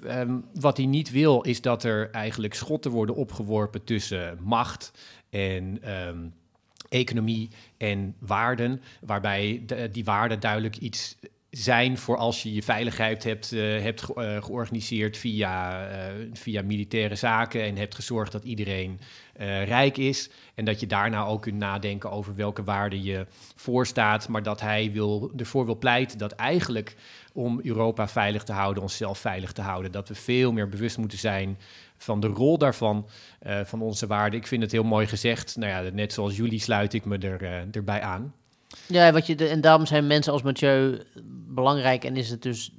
Um, 0.04 0.44
wat 0.60 0.76
hij 0.76 0.86
niet 0.86 1.10
wil, 1.10 1.42
is 1.42 1.60
dat 1.60 1.84
er 1.84 2.10
eigenlijk 2.10 2.54
schotten 2.54 2.90
worden 2.90 3.14
opgeworpen 3.14 3.84
tussen 3.84 4.38
macht 4.40 4.92
en 5.30 5.90
um, 6.08 6.32
economie 6.92 7.48
en 7.76 8.14
waarden, 8.18 8.82
waarbij 9.00 9.64
die 9.92 10.04
waarden 10.04 10.40
duidelijk 10.40 10.76
iets 10.76 11.16
zijn 11.52 11.98
voor 11.98 12.16
als 12.16 12.42
je 12.42 12.54
je 12.54 12.62
veiligheid 12.62 13.24
hebt, 13.24 13.52
uh, 13.52 13.82
hebt 13.82 14.02
ge 14.02 14.12
uh, 14.16 14.42
georganiseerd 14.42 15.16
via, 15.16 15.86
uh, 15.90 16.26
via 16.32 16.62
militaire 16.62 17.14
zaken 17.14 17.62
en 17.62 17.76
hebt 17.76 17.94
gezorgd 17.94 18.32
dat 18.32 18.44
iedereen 18.44 19.00
rijk 19.64 19.96
is. 19.96 20.30
En 20.54 20.64
dat 20.64 20.80
je 20.80 20.86
daarna 20.86 21.24
ook 21.24 21.42
kunt 21.42 21.56
nadenken 21.56 22.10
over 22.10 22.34
welke 22.34 22.64
waarden 22.64 23.02
je 23.02 23.26
voorstaat, 23.54 24.28
maar 24.28 24.42
dat 24.42 24.60
hij 24.60 24.92
wil, 24.92 25.32
ervoor 25.36 25.64
wil 25.64 25.78
pleiten 25.78 26.18
dat 26.18 26.32
eigenlijk 26.32 26.96
om 27.32 27.60
Europa 27.62 28.08
veilig 28.08 28.42
te 28.44 28.52
houden, 28.52 28.82
onszelf 28.82 29.18
veilig 29.18 29.52
te 29.52 29.62
houden, 29.62 29.92
dat 29.92 30.08
we 30.08 30.14
veel 30.14 30.52
meer 30.52 30.68
bewust 30.68 30.98
moeten 30.98 31.18
zijn 31.18 31.58
van 32.02 32.20
de 32.20 32.26
rol 32.26 32.58
daarvan, 32.58 33.08
uh, 33.46 33.60
van 33.64 33.82
onze 33.82 34.06
waarden. 34.06 34.40
Ik 34.40 34.46
vind 34.46 34.62
het 34.62 34.72
heel 34.72 34.84
mooi 34.84 35.06
gezegd. 35.06 35.56
Nou 35.56 35.70
ja, 35.84 35.90
net 35.92 36.12
zoals 36.12 36.36
jullie 36.36 36.60
sluit 36.60 36.92
ik 36.92 37.04
me 37.04 37.18
er, 37.18 37.42
uh, 37.42 37.74
erbij 37.76 38.00
aan. 38.00 38.34
Ja, 38.86 39.12
wat 39.12 39.26
je, 39.26 39.48
en 39.48 39.60
daarom 39.60 39.86
zijn 39.86 40.06
mensen 40.06 40.32
als 40.32 40.42
Mathieu 40.42 41.02
belangrijk 41.48 42.04
en 42.04 42.16
is 42.16 42.30
het 42.30 42.42
dus 42.42 42.72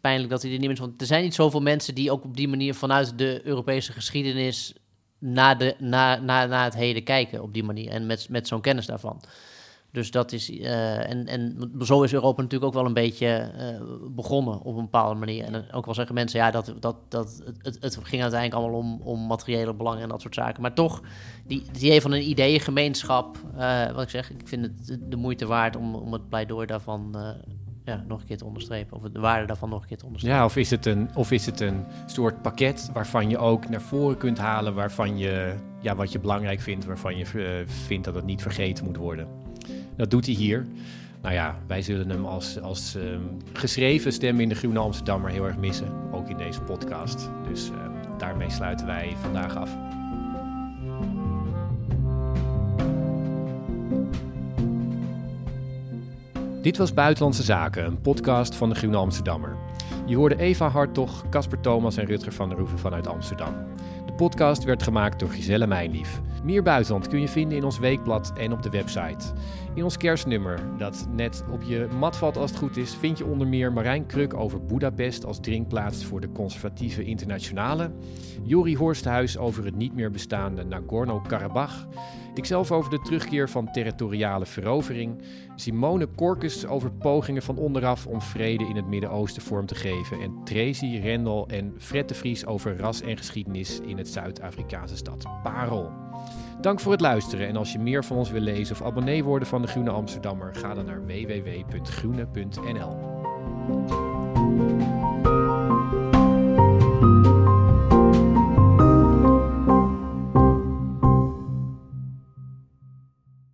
pijnlijk 0.00 0.30
dat 0.30 0.42
hij 0.42 0.52
er 0.52 0.58
niet 0.58 0.68
meer. 0.68 0.78
Want 0.78 1.00
er 1.00 1.06
zijn 1.06 1.22
niet 1.22 1.34
zoveel 1.34 1.60
mensen 1.60 1.94
die 1.94 2.10
ook 2.10 2.24
op 2.24 2.36
die 2.36 2.48
manier 2.48 2.74
vanuit 2.74 3.18
de 3.18 3.40
Europese 3.44 3.92
geschiedenis 3.92 4.74
naar, 5.18 5.58
de, 5.58 5.74
naar 5.78 6.64
het 6.64 6.74
heden 6.74 7.04
kijken 7.04 7.42
op 7.42 7.54
die 7.54 7.64
manier 7.64 7.90
en 7.90 8.06
met, 8.06 8.28
met 8.28 8.48
zo'n 8.48 8.60
kennis 8.60 8.86
daarvan. 8.86 9.22
Dus 9.92 10.10
dat 10.10 10.32
is, 10.32 10.50
uh, 10.50 11.10
en, 11.10 11.26
en 11.26 11.70
zo 11.80 12.02
is 12.02 12.12
Europa 12.12 12.42
natuurlijk 12.42 12.70
ook 12.70 12.78
wel 12.78 12.86
een 12.86 12.94
beetje 12.94 13.50
uh, 13.58 13.80
begonnen 14.10 14.60
op 14.60 14.76
een 14.76 14.82
bepaalde 14.82 15.18
manier. 15.18 15.44
En 15.44 15.72
ook 15.72 15.84
wel 15.84 15.94
zeggen 15.94 16.14
mensen, 16.14 16.40
ja, 16.40 16.50
dat, 16.50 16.74
dat, 16.80 16.96
dat, 17.08 17.42
het, 17.58 17.76
het 17.80 17.98
ging 18.02 18.22
uiteindelijk 18.22 18.62
allemaal 18.62 18.78
om, 18.78 19.00
om 19.02 19.26
materiële 19.26 19.74
belangen 19.74 20.02
en 20.02 20.08
dat 20.08 20.20
soort 20.20 20.34
zaken. 20.34 20.62
Maar 20.62 20.74
toch, 20.74 21.02
die, 21.46 21.62
die 21.72 21.82
idee 21.82 22.00
van 22.00 22.12
een 22.12 22.28
ideeëngemeenschap, 22.28 23.38
uh, 23.56 23.92
wat 23.92 24.02
ik 24.02 24.10
zeg, 24.10 24.30
ik 24.30 24.48
vind 24.48 24.64
het 24.64 24.98
de 25.10 25.16
moeite 25.16 25.46
waard 25.46 25.76
om, 25.76 25.94
om 25.94 26.12
het 26.12 26.28
pleidooi 26.28 26.66
daarvan 26.66 27.16
ja, 27.84 28.04
nog 28.08 28.20
een 28.20 28.26
keer 28.26 28.38
te 28.38 28.44
onderstrepen. 28.44 28.96
Of 28.96 29.02
de 29.02 29.20
waarde 29.20 29.46
daarvan 29.46 29.68
nog 29.68 29.82
een 29.82 29.88
keer 29.88 29.98
te 29.98 30.04
onderstrepen. 30.04 30.40
Ja, 30.40 30.46
of 30.46 30.56
is 30.56 30.70
het 30.70 30.86
een, 30.86 31.10
of 31.14 31.30
is 31.30 31.46
het 31.46 31.60
een 31.60 31.84
soort 32.06 32.42
pakket 32.42 32.90
waarvan 32.92 33.28
je 33.28 33.38
ook 33.38 33.68
naar 33.68 33.82
voren 33.82 34.16
kunt 34.16 34.38
halen, 34.38 34.74
waarvan 34.74 35.18
je, 35.18 35.54
ja, 35.80 35.94
wat 35.94 36.12
je 36.12 36.18
belangrijk 36.18 36.60
vindt, 36.60 36.84
waarvan 36.84 37.16
je 37.16 37.64
vindt 37.66 38.04
dat 38.04 38.14
het 38.14 38.24
niet 38.24 38.42
vergeten 38.42 38.84
moet 38.84 38.96
worden. 38.96 39.39
Dat 40.00 40.10
doet 40.10 40.26
hij 40.26 40.34
hier. 40.34 40.66
Nou 41.22 41.34
ja, 41.34 41.58
wij 41.66 41.82
zullen 41.82 42.10
hem 42.10 42.24
als, 42.24 42.60
als 42.60 42.94
um, 42.94 43.36
geschreven 43.52 44.12
stem 44.12 44.40
in 44.40 44.48
de 44.48 44.54
Groene 44.54 44.78
Amsterdammer 44.78 45.30
heel 45.30 45.46
erg 45.46 45.56
missen. 45.56 46.12
Ook 46.12 46.28
in 46.28 46.36
deze 46.36 46.60
podcast. 46.60 47.30
Dus 47.48 47.70
uh, 47.70 47.76
daarmee 48.18 48.50
sluiten 48.50 48.86
wij 48.86 49.16
vandaag 49.22 49.56
af. 49.56 49.70
Dit 56.62 56.76
was 56.76 56.94
Buitenlandse 56.94 57.42
Zaken, 57.42 57.84
een 57.84 58.00
podcast 58.00 58.54
van 58.54 58.68
de 58.68 58.74
Groene 58.74 58.96
Amsterdammer. 58.96 59.56
Je 60.06 60.16
hoorde 60.16 60.38
Eva 60.38 60.68
Hartog, 60.68 61.28
Casper 61.30 61.60
Thomas 61.60 61.96
en 61.96 62.06
Rutger 62.06 62.32
van 62.32 62.48
der 62.48 62.58
Hoeven 62.58 62.78
vanuit 62.78 63.06
Amsterdam. 63.06 63.54
De 64.06 64.12
podcast 64.12 64.64
werd 64.64 64.82
gemaakt 64.82 65.20
door 65.20 65.28
Giselle 65.28 65.66
Mijnlief. 65.66 66.20
Meer 66.44 66.62
buitenland 66.62 67.08
kun 67.08 67.20
je 67.20 67.28
vinden 67.28 67.56
in 67.56 67.64
ons 67.64 67.78
weekblad 67.78 68.32
en 68.36 68.52
op 68.52 68.62
de 68.62 68.70
website. 68.70 69.32
In 69.74 69.84
ons 69.84 69.96
kerstnummer, 69.96 70.60
dat 70.78 71.06
net 71.10 71.44
op 71.50 71.62
je 71.62 71.88
mat 71.98 72.16
valt 72.16 72.36
als 72.36 72.50
het 72.50 72.58
goed 72.58 72.76
is, 72.76 72.94
vind 72.94 73.18
je 73.18 73.24
onder 73.24 73.46
meer 73.46 73.72
Marijn 73.72 74.06
Kruk 74.06 74.34
over 74.34 74.64
Budapest 74.64 75.24
als 75.24 75.40
drinkplaats 75.40 76.04
voor 76.04 76.20
de 76.20 76.32
conservatieve 76.32 77.04
internationale, 77.04 77.90
Jori 78.42 78.76
Horsthuis 78.76 79.38
over 79.38 79.64
het 79.64 79.76
niet 79.76 79.94
meer 79.94 80.10
bestaande 80.10 80.64
Nagorno-Karabakh, 80.64 81.86
ikzelf 82.34 82.72
over 82.72 82.90
de 82.90 83.00
terugkeer 83.00 83.48
van 83.48 83.72
territoriale 83.72 84.46
verovering, 84.46 85.22
Simone 85.54 86.06
Korkus 86.06 86.66
over 86.66 86.92
pogingen 86.92 87.42
van 87.42 87.56
onderaf 87.56 88.06
om 88.06 88.20
vrede 88.20 88.64
in 88.64 88.76
het 88.76 88.86
Midden-Oosten 88.86 89.42
vorm 89.42 89.66
te 89.66 89.74
geven. 89.74 90.20
En 90.20 90.44
Tracy, 90.44 90.98
Rendel 91.02 91.48
en 91.48 91.74
Fred 91.78 92.08
de 92.08 92.14
Vries 92.14 92.46
over 92.46 92.78
ras 92.78 93.00
en 93.00 93.16
geschiedenis 93.16 93.80
in 93.80 93.98
het 93.98 94.08
Zuid-Afrikaanse 94.08 94.96
stad 94.96 95.24
Parel. 95.42 95.92
Dank 96.60 96.80
voor 96.80 96.92
het 96.92 97.00
luisteren 97.00 97.48
en 97.48 97.56
als 97.56 97.72
je 97.72 97.78
meer 97.78 98.04
van 98.04 98.16
ons 98.16 98.30
wil 98.30 98.40
lezen 98.40 98.74
of 98.74 98.82
abonnee 98.82 99.24
worden 99.24 99.48
van 99.48 99.62
de 99.62 99.68
Groene 99.68 99.90
Amsterdammer, 99.90 100.54
ga 100.54 100.74
dan 100.74 100.84
naar 100.84 101.06
www.groene.nl. 101.06 102.98